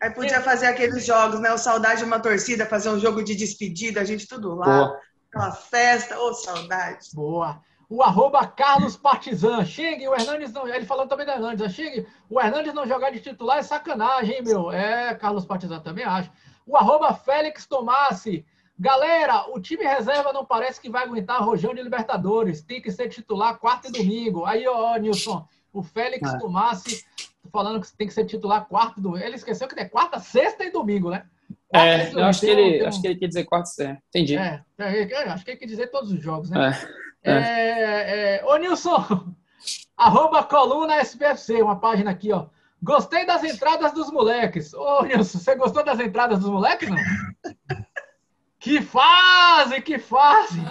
Aí 0.00 0.10
podia 0.10 0.40
fazer 0.40 0.66
aqueles 0.66 1.04
jogos, 1.04 1.40
né? 1.40 1.52
O 1.52 1.58
saudade 1.58 2.00
de 2.00 2.04
uma 2.04 2.20
torcida, 2.20 2.66
fazer 2.66 2.90
um 2.90 3.00
jogo 3.00 3.22
de 3.22 3.34
despedida, 3.34 4.00
a 4.00 4.04
gente 4.04 4.28
tudo 4.28 4.54
lá. 4.54 4.66
Boa. 4.66 5.00
Aquela 5.28 5.52
festa, 5.52 6.18
ô 6.18 6.28
oh, 6.28 6.34
saudade. 6.34 7.08
Boa. 7.12 7.60
O 7.90 8.02
arroba 8.02 8.46
Carlos 8.46 8.96
Partizan. 8.96 9.64
Chegue, 9.64 10.06
o 10.06 10.14
Hernandes 10.14 10.52
não. 10.52 10.68
Ele 10.68 10.84
falando 10.84 11.08
também 11.08 11.26
do 11.26 11.32
Hernandes. 11.32 11.72
Chegue, 11.72 12.06
o 12.30 12.40
Hernandes 12.40 12.74
não 12.74 12.86
jogar 12.86 13.10
de 13.10 13.20
titular 13.20 13.58
é 13.58 13.62
sacanagem, 13.62 14.36
hein, 14.36 14.42
meu? 14.44 14.70
É, 14.70 15.14
Carlos 15.14 15.44
Partizan 15.44 15.80
também 15.80 16.04
acho. 16.04 16.30
O 16.66 16.76
arroba 16.76 17.14
Félix 17.14 17.66
Tomassi. 17.66 18.44
Galera, 18.78 19.50
o 19.50 19.58
time 19.58 19.82
reserva 19.84 20.32
não 20.32 20.44
parece 20.44 20.80
que 20.80 20.88
vai 20.88 21.02
aguentar 21.02 21.42
rojão 21.42 21.74
de 21.74 21.82
Libertadores. 21.82 22.62
Tem 22.62 22.80
que 22.80 22.92
ser 22.92 23.08
titular 23.08 23.58
quarta 23.58 23.88
e 23.88 23.92
domingo. 23.92 24.44
Aí, 24.44 24.68
ó, 24.68 24.96
Nilson. 24.96 25.48
O 25.72 25.82
Félix 25.82 26.32
é. 26.32 26.38
Tomassi 26.38 27.04
falando 27.52 27.80
que 27.80 27.92
tem 27.92 28.06
que 28.06 28.14
ser 28.14 28.24
titular 28.24 28.66
quarto 28.66 29.00
do. 29.00 29.16
Ele 29.16 29.36
esqueceu 29.36 29.68
que 29.68 29.78
é 29.78 29.84
quarta, 29.84 30.18
sexta 30.18 30.64
e 30.64 30.70
domingo, 30.70 31.10
né? 31.10 31.24
Quarta 31.68 31.88
é, 31.88 32.12
eu 32.12 32.24
acho 32.24 32.40
que, 32.40 32.46
ele, 32.46 32.84
um... 32.84 32.88
acho 32.88 33.00
que 33.00 33.06
ele 33.06 33.18
quer 33.18 33.28
dizer 33.28 33.44
quarta 33.44 33.70
e 33.78 33.84
é, 33.84 33.98
Entendi. 34.08 34.36
É, 34.36 34.62
é, 34.78 35.28
acho 35.28 35.44
que 35.44 35.50
ele 35.52 35.58
quer 35.58 35.66
dizer 35.66 35.90
todos 35.90 36.10
os 36.12 36.22
jogos, 36.22 36.50
né? 36.50 36.78
É, 37.22 37.32
é. 37.32 38.36
é, 38.36 38.44
Ô, 38.44 38.56
Nilson, 38.56 39.34
arroba 39.96 40.42
coluna 40.44 41.00
SPFC, 41.00 41.62
uma 41.62 41.78
página 41.78 42.10
aqui, 42.10 42.32
ó. 42.32 42.46
Gostei 42.80 43.26
das 43.26 43.42
entradas 43.42 43.92
dos 43.92 44.10
moleques. 44.10 44.72
Ô, 44.72 45.02
Nilson, 45.02 45.38
você 45.38 45.54
gostou 45.56 45.84
das 45.84 45.98
entradas 45.98 46.40
dos 46.40 46.50
moleques, 46.50 46.88
não? 46.88 46.96
que 48.58 48.80
fase, 48.80 49.80
que 49.80 49.98
fase! 49.98 50.60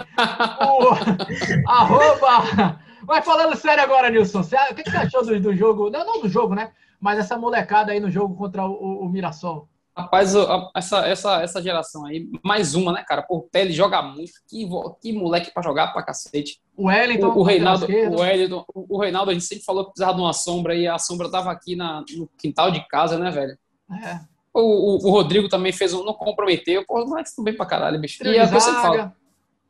O, 0.60 1.70
arroba 1.70 2.80
mas 3.08 3.24
falando 3.24 3.56
sério 3.56 3.82
agora, 3.82 4.10
Nilson, 4.10 4.42
você, 4.42 4.54
o 4.54 4.74
que, 4.74 4.82
que 4.82 4.90
você 4.90 4.98
achou 4.98 5.24
do, 5.24 5.40
do, 5.40 5.56
jogo? 5.56 5.88
Não, 5.88 6.04
não 6.04 6.20
do 6.20 6.28
jogo, 6.28 6.54
né? 6.54 6.72
Mas 7.00 7.18
essa 7.18 7.38
molecada 7.38 7.90
aí 7.90 8.00
no 8.00 8.10
jogo 8.10 8.36
contra 8.36 8.66
o, 8.66 9.00
o 9.00 9.08
Mirassol. 9.08 9.66
Rapaz, 9.96 10.32
essa, 10.76 11.08
essa, 11.08 11.42
essa 11.42 11.62
geração 11.62 12.06
aí, 12.06 12.28
mais 12.44 12.74
uma, 12.76 12.92
né, 12.92 13.02
cara? 13.02 13.22
Por 13.22 13.48
Pele 13.50 13.72
joga 13.72 14.00
muito. 14.00 14.30
Que, 14.48 14.68
que 15.00 15.12
moleque 15.12 15.52
pra 15.52 15.62
jogar 15.62 15.92
pra 15.92 16.04
cacete. 16.04 16.60
O 16.76 16.86
Wellington, 16.86 17.28
o, 17.28 17.38
o 17.38 17.42
Reinaldo, 17.42 17.86
o, 17.86 18.20
Wellington, 18.20 18.64
o, 18.72 19.00
Reinaldo, 19.00 19.30
a 19.30 19.34
gente 19.34 19.46
sempre 19.46 19.64
falou 19.64 19.86
que 19.86 19.92
precisava 19.92 20.16
de 20.16 20.22
uma 20.22 20.32
sombra 20.32 20.74
e 20.76 20.86
a 20.86 20.98
sombra 20.98 21.30
tava 21.30 21.50
aqui 21.50 21.74
na, 21.74 22.04
no 22.16 22.28
quintal 22.38 22.70
de 22.70 22.86
casa, 22.86 23.18
né, 23.18 23.30
velho? 23.30 23.58
É. 24.04 24.20
O, 24.54 24.60
o, 24.60 25.08
o 25.08 25.10
Rodrigo 25.10 25.48
também 25.48 25.72
fez 25.72 25.92
um, 25.92 26.04
não 26.04 26.14
comprometeu. 26.14 26.84
Pô, 26.86 27.00
os 27.00 27.08
moleques 27.08 27.32
estão 27.32 27.44
bem 27.44 27.56
pra 27.56 27.66
caralho, 27.66 28.00
bicho. 28.00 28.22
E 28.24 28.36
é 28.36 28.44
o 28.44 28.48
que 28.48 28.54
eu 28.54 28.60
sempre 28.60 28.82
falo. 28.82 29.12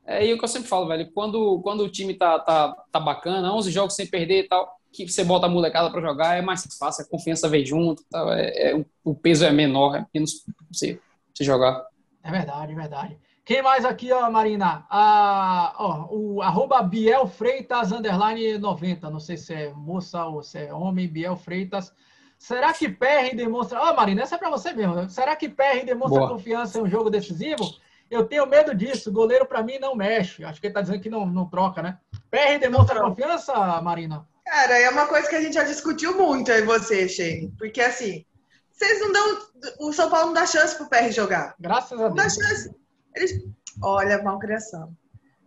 É 0.09 0.27
e 0.27 0.33
o 0.33 0.39
que 0.39 0.45
eu 0.45 0.49
sempre 0.49 0.69
falo, 0.69 0.89
velho. 0.89 1.13
Quando, 1.13 1.61
quando 1.61 1.83
o 1.83 1.89
time 1.91 2.15
tá, 2.15 2.39
tá, 2.39 2.75
tá 2.91 2.99
bacana, 2.99 3.53
11 3.53 3.71
jogos 3.71 3.95
sem 3.95 4.07
perder 4.07 4.45
e 4.45 4.49
tal, 4.49 4.67
que 4.91 5.07
você 5.07 5.23
bota 5.23 5.45
a 5.45 5.51
molecada 5.51 5.91
para 5.91 6.01
jogar, 6.01 6.39
é 6.39 6.41
mais 6.41 6.67
fácil, 6.79 7.05
a 7.05 7.09
confiança 7.09 7.47
vem 7.47 7.63
junto, 7.63 8.03
tal, 8.11 8.33
é, 8.33 8.71
é, 8.71 8.85
o 9.05 9.15
peso 9.15 9.45
é 9.45 9.53
menor, 9.53 9.97
é 9.97 10.07
menos 10.15 10.47
você 10.73 10.99
jogar. 11.39 11.85
É 12.23 12.31
verdade, 12.31 12.73
é 12.73 12.75
verdade. 12.75 13.19
Quem 13.45 13.61
mais 13.61 13.85
aqui, 13.85 14.11
ó, 14.11 14.31
Marina? 14.31 14.87
Ah, 14.91 15.75
ó, 15.79 16.09
o 16.11 16.41
arroba 16.43 16.83
Biel 16.83 17.27
Freitas, 17.27 17.93
underline 17.93 18.59
90. 18.59 19.11
Não 19.11 19.21
sei 19.21 19.37
se 19.37 19.53
é 19.53 19.73
moça 19.75 20.25
ou 20.25 20.43
se 20.43 20.59
é 20.59 20.73
homem, 20.73 21.07
Biel 21.07 21.37
Freitas. 21.37 21.93
Será 22.39 22.73
que 22.73 22.89
PR 22.89 23.35
demonstra. 23.35 23.81
Ó, 23.81 23.95
Marina, 23.95 24.23
essa 24.23 24.37
é 24.37 24.39
para 24.39 24.51
você 24.51 24.73
mesmo. 24.73 25.09
Será 25.11 25.37
que 25.37 25.49
PR 25.49 25.85
demonstra 25.85 26.21
Boa. 26.21 26.31
confiança 26.31 26.79
em 26.79 26.83
um 26.83 26.89
jogo 26.89 27.11
decisivo? 27.11 27.65
Eu 28.11 28.25
tenho 28.25 28.47
medo 28.47 28.75
disso. 28.75 29.13
Goleiro, 29.13 29.47
para 29.47 29.63
mim, 29.63 29.79
não 29.79 29.95
mexe. 29.95 30.45
Acho 30.45 30.61
que 30.61 30.67
ele 30.67 30.73
está 30.73 30.81
dizendo 30.81 31.01
que 31.01 31.11
não, 31.11 31.27
não 31.27 31.49
troca, 31.49 31.83
né? 31.83 31.99
PR 32.31 32.59
demonstra 32.61 33.01
confiança, 33.01 33.53
Marina? 33.83 34.27
Cara, 34.45 34.79
é 34.79 34.89
uma 34.89 35.07
coisa 35.07 35.29
que 35.29 35.37
a 35.37 35.43
gente 35.43 35.55
já 35.55 35.65
discutiu 35.65 36.17
muito 36.17 36.51
aí 36.51 36.63
você, 36.63 37.07
Shane. 37.09 37.53
Porque 37.59 37.81
assim, 37.81 38.25
vocês 38.73 39.01
não 39.01 39.13
dão. 39.13 39.39
O 39.81 39.93
São 39.93 40.09
Paulo 40.09 40.29
não 40.29 40.35
dá 40.35 40.47
chance 40.47 40.77
pro 40.77 40.89
PR 40.89 41.11
jogar. 41.11 41.55
Graças 41.59 41.93
a 41.93 42.09
Deus. 42.09 42.09
Não 42.09 42.17
dá 42.17 42.31
chance. 42.31 42.75
Eles, 43.15 43.45
olha, 43.83 44.23
malcriação. 44.23 44.97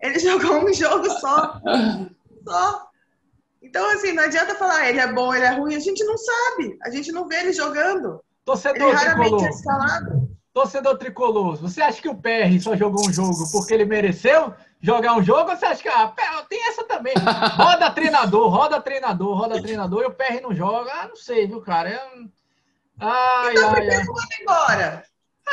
Ele 0.02 0.17
jogou 0.19 0.65
um 0.65 0.74
jogo 0.74 1.10
só. 1.19 1.60
só. 2.47 2.88
Então, 3.62 3.89
assim, 3.91 4.12
não 4.12 4.24
adianta 4.24 4.56
falar 4.56 4.89
ele 4.89 5.00
é 5.00 5.12
bom, 5.12 5.34
ele 5.34 5.45
é 5.45 5.52
ruim. 5.52 5.76
A 5.76 5.80
gente 5.80 6.04
não 6.04 6.17
sabe. 6.17 6.78
A 6.84 6.89
gente 6.89 7.12
não 7.12 7.28
vê 7.28 7.38
ele 7.38 7.54
jogando. 7.54 8.21
Torcedor 8.43 8.89
ele 8.89 8.97
raramente 8.97 9.45
é 9.45 9.50
escalado. 9.50 10.20
Torcedor 10.53 10.97
tricolor, 10.97 11.55
você 11.55 11.81
acha 11.81 12.01
que 12.01 12.09
o 12.09 12.15
PR 12.15 12.59
só 12.61 12.75
jogou 12.75 13.07
um 13.07 13.13
jogo 13.13 13.49
porque 13.51 13.73
ele 13.73 13.85
mereceu 13.85 14.53
jogar 14.81 15.15
um 15.15 15.23
jogo? 15.23 15.49
Ou 15.49 15.55
você 15.55 15.65
acha 15.65 15.81
que 15.81 15.87
ah, 15.87 16.13
tem 16.49 16.67
essa 16.67 16.83
também? 16.83 17.13
Roda 17.55 17.89
treinador, 17.91 18.49
roda 18.49 18.81
treinador, 18.81 19.37
roda 19.37 19.61
treinador 19.61 20.03
e 20.03 20.07
o 20.07 20.13
PR 20.13 20.41
não 20.41 20.53
joga? 20.53 20.91
Ah, 20.93 21.07
não 21.07 21.15
sei, 21.15 21.47
viu, 21.47 21.61
cara? 21.61 21.89
É... 21.89 22.01
Ai, 22.99 23.53
então, 23.53 23.73
ai, 23.73 23.89
ai. 23.89 24.01
agora? 24.41 25.03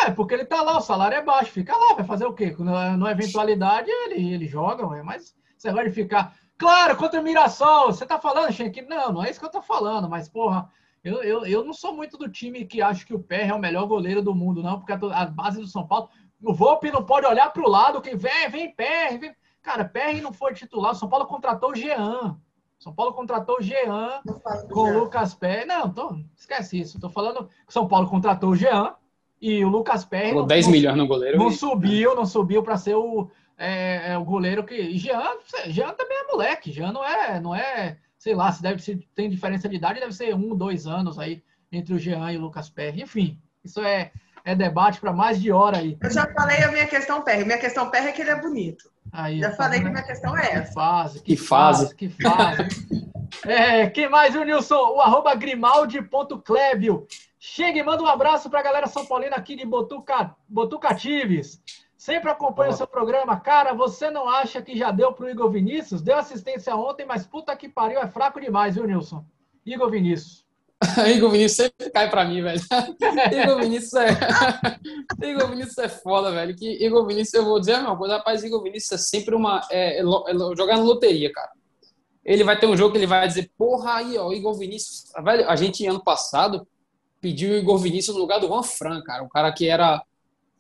É, 0.03 0.11
porque 0.11 0.35
ele 0.35 0.45
tá 0.45 0.63
lá, 0.63 0.79
o 0.79 0.83
salário 0.83 1.17
é 1.17 1.23
baixo, 1.23 1.53
fica 1.53 1.77
lá, 1.77 1.95
vai 1.95 2.05
fazer 2.05 2.27
o 2.27 2.33
quê? 2.33 2.55
Na 2.59 3.11
eventualidade 3.11 3.91
ele, 3.91 4.35
ele 4.35 4.47
joga, 4.47 4.87
ué, 4.87 5.03
mas 5.03 5.35
você 5.57 5.73
vai 5.73 5.91
ficar. 5.91 6.35
Claro, 6.57 6.97
contra 6.97 7.21
o 7.21 7.23
Mirassol, 7.23 7.93
você 7.93 8.05
tá 8.05 8.19
falando, 8.19 8.53
Schenck? 8.53 8.83
Não, 8.83 9.13
não 9.13 9.25
é 9.25 9.31
isso 9.31 9.39
que 9.39 9.47
eu 9.47 9.51
tô 9.51 9.63
falando, 9.63 10.09
mas, 10.09 10.29
porra, 10.29 10.69
eu, 11.03 11.23
eu, 11.23 11.47
eu 11.47 11.65
não 11.65 11.73
sou 11.73 11.95
muito 11.95 12.17
do 12.17 12.29
time 12.29 12.65
que 12.65 12.83
acha 12.83 13.05
que 13.05 13.15
o 13.15 13.23
Pé 13.23 13.47
é 13.47 13.55
o 13.55 13.59
melhor 13.59 13.87
goleiro 13.87 14.23
do 14.23 14.35
mundo, 14.35 14.63
não, 14.63 14.79
porque 14.79 14.93
a, 14.93 15.23
a 15.23 15.27
base 15.27 15.61
do 15.61 15.67
São 15.67 15.87
Paulo. 15.87 16.09
O 16.41 16.55
Volpe 16.55 16.93
não 16.93 17.05
pode 17.05 17.27
olhar 17.27 17.53
para 17.53 17.65
o 17.65 17.69
lado, 17.69 18.01
quem 18.01 18.17
vem, 18.17 18.49
vem 18.49 18.75
Pé. 18.75 19.19
Vem... 19.19 19.35
Cara, 19.61 19.85
Pé 19.85 20.21
não 20.21 20.33
foi 20.33 20.55
titular, 20.55 20.93
o 20.93 20.95
São 20.95 21.09
Paulo 21.09 21.27
contratou 21.27 21.73
o 21.73 21.75
Jean. 21.75 22.39
São 22.79 22.95
Paulo 22.95 23.13
contratou 23.13 23.57
o 23.59 23.63
Jean 23.63 24.23
com 24.71 24.81
o 24.81 24.99
Lucas 25.01 25.35
Pé. 25.35 25.67
Não, 25.67 25.91
tô, 25.93 26.17
esquece 26.37 26.79
isso. 26.79 27.01
Tô 27.01 27.11
falando 27.11 27.49
que 27.67 27.73
São 27.73 27.89
Paulo 27.89 28.09
contratou 28.09 28.51
o 28.51 28.57
Jean 28.57 28.95
e 29.41 29.65
o 29.65 29.69
Lucas 29.69 30.05
Pérez. 30.05 30.31
Falou 30.31 30.47
10 30.47 30.69
milhões 30.69 30.97
no 30.97 31.07
goleiro. 31.07 31.39
Não 31.39 31.49
e... 31.49 31.53
subiu, 31.53 32.15
não 32.15 32.27
subiu 32.27 32.63
para 32.63 32.77
ser 32.77 32.95
o, 32.95 33.31
é, 33.57 34.13
é, 34.13 34.19
o 34.19 34.25
goleiro 34.25 34.65
que. 34.65 34.97
Jean, 34.97 35.37
Jean 35.67 35.93
também 35.95 36.19
é 36.19 36.27
moleque. 36.27 36.73
Jean 36.73 36.93
não 36.93 37.05
é, 37.05 37.41
não 37.41 37.55
é, 37.55 37.99
sei 38.19 38.35
lá, 38.35 38.51
se 38.53 38.61
deve 38.61 38.83
ser, 38.83 38.99
tem 39.15 39.31
diferença 39.31 39.69
de 39.69 39.77
idade, 39.77 40.01
deve 40.01 40.13
ser 40.13 40.35
um, 40.35 40.55
dois 40.55 40.87
anos 40.87 41.19
aí 41.19 41.43
entre 41.71 41.95
o 41.95 41.99
Jean 41.99 42.31
e 42.33 42.37
o 42.37 42.41
Lucas 42.41 42.69
Pérez. 42.69 43.01
Enfim, 43.01 43.41
isso 43.65 43.81
é, 43.81 44.11
é 44.45 44.55
debate 44.55 45.01
para 45.01 45.13
mais 45.13 45.41
de 45.41 45.53
hora 45.53 45.79
aí. 45.79 45.97
Eu 46.03 46.11
já 46.11 46.27
falei 46.33 46.63
a 46.63 46.73
minha 46.73 46.87
questão 46.87 47.23
Pérez. 47.23 47.47
Minha 47.47 47.59
questão 47.59 47.91
Pérez 47.91 48.09
é 48.09 48.13
que 48.13 48.23
ele 48.23 48.31
é 48.31 48.41
bonito. 48.41 48.91
Aí, 49.13 49.41
já 49.41 49.51
tá 49.51 49.57
falei 49.57 49.81
que 49.81 49.89
minha 49.89 50.03
questão 50.03 50.37
é 50.37 50.53
essa. 50.53 50.69
Que 50.69 50.75
fase, 50.75 51.23
que, 51.23 51.37
que 51.37 51.37
fase. 51.37 51.95
Que 51.95 52.09
fase. 52.09 52.69
é, 53.47 53.89
quem 53.89 54.09
mais, 54.09 54.35
o 54.35 54.45
Nilson? 54.45 54.95
O 54.95 55.01
arroba 55.01 55.35
grimaldi.clébio. 55.35 57.07
Chega 57.39 57.79
e 57.79 57.83
manda 57.83 58.03
um 58.03 58.07
abraço 58.07 58.51
para 58.51 58.61
a 58.61 58.65
galera 58.65 58.87
São 58.89 59.07
Paulina 59.07 59.37
aqui 59.37 59.55
de 59.55 59.65
Botuca, 59.65 60.35
Botucatives. 60.49 61.63
Sempre 61.99 62.31
acompanha 62.31 62.71
o 62.71 62.77
seu 62.77 62.87
programa. 62.87 63.41
Cara, 63.41 63.75
você 63.75 64.09
não 64.09 64.29
acha 64.29 64.63
que 64.63 64.79
já 64.79 64.93
deu 64.93 65.13
para 65.13 65.27
o 65.27 65.29
Igor 65.29 65.51
Vinícius? 65.51 66.01
Deu 66.01 66.17
assistência 66.17 66.77
ontem, 66.77 67.05
mas 67.05 67.27
puta 67.27 67.57
que 67.57 67.69
pariu, 67.69 67.99
é 67.99 68.07
fraco 68.07 68.41
demais, 68.41 68.77
viu, 68.77 68.87
Nilson? 68.87 69.25
Igor 69.67 69.91
Vinícius. 69.91 70.47
Igor 71.13 71.29
Vinícius 71.29 71.57
sempre 71.57 71.91
cai 71.91 72.09
para 72.09 72.25
mim, 72.25 72.41
velho. 72.41 72.61
Igor 73.43 73.59
Vinícius 73.59 73.95
é. 73.95 74.11
Igor 75.29 75.51
Vinícius 75.51 75.79
é 75.79 75.89
foda, 75.89 76.31
velho. 76.31 76.55
Que 76.55 76.87
Igor 76.87 77.05
Vinícius, 77.05 77.35
eu 77.35 77.45
vou 77.45 77.59
dizer 77.59 77.75
a 77.75 77.79
mesma 77.79 77.99
coisa, 77.99 78.19
rapaz, 78.19 78.45
Igor 78.45 78.63
Vinícius 78.63 78.93
é 78.93 79.05
sempre 79.05 79.35
uma. 79.35 79.61
É, 79.69 79.99
é, 79.99 80.03
é, 80.03 80.57
jogar 80.57 80.77
na 80.77 80.85
loteria, 80.85 81.33
cara. 81.33 81.51
Ele 82.25 82.45
vai 82.45 82.57
ter 82.57 82.67
um 82.67 82.77
jogo 82.77 82.93
que 82.93 82.99
ele 82.99 83.09
vai 83.09 83.27
dizer, 83.27 83.51
porra, 83.59 83.97
aí, 83.97 84.17
ó, 84.17 84.31
Igor 84.31 84.57
Vinícius. 84.57 85.11
Velho, 85.25 85.51
a 85.51 85.57
gente, 85.57 85.85
ano 85.85 86.03
passado, 86.05 86.65
pediu 87.21 87.51
o 87.51 87.57
Igor 87.57 87.79
Vinícius 87.79 88.15
no 88.15 88.23
lugar 88.23 88.39
do 88.39 88.47
Juan 88.47 88.63
Fran, 88.63 89.03
cara. 89.03 89.25
O 89.25 89.29
cara 89.29 89.51
que 89.51 89.67
era 89.67 90.01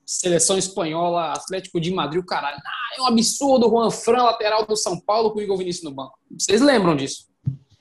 seleção 0.08 0.56
espanhola, 0.56 1.32
Atlético 1.32 1.78
de 1.78 1.92
Madrid, 1.92 2.22
o 2.22 2.24
caralho. 2.26 2.56
Ah, 2.56 2.96
é 2.96 3.02
um 3.02 3.06
absurdo 3.06 3.66
o 3.66 3.70
Juan 3.70 3.90
Fran, 3.90 4.22
lateral 4.22 4.64
do 4.66 4.74
São 4.74 4.98
Paulo, 4.98 5.30
com 5.30 5.38
o 5.38 5.42
Igor 5.42 5.58
Vinícius 5.58 5.84
no 5.84 5.94
banco. 5.94 6.18
Vocês 6.30 6.62
lembram 6.62 6.96
disso? 6.96 7.26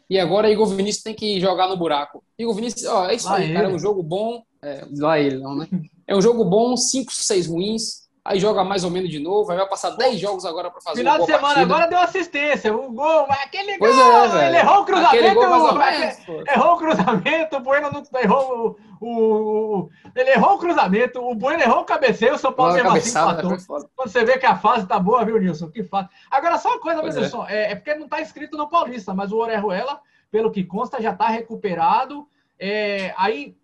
E 0.10 0.20
agora 0.20 0.52
Igor 0.52 0.68
Vinícius 0.68 1.04
tem 1.04 1.16
que 1.16 1.40
jogar 1.40 1.70
no 1.70 1.78
buraco. 1.78 2.22
Igor 2.38 2.54
Vinícius, 2.54 2.86
ó, 2.86 3.06
é 3.10 3.16
isso 3.16 3.28
lá 3.28 3.38
aí, 3.38 3.46
ele. 3.46 3.54
cara. 3.54 3.70
É 3.70 3.74
um 3.74 3.80
jogo 3.80 4.04
bom. 4.04 4.44
É, 4.62 4.86
lá 4.98 5.18
ele, 5.18 5.38
não, 5.38 5.56
né? 5.56 5.68
É 6.06 6.16
um 6.16 6.22
jogo 6.22 6.44
bom, 6.44 6.76
5, 6.76 7.14
6 7.14 7.48
ruins 7.48 8.07
aí 8.28 8.40
joga 8.42 8.62
mais 8.62 8.84
ou 8.84 8.92
menos 8.92 9.10
de 9.10 9.20
novo, 9.20 9.50
aí 9.50 9.58
vai 9.58 9.68
passar 9.68 9.92
10 9.92 10.20
jogos 10.20 10.46
agora 10.46 10.70
para 10.70 10.82
fazer 10.82 11.00
Final 11.00 11.20
de 11.20 11.26
semana 11.26 11.42
partida. 11.42 11.62
agora 11.62 11.88
deu 11.88 12.00
assistência, 12.00 12.76
um 12.76 12.94
gol, 12.94 13.26
aquele 13.30 13.78
pois 13.78 13.96
gol, 13.96 14.38
é, 14.38 14.48
ele 14.48 14.58
errou 14.58 14.82
o 14.82 14.86
cruzamento, 14.86 15.34
gol, 15.34 15.74
menos, 15.76 16.18
errou 16.50 16.74
o 16.74 16.78
cruzamento, 16.78 17.56
o 17.56 17.60
Bueno 17.62 17.90
não 17.90 18.22
errou 18.22 18.78
o, 19.00 19.08
o, 19.08 19.90
ele 20.14 20.32
errou 20.32 20.56
o 20.56 20.60
cruzamento, 20.60 21.22
o 21.22 21.34
Bueno 21.36 21.64
errou 21.64 21.80
o 21.80 21.86
cabeceio, 21.86 22.36
o 22.36 22.38
São 22.38 22.52
Paulo 22.52 22.74
mesmo 22.74 22.92
assim 22.92 23.10
empatou. 23.12 23.58
Quando 23.96 24.10
você 24.10 24.26
vê 24.26 24.38
que 24.38 24.46
a 24.46 24.58
fase 24.58 24.86
tá 24.86 25.00
boa, 25.00 25.24
viu, 25.24 25.40
Nilson? 25.40 25.70
Que 25.70 25.84
fase. 25.84 26.10
Agora 26.30 26.58
só 26.58 26.70
uma 26.70 26.82
coisa, 26.82 27.02
Nilson, 27.02 27.46
é. 27.48 27.56
é. 27.56 27.72
é. 27.72 27.76
porque 27.76 27.96
não 27.96 28.10
tá 28.10 28.20
escrito 28.20 28.58
no 28.58 28.70
Paulista, 28.70 29.14
mas 29.14 29.32
o 29.32 29.38
Orejuela, 29.38 30.02
pelo 30.30 30.52
que 30.52 30.66
consta, 30.66 31.02
já 31.02 31.14
tá 31.14 31.30
recuperado. 31.30 32.28
É, 32.60 33.14
aí, 33.16 33.56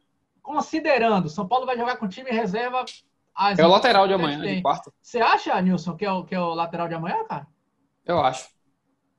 considerando, 0.42 1.28
São 1.28 1.46
Paulo 1.46 1.66
vai 1.66 1.78
jogar 1.78 1.98
com 1.98 2.08
time 2.08 2.32
reserva 2.32 2.86
as 3.36 3.58
é 3.58 3.66
o 3.66 3.70
lateral 3.70 4.08
de 4.08 4.14
amanhã, 4.14 4.40
de 4.40 4.62
quarto. 4.62 4.94
Você 5.02 5.20
acha, 5.20 5.60
Nilson, 5.62 5.96
que 5.96 6.06
é, 6.06 6.12
o, 6.12 6.24
que 6.24 6.36
é 6.36 6.40
o 6.40 6.54
lateral 6.54 6.88
de 6.88 6.96
amanhã, 6.96 7.24
cara? 7.26 7.48
Eu 8.06 8.20
acho. 8.20 8.48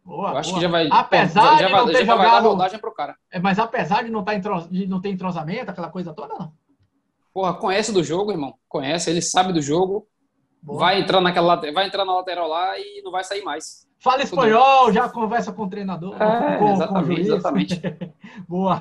Boa, 0.04 0.32
eu 0.32 0.36
acho 0.36 0.50
boa. 0.50 0.60
que 0.60 0.66
já 0.66 0.70
vai. 0.70 0.88
Apesar 0.90 1.58
já, 1.58 1.66
de 1.66 1.72
não 1.72 1.86
ter 1.86 2.04
já 2.04 2.04
jogado. 2.04 2.30
Vai 2.30 2.40
rodagem 2.40 2.78
pro 2.78 2.94
cara. 2.94 3.16
É, 3.32 3.40
mas 3.40 3.58
apesar 3.58 4.04
de 4.04 4.10
não, 4.10 4.22
tá 4.22 4.34
entros, 4.34 4.68
de 4.70 4.86
não 4.86 5.00
ter 5.00 5.10
entrosamento, 5.10 5.70
aquela 5.70 5.88
coisa 5.88 6.12
toda, 6.12 6.34
não. 6.34 6.52
Porra, 7.32 7.54
conhece 7.54 7.92
do 7.92 8.04
jogo, 8.04 8.30
irmão. 8.30 8.54
Conhece, 8.68 9.10
ele 9.10 9.22
sabe 9.22 9.52
do 9.52 9.62
jogo. 9.62 10.06
Boa. 10.62 10.78
Vai 10.78 11.00
entrar 11.00 11.20
naquela 11.20 11.56
vai 11.56 11.86
entrar 11.86 12.04
na 12.04 12.14
lateral 12.14 12.48
lá 12.48 12.78
e 12.78 13.02
não 13.02 13.10
vai 13.10 13.24
sair 13.24 13.42
mais. 13.42 13.86
Fala 13.98 14.22
espanhol, 14.22 14.92
já 14.92 15.08
conversa 15.08 15.52
com 15.52 15.62
o 15.62 15.68
treinador. 15.68 16.14
É, 16.22 16.58
com, 16.58 16.72
exatamente, 16.72 17.14
com 17.14 17.20
exatamente. 17.20 17.82
Boa. 18.46 18.80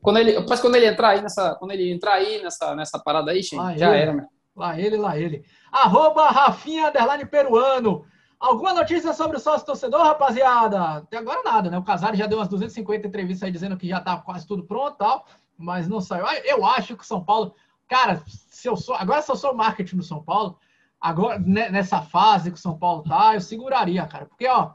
Quando 0.00 0.18
ele, 0.18 0.38
mas 0.48 0.60
quando 0.60 0.76
ele 0.76 0.86
entrar 0.86 1.10
aí 1.10 1.20
nessa, 1.22 1.56
quando 1.56 1.72
ele 1.72 1.92
entrar 1.92 2.14
aí 2.14 2.40
nessa, 2.40 2.74
nessa 2.74 2.98
parada 3.00 3.32
aí, 3.32 3.40
ah, 3.58 3.76
já 3.76 3.92
era, 3.94 4.12
né? 4.14 4.26
Lá 4.54 4.78
ele, 4.78 4.96
lá 4.96 5.18
ele. 5.18 5.44
Arroba 5.70 6.28
Rafinha 6.28 6.88
Underline 6.88 7.24
Peruano. 7.26 8.04
Alguma 8.38 8.74
notícia 8.74 9.12
sobre 9.12 9.36
o 9.36 9.40
sócio 9.40 9.64
torcedor, 9.64 10.02
rapaziada? 10.02 10.96
Até 10.96 11.18
agora 11.18 11.42
nada, 11.44 11.70
né? 11.70 11.78
O 11.78 11.84
Casares 11.84 12.18
já 12.18 12.26
deu 12.26 12.38
umas 12.38 12.48
250 12.48 13.06
entrevistas 13.06 13.46
aí 13.46 13.52
dizendo 13.52 13.76
que 13.76 13.88
já 13.88 14.00
tá 14.00 14.16
quase 14.16 14.46
tudo 14.46 14.64
pronto 14.64 14.96
tal, 14.96 15.26
mas 15.56 15.88
não 15.88 16.00
saiu. 16.00 16.26
Eu 16.44 16.64
acho 16.66 16.96
que 16.96 17.04
o 17.04 17.06
São 17.06 17.24
Paulo. 17.24 17.54
Cara, 17.88 18.20
se 18.26 18.68
eu 18.68 18.76
sou. 18.76 18.96
Agora, 18.96 19.22
se 19.22 19.30
eu 19.30 19.36
sou 19.36 19.54
marketing 19.54 19.96
do 19.96 20.02
São 20.02 20.22
Paulo, 20.22 20.58
agora, 21.00 21.38
nessa 21.38 22.02
fase 22.02 22.50
que 22.50 22.58
o 22.58 22.60
São 22.60 22.76
Paulo 22.76 23.04
tá, 23.04 23.34
eu 23.34 23.40
seguraria, 23.40 24.04
cara. 24.06 24.26
Porque, 24.26 24.48
ó, 24.48 24.72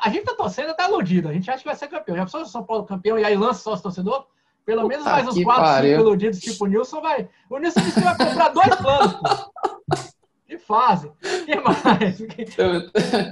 a 0.00 0.08
gente 0.08 0.24
tá 0.24 0.34
torcendo, 0.34 0.74
tá 0.74 0.88
iludido. 0.88 1.28
A 1.28 1.32
gente 1.32 1.50
acha 1.50 1.58
que 1.58 1.68
vai 1.68 1.76
ser 1.76 1.88
campeão. 1.88 2.16
Já 2.16 2.24
pensou 2.24 2.42
o 2.42 2.46
São 2.46 2.64
Paulo 2.64 2.86
campeão 2.86 3.18
e 3.18 3.24
aí 3.24 3.36
lança 3.36 3.60
sócio 3.60 3.82
torcedor? 3.82 4.26
Pelo 4.68 4.82
Puta 4.82 4.88
menos 4.98 5.06
mais 5.06 5.26
uns 5.26 5.42
4, 5.42 5.64
5 5.76 5.86
iludidos, 5.86 6.40
tipo 6.40 6.64
o 6.66 6.68
Nilson 6.68 7.00
vai. 7.00 7.26
O 7.48 7.58
Nilson 7.58 7.80
disse 7.80 7.94
que 7.94 8.04
vai 8.04 8.18
comprar 8.18 8.48
dois 8.50 8.74
planos. 8.76 9.16
De 10.46 10.58
fase. 10.58 11.10
que 11.46 11.56
mais? 11.58 12.20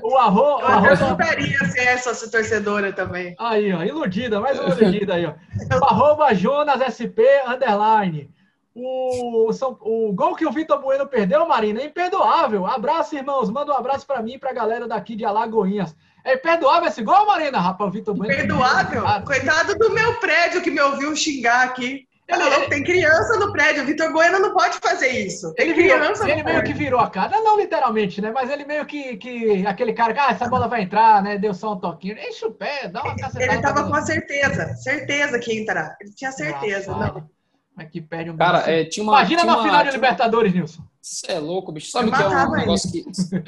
o 0.03 0.16
arroz. 0.16 0.99
Eu 0.99 1.09
gostaria 1.09 1.59
ser 1.66 1.88
essa 1.88 2.31
torcedora 2.31 2.90
também. 2.90 3.37
Aí, 3.38 3.70
ó, 3.70 3.83
iludida, 3.83 4.41
mais 4.41 4.59
uma 4.59 4.70
iludida 4.80 5.12
aí, 5.12 5.26
ó. 5.26 5.34
O 5.78 5.84
arroba 5.84 6.32
Jonas 6.32 6.80
SP 6.97 7.20
underline. 7.47 8.30
O, 8.74 9.51
o, 9.51 10.09
o 10.09 10.12
gol 10.14 10.37
que 10.37 10.47
o 10.47 10.53
Vitor 10.53 10.80
Bueno 10.80 11.07
perdeu, 11.07 11.47
Marina, 11.47 11.82
é 11.82 11.84
imperdoável. 11.84 12.64
Abraço, 12.64 13.14
irmãos. 13.14 13.51
Manda 13.51 13.72
um 13.72 13.76
abraço 13.76 14.07
para 14.07 14.22
mim 14.22 14.37
e 14.37 14.39
para 14.39 14.51
a 14.51 14.55
galera 14.55 14.89
daqui 14.89 15.14
de 15.14 15.24
Alagoinhas. 15.26 15.95
É 16.27 16.37
perdoável 16.37 16.89
esse 16.89 17.03
gol, 17.03 17.24
Marina, 17.24 17.61
rapaz? 17.61 17.93
Vitor 17.93 18.12
Bueno. 18.12 18.35
Perdoável? 18.35 19.07
Ah, 19.07 19.22
Coitado 19.22 19.77
do 19.79 19.91
meu 19.91 20.14
prédio 20.14 20.61
que 20.61 20.72
me 20.72 20.81
ouviu 20.81 21.14
xingar 21.14 21.62
aqui. 21.62 22.05
Ele, 22.29 22.66
tem 22.66 22.83
criança 22.83 23.39
no 23.39 23.53
prédio. 23.53 23.85
O 23.85 23.87
Vitor 23.87 24.12
Bueno 24.12 24.41
não 24.41 24.53
pode 24.53 24.77
fazer 24.79 25.07
isso. 25.07 25.55
Tem 25.55 25.66
ele 25.66 25.74
criança 25.74 26.24
virou, 26.24 26.29
Ele 26.29 26.43
meio 26.43 26.64
que 26.64 26.72
virou 26.72 26.99
a 26.99 27.09
cara. 27.09 27.41
Não 27.41 27.57
literalmente, 27.57 28.20
né? 28.20 28.33
Mas 28.35 28.51
ele 28.51 28.64
meio 28.64 28.85
que, 28.85 29.16
que 29.16 29.64
aquele 29.64 29.93
cara 29.93 30.12
que, 30.12 30.18
ah, 30.18 30.31
essa 30.33 30.49
bola 30.49 30.66
vai 30.66 30.83
entrar, 30.83 31.22
né? 31.22 31.39
Deu 31.39 31.55
só 31.55 31.74
um 31.74 31.79
toquinho. 31.79 32.18
Enche 32.18 32.45
o 32.45 32.51
pé, 32.51 32.89
dá 32.89 33.05
uma 33.05 33.14
cacetada. 33.14 33.53
Ele 33.53 33.62
tava 33.62 33.85
com 33.85 33.95
a 33.95 34.03
certeza. 34.03 34.74
Certeza 34.74 35.39
que 35.39 35.55
ia 35.55 35.62
entrar. 35.62 35.97
Ele 36.01 36.11
tinha 36.12 36.33
certeza. 36.33 36.91
Não. 36.91 37.12
Como 37.12 37.31
é 37.79 37.85
que 37.85 38.01
perde 38.01 38.31
um 38.31 38.37
Cara, 38.37 38.68
é, 38.68 38.85
tinha 38.85 39.05
uma, 39.05 39.12
Imagina 39.12 39.43
tinha 39.43 39.53
na 39.53 39.59
uma, 39.59 39.64
final 39.64 39.85
de 39.85 39.91
Libertadores, 39.93 40.53
Nilson. 40.53 40.83
Você 41.07 41.31
é 41.31 41.39
louco, 41.39 41.71
bicho. 41.71 41.89
Sabe 41.93 42.09
o 42.09 42.13
que 42.13 42.21
é 42.21 42.27
um 42.27 42.51
negócio 42.51 42.91
que. 42.91 43.05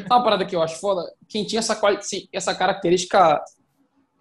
Uma 0.08 0.22
parada 0.22 0.46
que 0.46 0.54
eu 0.54 0.62
acho 0.62 0.78
foda? 0.78 1.12
Quem 1.28 1.44
tinha 1.44 1.58
essa, 1.58 1.78
essa 2.32 2.54
característica. 2.54 3.42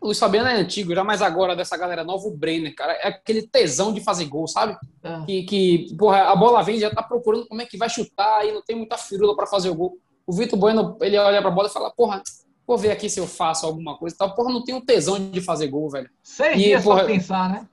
O 0.02 0.08
Luiz 0.08 0.18
Fabiano 0.18 0.48
é 0.48 0.56
antigo, 0.56 0.94
já 0.94 1.04
mais 1.04 1.22
agora 1.22 1.56
dessa 1.56 1.78
galera 1.78 2.04
nova, 2.04 2.28
o 2.28 2.36
Brenner, 2.36 2.74
cara. 2.76 2.94
É 2.94 3.10
aquele 3.10 3.48
tesão 3.48 3.94
de 3.94 4.02
fazer 4.02 4.26
gol, 4.26 4.48
sabe? 4.48 4.76
É. 5.04 5.26
Que, 5.26 5.44
que, 5.44 5.96
porra, 5.98 6.32
a 6.32 6.36
bola 6.36 6.64
vem 6.64 6.80
já 6.80 6.90
tá 6.90 7.04
procurando 7.04 7.48
como 7.48 7.62
é 7.62 7.66
que 7.66 7.78
vai 7.78 7.90
chutar 7.90 8.46
e 8.46 8.52
não 8.52 8.62
tem 8.64 8.76
muita 8.76 8.98
firula 8.98 9.36
para 9.36 9.46
fazer 9.46 9.70
o 9.70 9.76
gol. 9.76 9.98
O 10.26 10.34
Vitor 10.34 10.58
Bueno, 10.58 10.98
ele 11.02 11.18
olha 11.18 11.42
pra 11.42 11.52
bola 11.52 11.68
e 11.68 11.72
fala, 11.72 11.92
porra, 11.92 12.22
vou 12.66 12.78
ver 12.78 12.92
aqui 12.92 13.08
se 13.10 13.20
eu 13.20 13.28
faço 13.28 13.68
alguma 13.68 13.98
coisa 13.98 14.16
e 14.16 14.18
tal. 14.18 14.34
Porra, 14.34 14.52
não 14.52 14.64
tem 14.64 14.74
um 14.74 14.82
tesão 14.82 15.30
de 15.30 15.42
fazer 15.42 15.68
gol, 15.68 15.90
velho. 15.90 16.10
Seis 16.24 16.60
e, 16.60 16.64
dias 16.64 16.84
porra, 16.84 17.00
pra 17.00 17.08
pensar, 17.08 17.50
né? 17.50 17.68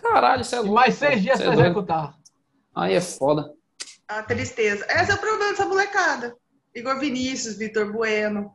Caralho, 0.00 0.42
isso 0.42 0.54
é 0.54 0.58
louco. 0.58 0.74
Mais 0.74 0.94
seis 0.94 1.22
dias 1.22 1.40
pra 1.40 1.52
é 1.52 1.54
executar. 1.54 2.18
Aí 2.74 2.94
é 2.94 3.00
foda. 3.00 3.52
A 4.18 4.22
tristeza. 4.22 4.84
Esse 4.90 5.10
é 5.10 5.14
o 5.14 5.18
problema 5.18 5.50
dessa 5.50 5.66
molecada. 5.66 6.36
Igor 6.74 6.98
Vinícius, 6.98 7.56
Vitor 7.56 7.90
Bueno. 7.90 8.52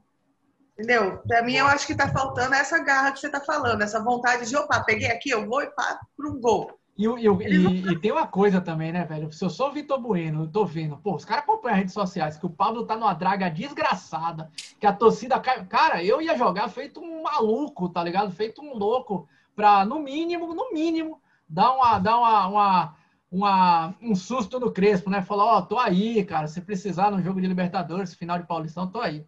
Entendeu? 0.74 1.18
Pra 1.28 1.42
mim, 1.42 1.56
eu 1.56 1.66
acho 1.66 1.88
que 1.88 1.96
tá 1.96 2.08
faltando 2.10 2.54
essa 2.54 2.78
garra 2.78 3.12
que 3.12 3.20
você 3.20 3.30
tá 3.30 3.40
falando, 3.42 3.82
essa 3.82 4.04
vontade 4.04 4.48
de, 4.48 4.56
opa, 4.56 4.84
peguei 4.84 5.08
aqui, 5.08 5.32
eu 5.32 5.48
vou 5.48 5.64
e 5.64 5.72
pá, 5.72 6.00
um 6.20 6.40
gol. 6.40 6.72
E, 6.96 7.06
e, 7.06 7.28
e, 7.28 7.92
e, 7.92 8.00
tem 8.00 8.12
uma 8.12 8.28
coisa 8.28 8.62
também, 8.62 8.92
né, 8.92 9.04
velho? 9.04 9.32
Se 9.32 9.44
eu 9.44 9.50
sou 9.50 9.72
Vitor 9.72 10.00
Bueno, 10.00 10.44
eu 10.44 10.48
tô 10.48 10.66
vendo, 10.66 10.98
pô, 10.98 11.16
os 11.16 11.26
caras 11.26 11.44
acompanham 11.44 11.74
as 11.74 11.80
redes 11.80 11.94
sociais, 11.94 12.38
que 12.38 12.46
o 12.46 12.52
Pablo 12.52 12.86
tá 12.86 12.96
numa 12.96 13.14
draga 13.14 13.50
desgraçada, 13.50 14.52
que 14.80 14.86
a 14.86 14.94
torcida 14.94 15.40
cai. 15.40 15.66
Cara, 15.66 16.04
eu 16.04 16.22
ia 16.22 16.38
jogar 16.38 16.70
feito 16.70 17.00
um 17.00 17.24
maluco, 17.24 17.90
tá 17.90 18.04
ligado? 18.04 18.32
Feito 18.32 18.62
um 18.62 18.76
louco, 18.76 19.28
pra, 19.56 19.84
no 19.84 20.00
mínimo, 20.00 20.54
no 20.54 20.72
mínimo, 20.72 21.20
dar 21.50 21.72
uma, 21.72 21.98
dar 21.98 22.18
uma, 22.20 22.48
uma 22.48 22.97
uma, 23.32 23.94
um 24.02 24.16
susto 24.16 24.60
no 24.60 24.72
Crespo, 24.72 25.10
né? 25.10 25.22
Falou, 25.22 25.48
ó, 25.48 25.58
oh, 25.58 25.62
tô 25.62 25.78
aí, 25.78 26.24
cara. 26.24 26.48
Se 26.48 26.62
precisar 26.62 27.12
no 27.12 27.22
jogo 27.22 27.42
de 27.42 27.48
Libertadores, 27.48 28.14
final 28.14 28.40
de 28.40 28.48
Paulistão, 28.48 28.88
tô 28.88 29.02
aí. 29.02 29.26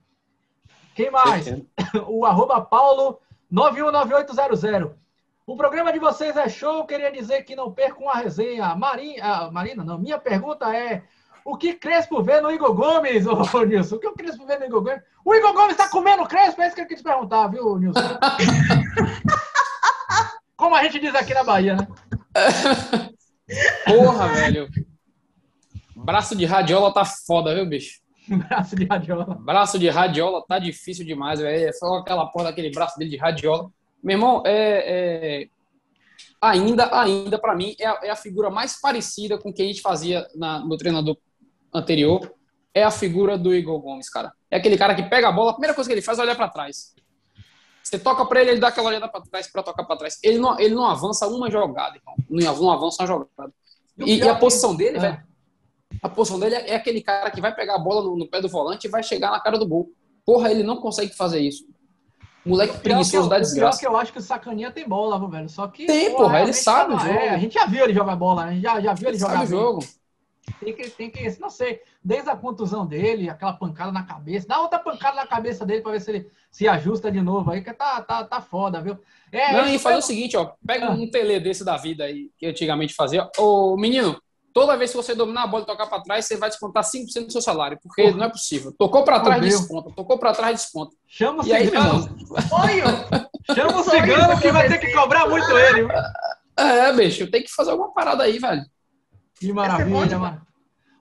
Quem 0.95 1.11
mais? 1.11 1.47
o 2.07 2.25
arroba 2.25 2.61
Paulo 2.61 3.19
919800. 3.51 4.91
O 5.45 5.57
programa 5.57 5.91
de 5.91 5.99
vocês 5.99 6.37
é 6.37 6.47
show. 6.47 6.85
Queria 6.85 7.11
dizer 7.11 7.43
que 7.43 7.55
não 7.55 7.71
percam 7.71 8.09
a 8.09 8.13
resenha. 8.13 8.75
Marinha, 8.75 9.23
ah, 9.23 9.51
Marina, 9.51 9.83
não. 9.83 9.97
Minha 9.97 10.19
pergunta 10.19 10.75
é: 10.75 11.03
o 11.43 11.57
que 11.57 11.73
Crespo 11.73 12.21
vê 12.21 12.39
no 12.39 12.51
Igor 12.51 12.73
Gomes, 12.73 13.25
ô 13.27 13.63
Nilson? 13.63 13.95
O 13.95 13.99
que 13.99 14.07
o 14.07 14.13
Crespo 14.13 14.45
vê 14.45 14.57
no 14.57 14.65
Igor 14.65 14.83
Gomes? 14.83 15.01
O 15.25 15.33
Igor 15.33 15.53
Gomes 15.53 15.75
tá 15.75 15.89
comendo 15.89 16.27
Crespo? 16.27 16.61
É 16.61 16.67
isso 16.67 16.75
que 16.75 16.81
eu 16.81 16.87
quis 16.87 17.01
perguntar, 17.01 17.47
viu, 17.47 17.77
Nilson? 17.77 17.99
Como 20.55 20.75
a 20.75 20.83
gente 20.83 20.99
diz 20.99 21.15
aqui 21.15 21.33
na 21.33 21.43
Bahia, 21.43 21.75
né? 21.75 21.87
Porra, 23.97 24.27
velho. 24.29 24.69
Braço 25.95 26.35
de 26.35 26.45
radiola 26.45 26.93
tá 26.93 27.03
foda, 27.03 27.53
viu, 27.53 27.65
bicho? 27.65 27.99
braço 28.47 28.75
de 28.75 28.85
radiola. 28.85 29.35
Braço 29.35 29.79
de 29.79 29.89
radiola 29.89 30.43
tá 30.47 30.59
difícil 30.59 31.05
demais, 31.05 31.39
velho. 31.39 31.67
É 31.67 31.71
só 31.73 31.95
aquela 31.95 32.27
porra 32.27 32.45
daquele 32.45 32.69
braço 32.71 32.97
dele 32.97 33.09
de 33.09 33.17
radiola. 33.17 33.69
Meu 34.03 34.15
irmão, 34.15 34.43
é, 34.45 35.41
é... 35.41 35.47
ainda, 36.41 37.01
ainda 37.01 37.37
para 37.37 37.55
mim, 37.55 37.75
é 37.79 37.85
a, 37.85 37.99
é 38.03 38.09
a, 38.09 38.15
figura 38.15 38.49
mais 38.49 38.79
parecida 38.79 39.37
com 39.37 39.49
o 39.49 39.53
que 39.53 39.61
a 39.61 39.65
gente 39.65 39.81
fazia 39.81 40.25
na, 40.35 40.59
no 40.59 40.77
treinador 40.77 41.17
anterior. 41.73 42.33
É 42.73 42.83
a 42.83 42.91
figura 42.91 43.37
do 43.37 43.53
Igor 43.53 43.79
Gomes, 43.79 44.09
cara. 44.09 44.31
É 44.49 44.57
aquele 44.57 44.77
cara 44.77 44.95
que 44.95 45.03
pega 45.03 45.27
a 45.27 45.31
bola, 45.31 45.51
a 45.51 45.53
primeira 45.53 45.73
coisa 45.73 45.89
que 45.89 45.93
ele 45.93 46.01
faz 46.01 46.19
é 46.19 46.21
olhar 46.21 46.35
para 46.35 46.49
trás. 46.49 46.93
Você 47.83 47.97
toca 47.97 48.23
para 48.25 48.41
ele, 48.41 48.51
ele 48.51 48.59
dá 48.59 48.67
aquela 48.67 48.89
olhada 48.89 49.07
para 49.07 49.21
trás 49.21 49.51
para 49.51 49.63
tocar 49.63 49.83
para 49.83 49.97
trás. 49.97 50.19
Ele 50.23 50.37
não, 50.37 50.59
ele 50.59 50.75
não 50.75 50.85
avança 50.85 51.27
uma 51.27 51.49
jogada, 51.49 51.97
irmão. 51.97 52.15
Não, 52.29 52.61
não 52.61 52.71
avança 52.71 53.01
uma 53.01 53.07
jogada. 53.07 53.53
E, 54.05 54.17
e 54.17 54.29
a 54.29 54.35
posição 54.35 54.75
dele, 54.75 54.97
é. 54.97 54.99
velho, 54.99 55.23
a 56.01 56.09
posição 56.09 56.39
dele 56.39 56.55
é, 56.55 56.75
aquele 56.75 57.01
cara 57.01 57.31
que 57.31 57.41
vai 57.41 57.53
pegar 57.53 57.75
a 57.75 57.79
bola 57.79 58.03
no, 58.03 58.15
no, 58.15 58.27
pé 58.27 58.41
do 58.41 58.49
volante 58.49 58.87
e 58.87 58.89
vai 58.89 59.03
chegar 59.03 59.31
na 59.31 59.39
cara 59.39 59.57
do 59.57 59.67
gol. 59.67 59.91
Porra, 60.25 60.51
ele 60.51 60.63
não 60.63 60.77
consegue 60.77 61.15
fazer 61.15 61.39
isso. 61.39 61.65
Moleque 62.45 62.77
preguiçoso 62.79 63.27
da 63.27 63.39
desgraça. 63.39 63.79
que 63.79 63.85
eu 63.85 63.97
acho 63.97 64.13
que 64.13 64.19
o 64.19 64.21
Sacaninha 64.21 64.71
tem 64.71 64.87
bola, 64.87 65.19
velho. 65.29 65.49
Só 65.49 65.67
que. 65.67 65.85
Tem, 65.85 66.11
porra, 66.11 66.23
porra 66.23 66.41
ele 66.41 66.53
sabe 66.53 66.93
o 66.93 66.99
jogo. 66.99 67.11
É, 67.11 67.29
a 67.29 67.37
gente 67.37 67.53
já 67.53 67.65
viu 67.65 67.83
ele 67.83 67.93
jogar 67.93 68.15
bola, 68.15 68.45
né? 68.45 68.59
Já, 68.61 68.79
já 68.79 68.93
viu 68.93 69.09
ele, 69.09 69.17
ele 69.17 69.19
jogar. 69.19 69.39
Sabe 69.39 69.45
o 69.45 69.47
jogo. 69.47 69.85
Tem 70.59 70.73
que, 70.73 70.89
tem 70.89 71.09
que, 71.09 71.39
não 71.39 71.49
sei, 71.49 71.81
desde 72.03 72.29
a 72.29 72.35
contusão 72.35 72.85
dele, 72.85 73.29
aquela 73.29 73.53
pancada 73.53 73.91
na 73.91 74.03
cabeça, 74.03 74.47
dá 74.47 74.59
outra 74.59 74.79
pancada 74.79 75.15
na 75.17 75.27
cabeça 75.27 75.65
dele 75.65 75.81
para 75.81 75.91
ver 75.93 76.01
se 76.01 76.11
ele 76.11 76.31
se 76.51 76.67
ajusta 76.67 77.11
de 77.11 77.21
novo 77.21 77.51
aí, 77.51 77.61
que 77.61 77.73
tá, 77.73 78.01
tá, 78.01 78.23
tá 78.23 78.41
foda, 78.41 78.81
viu? 78.81 78.97
É, 79.31 79.53
não, 79.53 79.67
e 79.67 79.77
faz 79.77 79.97
o 79.97 80.07
seguinte, 80.07 80.35
ó, 80.35 80.51
pega 80.65 80.87
ah. 80.87 80.91
um 80.91 81.09
tele 81.09 81.39
desse 81.39 81.63
da 81.63 81.77
vida 81.77 82.05
aí, 82.05 82.29
que 82.37 82.45
antigamente 82.45 82.93
fazia. 82.93 83.29
Ô, 83.37 83.77
menino, 83.77 84.19
toda 84.53 84.77
vez 84.77 84.91
que 84.91 84.97
você 84.97 85.15
dominar 85.15 85.43
a 85.43 85.47
bola 85.47 85.63
e 85.63 85.67
tocar 85.67 85.87
para 85.87 86.01
trás, 86.01 86.25
você 86.25 86.37
vai 86.37 86.49
descontar 86.49 86.83
5% 86.83 87.25
do 87.25 87.31
seu 87.31 87.41
salário, 87.41 87.79
porque 87.81 88.03
Porra. 88.03 88.17
não 88.17 88.25
é 88.25 88.29
possível. 88.29 88.73
Tocou 88.77 89.03
para 89.03 89.19
trás, 89.19 89.41
desconta. 89.41 89.91
Tocou 89.95 90.17
para 90.17 90.33
trás, 90.33 90.61
desconta. 90.61 90.95
Chama 91.07 91.43
o 91.43 91.47
e 91.47 91.65
cigano. 91.65 92.17
Aí, 92.63 93.55
Chama 93.55 93.79
o 93.79 93.83
cigano 93.83 94.39
que 94.39 94.51
vai 94.51 94.67
ter 94.67 94.79
que 94.79 94.91
cobrar 94.93 95.27
muito 95.27 95.49
ele. 95.57 95.87
É, 96.57 96.91
bicho, 96.93 97.29
tem 97.31 97.43
que 97.43 97.51
fazer 97.51 97.71
alguma 97.71 97.93
parada 97.93 98.23
aí, 98.23 98.37
velho. 98.37 98.63
Que 99.39 99.53
maravilha, 99.53 100.19
mano. 100.19 100.49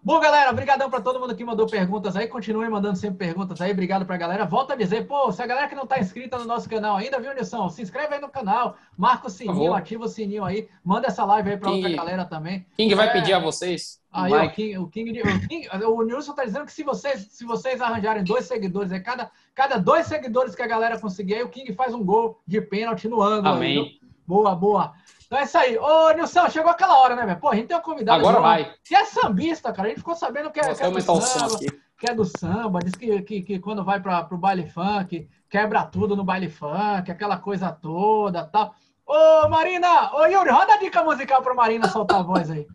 Bom, 0.00 0.20
galera, 0.20 0.50
obrigadão 0.50 0.88
para 0.88 1.00
todo 1.00 1.18
mundo 1.18 1.34
que 1.34 1.44
mandou 1.44 1.66
perguntas 1.66 2.16
aí. 2.16 2.28
Continuem 2.28 2.70
mandando 2.70 2.96
sempre 2.96 3.18
perguntas 3.18 3.60
aí. 3.60 3.72
Obrigado 3.72 4.06
pra 4.06 4.16
galera. 4.16 4.46
Volta 4.46 4.72
a 4.72 4.76
dizer, 4.76 5.06
pô, 5.06 5.30
se 5.32 5.42
a 5.42 5.46
galera 5.46 5.68
que 5.68 5.74
não 5.74 5.86
tá 5.86 5.98
inscrita 5.98 6.38
no 6.38 6.44
nosso 6.44 6.66
canal 6.66 6.96
ainda, 6.96 7.20
viu, 7.20 7.34
Nilson? 7.34 7.68
Se 7.68 7.82
inscreve 7.82 8.14
aí 8.14 8.20
no 8.20 8.28
canal, 8.28 8.76
marca 8.96 9.26
o 9.26 9.30
sininho, 9.30 9.74
ativa 9.74 10.04
o 10.04 10.08
sininho 10.08 10.44
aí, 10.44 10.68
manda 10.84 11.08
essa 11.08 11.24
live 11.24 11.50
aí 11.50 11.56
pra 11.56 11.70
King, 11.70 11.82
outra 11.82 11.96
galera 12.04 12.24
também. 12.24 12.64
King 12.76 12.92
é... 12.92 12.96
vai 12.96 13.12
pedir 13.12 13.32
a 13.32 13.40
vocês. 13.40 14.00
Aí, 14.10 14.32
o 14.32 14.50
King, 14.50 14.78
o, 14.78 14.88
King, 14.88 15.20
o, 15.20 15.48
King, 15.48 15.68
o 15.68 16.02
Nilson 16.02 16.32
tá 16.32 16.44
dizendo 16.44 16.64
que 16.64 16.72
se 16.72 16.84
vocês, 16.84 17.28
se 17.30 17.44
vocês 17.44 17.80
arranjarem 17.80 18.24
dois 18.24 18.46
seguidores, 18.46 18.92
é 18.92 19.00
cada, 19.00 19.30
cada 19.54 19.76
dois 19.76 20.06
seguidores 20.06 20.54
que 20.54 20.62
a 20.62 20.66
galera 20.66 20.98
conseguir, 20.98 21.34
aí 21.34 21.42
o 21.42 21.50
King 21.50 21.72
faz 21.74 21.92
um 21.92 22.02
gol 22.02 22.40
de 22.46 22.60
pênalti 22.60 23.08
no 23.08 23.20
ângulo. 23.20 23.56
Amém. 23.56 23.78
Aí, 23.78 24.00
boa, 24.26 24.54
boa. 24.54 24.94
Então 25.28 25.38
é 25.38 25.44
isso 25.44 25.58
aí. 25.58 25.76
Ô, 25.76 26.10
Nilson, 26.12 26.48
chegou 26.48 26.70
aquela 26.70 26.98
hora, 27.00 27.14
né, 27.14 27.26
velho? 27.26 27.38
Pô, 27.38 27.50
a 27.50 27.54
gente 27.54 27.66
tem 27.68 27.76
uma 27.76 27.82
convidada. 27.82 28.18
Agora 28.18 28.40
vai. 28.40 28.72
Que 28.82 28.96
é 28.96 29.04
sambista, 29.04 29.70
cara. 29.74 29.88
A 29.88 29.90
gente 29.90 29.98
ficou 29.98 30.16
sabendo 30.16 30.50
que 30.50 30.58
é, 30.58 30.74
que 30.74 30.82
é 30.82 30.90
do 30.90 31.00
samba. 31.02 31.58
Que 31.98 32.10
é 32.10 32.14
do 32.14 32.24
samba. 32.24 32.78
Diz 32.80 32.94
que, 32.94 33.20
que, 33.20 33.42
que 33.42 33.58
quando 33.58 33.84
vai 33.84 34.00
para 34.00 34.24
pro 34.24 34.38
baile 34.38 34.66
funk, 34.66 35.28
quebra 35.50 35.84
tudo 35.84 36.16
no 36.16 36.24
baile 36.24 36.48
funk, 36.48 37.10
aquela 37.10 37.36
coisa 37.36 37.70
toda 37.70 38.46
tal. 38.46 38.74
Ô, 39.06 39.48
Marina! 39.50 40.14
Ô, 40.14 40.24
Yuri, 40.24 40.50
roda 40.50 40.72
a 40.72 40.78
dica 40.78 41.04
musical 41.04 41.42
pro 41.42 41.54
Marina 41.54 41.88
soltar 41.88 42.20
a 42.20 42.22
voz 42.22 42.50
aí. 42.50 42.66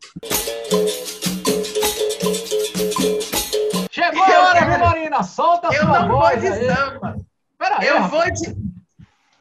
Chegou 3.90 4.24
a 4.24 4.50
hora, 4.50 4.66
viu, 4.66 4.80
Marina? 4.80 5.24
Solta 5.24 5.70
a 5.70 5.74
sua 5.74 6.08
voz. 6.08 6.44
Eu 6.44 6.52
não 6.52 6.60
vou 6.60 6.70
de 6.70 6.76
samba. 6.76 7.16
Pera 7.58 7.80
aí, 7.80 7.88
eu 7.88 8.00
rapaz. 8.00 8.12
vou 8.12 8.32
de. 8.32 8.74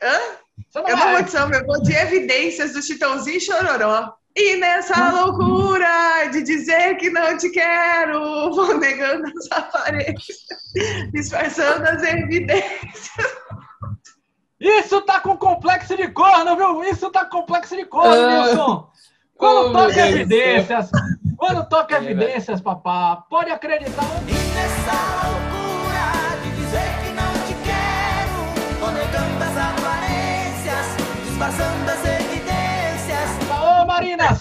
Hã? 0.03 0.42
Eu 0.75 0.97
vou 0.97 1.23
de 1.23 1.31
samba, 1.31 1.57
eu 1.57 1.67
vou 1.67 1.83
de 1.83 1.93
evidências 1.93 2.73
do 2.73 2.83
Chitãozinho 2.83 3.41
Chororó. 3.41 4.15
E 4.35 4.57
nessa 4.57 5.11
loucura 5.11 6.27
de 6.33 6.43
dizer 6.43 6.97
que 6.97 7.11
não 7.11 7.37
te 7.37 7.51
quero, 7.51 8.51
vou 8.55 8.79
negando 8.79 9.27
as 9.27 9.53
aparências, 9.53 10.39
disfarçando 11.13 11.87
as 11.87 12.03
evidências. 12.03 13.11
Isso 14.59 15.03
tá 15.03 15.21
com 15.21 15.37
complexo 15.37 15.97
de 15.97 16.09
corno, 16.09 16.57
viu? 16.57 16.85
Isso 16.85 17.11
tá 17.11 17.27
com 17.27 17.41
complexo 17.41 17.77
de 17.77 17.85
corno, 17.85 18.11
uh, 18.11 18.43
Wilson. 18.43 18.91
Quando 19.37 19.67
oh, 19.67 19.73
toca 19.73 20.09
evidências, 20.09 20.91
quando 21.37 21.69
toca 21.69 21.97
é, 21.97 21.99
evidências, 21.99 22.61
papá, 22.61 23.17
pode 23.29 23.51
acreditar. 23.51 24.05
E 24.29 24.55
nessa 24.55 25.29
loucura 25.29 25.52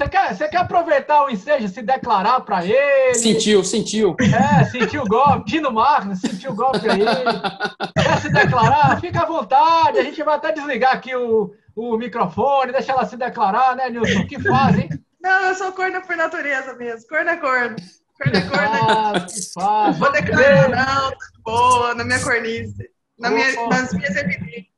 você 0.01 0.09
quer, 0.09 0.35
você 0.35 0.47
quer 0.47 0.57
aproveitar 0.57 1.25
o 1.25 1.29
ensejo 1.29 1.67
se 1.67 1.81
declarar 1.81 2.41
para 2.41 2.65
ele? 2.65 3.13
Sentiu, 3.13 3.63
sentiu. 3.63 4.15
É, 4.19 4.63
sentiu 4.65 5.03
o 5.03 5.07
golpe. 5.07 5.51
Tino 5.51 5.71
Marcos, 5.71 6.19
sentiu 6.19 6.51
o 6.51 6.55
golpe 6.55 6.89
aí. 6.89 7.05
Quer 7.93 8.21
se 8.21 8.29
declarar? 8.31 8.99
Fica 8.99 9.21
à 9.21 9.25
vontade. 9.25 9.99
A 9.99 10.03
gente 10.03 10.23
vai 10.23 10.35
até 10.35 10.51
desligar 10.51 10.93
aqui 10.95 11.15
o, 11.15 11.53
o 11.75 11.97
microfone, 11.97 12.71
deixa 12.71 12.91
ela 12.91 13.05
se 13.05 13.15
declarar, 13.15 13.75
né, 13.75 13.89
Nilson? 13.89 14.25
Que 14.25 14.39
faz, 14.41 14.79
hein? 14.79 14.89
Não, 15.21 15.45
eu 15.45 15.55
sou 15.55 15.71
corna 15.71 16.01
por 16.01 16.15
natureza 16.15 16.73
mesmo. 16.73 17.07
Corna 17.07 17.31
é 17.31 17.37
corno. 17.37 17.75
Corna 18.17 18.39
é 18.39 18.41
corno. 18.41 18.89
Ah, 18.89 19.19
que 19.19 19.53
faz. 19.53 19.99
Vou 19.99 20.11
declarar, 20.11 20.69
não, 20.69 21.11
tá 21.11 21.17
boa, 21.43 21.93
na 21.93 22.03
minha 22.03 22.19
cornice. 22.19 22.89
Na 23.19 23.29
minha, 23.29 23.67
nas 23.67 23.93
minhas 23.93 24.15
evidências. 24.15 24.70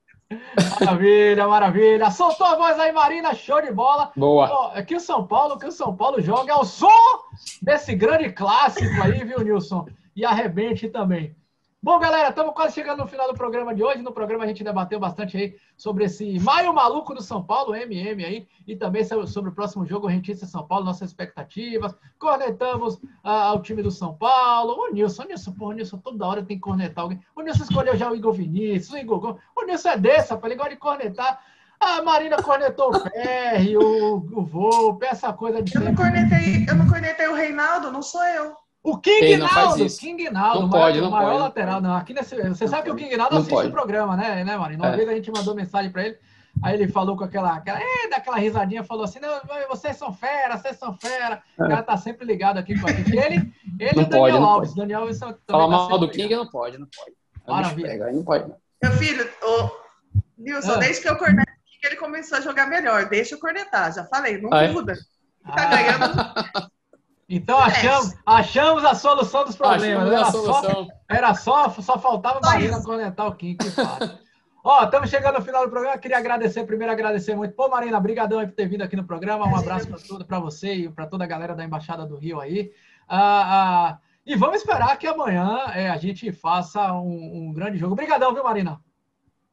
Maravilha, 0.79 1.47
maravilha. 1.47 2.11
Soltou 2.11 2.47
a 2.47 2.55
voz 2.55 2.79
aí, 2.79 2.91
Marina, 2.91 3.33
show 3.33 3.61
de 3.61 3.71
bola. 3.71 4.11
Boa. 4.15 4.71
É 4.75 4.83
que 4.83 4.95
o 4.95 4.99
São 4.99 5.25
Paulo, 5.25 5.57
que 5.57 5.67
o 5.67 5.71
São 5.71 5.95
Paulo 5.95 6.21
joga 6.21 6.53
é 6.53 6.55
o 6.55 6.65
som 6.65 6.87
desse 7.61 7.95
grande 7.95 8.31
clássico 8.31 9.01
aí, 9.01 9.23
viu, 9.23 9.39
Nilson? 9.39 9.87
E 10.15 10.25
arrebente 10.25 10.87
também. 10.87 11.35
Bom, 11.83 11.99
galera, 11.99 12.29
estamos 12.29 12.53
quase 12.53 12.75
chegando 12.75 12.99
no 12.99 13.07
final 13.09 13.27
do 13.27 13.37
programa 13.37 13.75
de 13.75 13.83
hoje. 13.83 14.01
No 14.01 14.13
programa 14.13 14.45
a 14.45 14.47
gente 14.47 14.63
debateu 14.63 15.01
bastante 15.01 15.35
aí 15.35 15.57
sobre 15.75 16.05
esse 16.05 16.39
maio 16.39 16.73
maluco 16.73 17.13
do 17.13 17.21
São 17.21 17.43
Paulo, 17.43 17.75
MM 17.75 18.23
aí, 18.23 18.47
e 18.65 18.73
também 18.73 19.03
sobre 19.03 19.49
o 19.49 19.53
próximo 19.53 19.85
jogo, 19.85 20.07
Rentista 20.07 20.45
São 20.45 20.65
Paulo, 20.65 20.85
nossas 20.85 21.09
expectativas. 21.09 21.93
Cornetamos 22.17 23.01
ah, 23.21 23.47
ao 23.47 23.61
time 23.61 23.83
do 23.83 23.91
São 23.91 24.13
Paulo. 24.13 24.77
O 24.79 24.93
Nilson, 24.93 25.23
o 25.23 25.25
Nilson, 25.25 25.51
porra, 25.51 25.71
o 25.71 25.73
Nilson 25.73 25.97
toda 25.97 26.25
hora 26.25 26.41
tem 26.41 26.55
que 26.55 26.63
cornetar 26.63 27.03
alguém. 27.03 27.19
O 27.35 27.41
Nilson 27.41 27.63
escolheu 27.63 27.97
já 27.97 28.09
o 28.09 28.15
Igor 28.15 28.31
Vinícius, 28.31 28.93
o 28.93 28.97
Igor. 28.97 29.37
O 29.53 29.65
Nilson 29.65 29.89
é 29.89 29.97
dessa, 29.97 30.39
ele 30.41 30.55
gosta 30.55 30.69
de 30.69 30.77
cornetar. 30.77 31.43
A 31.81 32.01
Marina 32.01 32.41
cornetou 32.41 32.95
o 32.95 32.99
PR, 33.01 33.77
o, 33.77 34.15
o 34.39 34.45
Volpe, 34.45 35.05
essa 35.05 35.33
coisa 35.33 35.61
de. 35.61 35.75
Eu 35.75 35.81
não, 35.81 35.95
cornetei, 35.95 36.65
eu 36.65 36.75
não 36.75 36.87
cornetei 36.87 37.27
o 37.27 37.35
Reinaldo, 37.35 37.91
não 37.91 38.01
sou 38.01 38.23
eu. 38.23 38.62
O 38.83 38.97
King 38.97 39.37
Naldo, 39.37 39.85
King 39.97 40.29
Naldo, 40.29 40.61
não 40.63 40.69
pode, 40.69 40.99
não 40.99 41.09
maior 41.09 41.29
pode. 41.31 41.39
lateral. 41.43 41.81
Não, 41.81 41.95
aqui 41.95 42.13
nesse, 42.13 42.35
você 42.35 42.43
não 42.43 42.53
sabe 42.55 42.69
pode. 42.69 42.83
que 42.83 42.91
o 42.91 42.95
King 42.95 43.15
Naldo 43.15 43.37
assiste 43.37 43.49
pode. 43.49 43.69
o 43.69 43.71
programa, 43.71 44.17
né, 44.17 44.43
né, 44.43 44.57
Marina? 44.57 44.83
Uma 44.83 44.93
É. 44.93 44.97
vez 44.97 45.07
a 45.09 45.13
gente 45.15 45.31
mandou 45.31 45.55
mensagem 45.55 45.89
para 45.89 46.03
ele, 46.05 46.17
aí 46.61 46.73
ele 46.75 46.89
falou 46.91 47.15
com 47.15 47.23
aquela, 47.23 47.53
aquela 47.53 47.79
é, 47.79 48.09
daquela 48.09 48.35
risadinha, 48.37 48.83
falou 48.83 49.05
assim: 49.05 49.19
não, 49.21 49.39
vocês 49.69 49.95
são 49.95 50.11
fera, 50.13 50.57
vocês 50.57 50.77
são 50.77 50.93
fera. 50.97 51.41
O 51.57 51.65
cara 51.65 51.81
tá 51.81 51.95
sempre 51.95 52.25
ligado 52.25 52.57
aqui 52.57 52.77
com 52.77 52.85
a 52.87 52.91
gente. 52.91 53.15
Ele, 53.17 53.53
ele 53.79 53.99
e 53.99 53.99
É. 53.99 54.01
O 54.01 54.05
Daniel 54.05 54.43
Alves. 54.43 54.75
Daniel 54.75 54.99
Alves 55.01 55.17
também 55.19 55.35
Falar 55.47 55.63
tá 55.63 55.69
mal 55.69 55.87
do 55.87 56.05
ligado. 56.07 56.11
King 56.11 56.35
não 56.35 56.47
pode, 56.49 56.77
não 56.77 56.87
pode. 56.93 57.11
Bicho 57.11 57.47
Maravilha. 57.47 57.87
pega, 57.89 58.11
não 58.11 58.23
pode. 58.23 58.49
não. 58.49 58.57
Meu 58.83 58.91
filho, 58.93 59.29
ô, 59.43 59.69
Nilson, 60.37 60.73
Ah. 60.73 60.77
desde 60.77 61.01
que 61.01 61.09
eu 61.09 61.15
corneto, 61.17 61.51
ele 61.85 61.95
começou 61.95 62.37
a 62.37 62.41
jogar 62.41 62.67
melhor. 62.67 63.05
Deixa 63.07 63.35
eu 63.35 63.39
cornetar, 63.39 63.93
já 63.93 64.03
falei, 64.05 64.41
não 64.41 64.49
Ah, 64.53 64.63
é? 64.63 64.67
muda. 64.71 64.93
Tá 65.45 65.53
Ah, 65.55 65.65
ganhando. 65.67 66.13
Então 67.27 67.57
achamos, 67.57 68.13
achamos 68.25 68.85
a 68.85 68.93
solução 68.95 69.45
dos 69.45 69.55
problemas. 69.55 70.07
Achamos 70.07 70.13
Era 70.13 70.21
a 70.21 70.31
só, 70.31 70.61
solução. 70.61 70.87
era 71.09 71.33
só, 71.33 71.69
só 71.69 71.99
faltava 71.99 72.39
Só 72.43 72.57
isso. 72.57 72.83
conectar 72.83 73.25
o 73.25 73.35
Kim, 73.35 73.55
que 73.55 73.71
fácil. 73.71 74.19
Ó, 74.65 74.83
estamos 74.85 75.09
chegando 75.09 75.39
no 75.39 75.43
final 75.43 75.65
do 75.65 75.69
programa. 75.69 75.97
Queria 75.97 76.17
agradecer, 76.17 76.63
primeiro 76.65 76.93
agradecer 76.93 77.35
muito. 77.35 77.53
Pô, 77.53 77.67
Marina, 77.67 77.99
brigadão 77.99 78.39
aí 78.39 78.47
por 78.47 78.55
ter 78.55 78.67
vindo 78.67 78.81
aqui 78.81 78.95
no 78.95 79.05
programa. 79.05 79.45
Um 79.45 79.55
abraço 79.57 79.87
para 79.89 79.99
tudo, 79.99 80.25
para 80.25 80.39
você 80.39 80.73
e 80.73 80.89
para 80.89 81.05
toda 81.05 81.25
a 81.25 81.27
galera 81.27 81.53
da 81.53 81.65
Embaixada 81.65 82.05
do 82.05 82.15
Rio 82.15 82.39
aí. 82.39 82.71
Ah, 83.07 83.89
ah, 83.89 83.97
e 84.25 84.37
vamos 84.37 84.57
esperar 84.57 84.97
que 84.97 85.05
amanhã 85.05 85.65
é, 85.73 85.89
a 85.89 85.97
gente 85.97 86.31
faça 86.31 86.93
um, 86.93 87.49
um 87.49 87.53
grande 87.53 87.77
jogo. 87.77 87.91
Obrigadão, 87.91 88.33
viu, 88.33 88.41
Marina? 88.43 88.79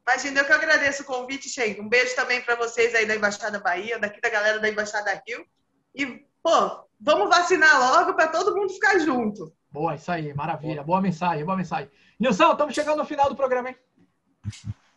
Imagina, 0.07 0.39
eu 0.39 0.45
que 0.45 0.53
agradeço 0.53 1.03
o 1.03 1.05
convite, 1.05 1.49
Sheik. 1.49 1.81
Um 1.81 1.89
beijo 1.89 2.15
também 2.15 2.41
para 2.41 2.55
vocês 2.55 2.95
aí 2.95 3.05
da 3.05 3.15
Embaixada 3.15 3.59
Bahia, 3.59 3.99
daqui 3.99 4.21
da 4.21 4.29
galera 4.29 4.59
da 4.59 4.69
Embaixada 4.69 5.21
Rio. 5.27 5.45
E, 5.93 6.25
pô, 6.41 6.85
vamos 7.01 7.29
vacinar 7.29 7.79
logo 7.79 8.13
para 8.13 8.27
todo 8.27 8.55
mundo 8.55 8.69
ficar 8.71 8.99
junto. 8.99 9.51
Boa, 9.71 9.95
isso 9.95 10.11
aí, 10.11 10.33
maravilha. 10.33 10.83
Boa 10.83 11.01
mensagem, 11.01 11.43
boa 11.45 11.57
mensagem. 11.57 11.89
Nilson, 12.19 12.51
estamos 12.51 12.73
chegando 12.75 12.97
no 12.97 13.05
final 13.05 13.29
do 13.29 13.35
programa, 13.35 13.69
hein? 13.69 13.75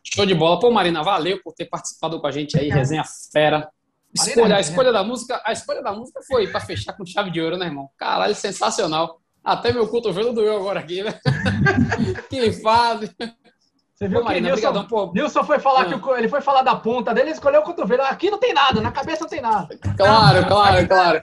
Show 0.03 0.27
de 0.27 0.35
bola. 0.35 0.59
Pô, 0.61 0.71
Marina, 0.71 1.03
valeu 1.03 1.41
por 1.43 1.55
ter 1.55 1.67
participado 1.67 2.21
com 2.21 2.27
a 2.27 2.31
gente 2.31 2.59
aí, 2.59 2.69
resenha 2.69 3.05
fera. 3.33 3.69
Escolha, 4.13 4.37
Marina, 4.37 4.57
a 4.57 4.61
escolha 4.61 4.93
da 4.93 5.03
música, 5.03 5.43
a 5.45 5.53
escolha 5.53 5.83
da 5.83 5.93
música 5.93 6.21
foi 6.27 6.47
para 6.49 6.61
fechar 6.61 6.93
com 6.93 7.05
chave 7.07 7.31
de 7.31 7.41
ouro, 7.41 7.57
né, 7.57 7.67
irmão? 7.67 7.89
Caralho, 7.97 8.35
sensacional. 8.35 9.21
Até 9.43 9.73
meu 9.73 9.87
cotovelo 9.89 10.33
doeu 10.33 10.57
agora 10.57 10.81
aqui, 10.81 11.03
né? 11.03 11.19
que 12.31 12.53
fase. 12.53 13.11
Você 13.95 14.09
viu 14.09 14.19
Pô, 14.19 14.21
que 14.21 14.25
Marina, 14.29 14.49
Nilson, 14.49 14.69
obrigadão, 14.69 14.89
pô. 14.89 15.13
Nilson 15.13 15.45
foi 15.45 15.59
falar 15.59 15.83
Ah. 15.83 15.85
que 15.87 15.95
o- 16.09 16.17
ele 16.17 16.29
foi 16.29 16.41
falar 16.41 16.63
da 16.63 16.75
ponta 16.77 17.13
dele, 17.15 17.29
ele 17.29 17.35
escolheu 17.35 17.61
o 17.61 17.65
cotovelo. 17.65 18.03
Aqui 18.03 18.31
não 18.31 18.39
tem 18.39 18.53
nada, 18.53 18.81
na 18.81 18.91
cabeça 18.93 19.23
não 19.23 19.29
tem 19.29 19.41
nada. 19.41 19.77
Claro, 19.97 20.47
claro, 20.47 20.89
claro. 20.89 21.23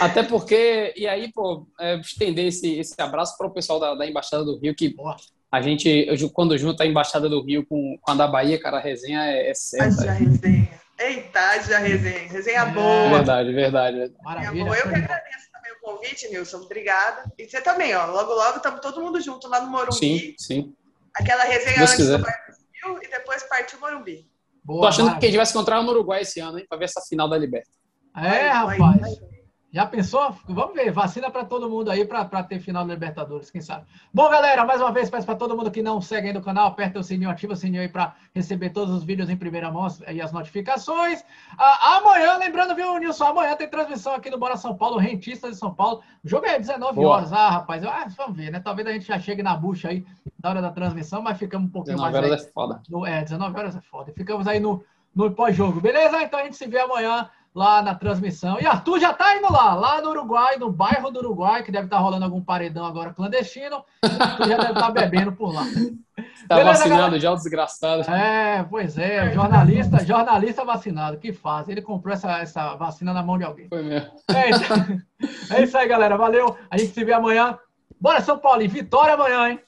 Até 0.00 0.22
porque, 0.22 0.92
e 0.96 1.06
aí, 1.06 1.30
pô, 1.32 1.66
é, 1.78 1.96
estender 1.96 2.46
esse, 2.46 2.78
esse 2.78 2.94
abraço 3.00 3.36
para 3.36 3.46
o 3.46 3.52
pessoal 3.52 3.78
da, 3.78 3.94
da 3.94 4.06
Embaixada 4.06 4.44
do 4.44 4.58
Rio, 4.58 4.74
que 4.74 4.94
Boa. 4.94 5.16
a 5.50 5.60
gente, 5.60 5.88
eu- 5.88 6.30
quando 6.30 6.56
junta 6.58 6.84
a 6.84 6.86
Embaixada 6.86 7.28
do 7.28 7.42
Rio 7.44 7.64
com, 7.66 7.96
com 8.00 8.10
a 8.10 8.14
da 8.14 8.26
Bahia, 8.26 8.60
cara, 8.60 8.78
a 8.78 8.80
resenha 8.80 9.24
é, 9.24 9.50
é 9.50 9.54
certa. 9.54 9.86
Haja 10.02 10.12
resenha. 10.12 10.82
Eita, 10.98 11.40
haja 11.40 11.78
resenha. 11.78 12.28
Resenha 12.28 12.60
É. 12.60 12.66
boa. 12.70 13.08
Verdade, 13.10 13.52
verdade, 13.52 13.96
verdade. 13.98 14.22
Maravilha. 14.22 14.64
boa. 14.64 14.76
Eu 14.76 14.82
que 14.88 14.94
agradeço 14.94 15.46
também 15.52 15.72
o 15.72 15.80
convite, 15.80 16.28
Nilson. 16.28 16.58
Obrigada. 16.58 17.24
E 17.38 17.48
você 17.48 17.60
também, 17.60 17.94
ó. 17.94 18.06
Logo, 18.06 18.32
logo, 18.34 18.56
estamos 18.58 18.80
todo 18.80 19.00
mundo 19.00 19.20
junto 19.20 19.48
lá 19.48 19.60
no 19.60 19.70
Morumbi. 19.70 19.94
Sim, 19.96 20.34
sim. 20.38 20.74
Aquela 21.14 21.42
resenha 21.44 21.78
Deus 21.78 21.90
antes 21.90 21.96
quiser. 21.96 22.18
do 22.18 22.22
Brasil 22.22 23.02
e 23.02 23.08
depois 23.10 23.42
partiu 23.44 23.78
o 23.78 23.80
Morumbi. 23.80 24.26
Boa, 24.64 24.82
Tô 24.82 24.86
achando 24.86 24.96
que 24.98 25.02
a 25.02 25.06
maravilha. 25.14 25.28
gente 25.30 25.36
vai 25.38 25.46
se 25.46 25.52
encontrar 25.52 25.82
no 25.82 25.90
Uruguai 25.90 26.22
esse 26.22 26.38
ano, 26.40 26.58
hein? 26.58 26.66
Pra 26.68 26.78
ver 26.78 26.84
essa 26.84 27.00
final 27.00 27.28
da 27.28 27.36
Liberta. 27.36 27.68
É, 28.16 28.20
Vai, 28.20 28.30
vai, 28.30 28.78
rapaz. 28.78 29.00
vai. 29.00 29.32
Já 29.72 29.86
pensou? 29.86 30.36
Vamos 30.46 30.74
ver, 30.74 30.92
vacina 30.92 31.30
para 31.30 31.46
todo 31.46 31.68
mundo 31.70 31.90
aí 31.90 32.04
para 32.04 32.42
ter 32.42 32.60
final 32.60 32.84
da 32.84 32.92
Libertadores, 32.92 33.50
quem 33.50 33.62
sabe. 33.62 33.86
Bom, 34.12 34.28
galera, 34.28 34.66
mais 34.66 34.82
uma 34.82 34.92
vez 34.92 35.08
peço 35.08 35.24
para 35.24 35.34
todo 35.34 35.56
mundo 35.56 35.70
que 35.70 35.80
não 35.80 35.98
segue 35.98 36.26
ainda 36.26 36.40
o 36.40 36.42
canal, 36.42 36.66
aperta 36.66 36.98
o 36.98 37.02
sininho, 37.02 37.30
ativa 37.30 37.54
o 37.54 37.56
sininho 37.56 37.80
aí 37.80 37.88
para 37.88 38.14
receber 38.34 38.68
todos 38.68 38.94
os 38.94 39.02
vídeos 39.02 39.30
em 39.30 39.36
primeira 39.36 39.70
mão 39.70 39.86
e 40.10 40.20
as 40.20 40.30
notificações. 40.30 41.24
Ah, 41.56 41.96
amanhã, 41.96 42.36
lembrando, 42.36 42.74
viu, 42.74 42.98
Nilson, 42.98 43.24
amanhã 43.24 43.56
tem 43.56 43.66
transmissão 43.66 44.14
aqui 44.14 44.28
no 44.28 44.38
Bora 44.38 44.58
São 44.58 44.76
Paulo, 44.76 44.98
Rentistas 44.98 45.52
de 45.52 45.56
São 45.56 45.72
Paulo. 45.72 46.02
O 46.22 46.28
jogo 46.28 46.44
é 46.44 46.58
19 46.58 46.94
Boa. 46.94 47.16
horas. 47.16 47.32
Ah, 47.32 47.48
rapaz, 47.48 47.82
ah, 47.82 48.06
vamos 48.14 48.36
ver, 48.36 48.52
né? 48.52 48.60
Talvez 48.60 48.86
a 48.86 48.92
gente 48.92 49.06
já 49.06 49.18
chegue 49.18 49.42
na 49.42 49.56
bucha 49.56 49.88
aí 49.88 50.04
na 50.42 50.50
hora 50.50 50.60
da 50.60 50.70
transmissão, 50.70 51.22
mas 51.22 51.38
ficamos 51.38 51.68
um 51.68 51.72
pouquinho 51.72 51.96
19 51.96 52.12
mais 52.12 52.24
horas 52.26 52.42
aí. 52.42 52.46
é 52.46 52.52
foda. 52.52 52.82
No, 52.90 53.06
é, 53.06 53.22
19 53.22 53.58
horas 53.58 53.74
é 53.74 53.80
foda. 53.80 54.12
Ficamos 54.12 54.46
aí 54.46 54.60
no, 54.60 54.84
no 55.14 55.30
pós-jogo, 55.30 55.80
beleza? 55.80 56.22
Então 56.22 56.40
a 56.40 56.42
gente 56.44 56.56
se 56.56 56.66
vê 56.66 56.78
amanhã 56.78 57.30
lá 57.54 57.82
na 57.82 57.94
transmissão. 57.94 58.58
E 58.60 58.66
Arthur 58.66 58.98
já 58.98 59.12
tá 59.12 59.36
indo 59.36 59.52
lá, 59.52 59.74
lá 59.74 60.00
no 60.00 60.10
Uruguai, 60.10 60.56
no 60.56 60.70
bairro 60.72 61.10
do 61.10 61.18
Uruguai, 61.18 61.62
que 61.62 61.70
deve 61.72 61.84
estar 61.86 61.98
rolando 61.98 62.24
algum 62.24 62.40
paredão 62.42 62.84
agora 62.86 63.12
clandestino. 63.12 63.84
Arthur 64.02 64.48
já 64.48 64.56
deve 64.56 64.72
estar 64.72 64.90
bebendo 64.90 65.32
por 65.32 65.52
lá. 65.54 65.64
Tá 66.48 66.56
Beleza, 66.56 66.78
vacinado 66.80 67.00
galera? 67.02 67.20
já, 67.20 67.30
o 67.32 67.36
desgraçado. 67.36 68.02
É, 68.10 68.64
pois 68.68 68.98
é, 68.98 69.32
jornalista, 69.32 70.04
jornalista 70.04 70.64
vacinado, 70.64 71.16
que 71.16 71.32
faz? 71.32 71.68
Ele 71.68 71.80
comprou 71.80 72.12
essa, 72.12 72.38
essa 72.38 72.74
vacina 72.74 73.14
na 73.14 73.22
mão 73.22 73.38
de 73.38 73.44
alguém. 73.44 73.68
Foi 73.68 73.82
mesmo. 73.82 74.10
É, 74.28 74.50
então- 74.50 75.00
é 75.56 75.62
isso 75.62 75.78
aí, 75.78 75.86
galera. 75.86 76.16
Valeu. 76.16 76.56
A 76.68 76.76
gente 76.76 76.92
se 76.92 77.04
vê 77.04 77.12
amanhã. 77.12 77.56
Bora, 77.98 78.20
São 78.20 78.38
Paulo, 78.38 78.60
e 78.60 78.66
vitória 78.68 79.14
amanhã, 79.14 79.50
hein? 79.50 79.60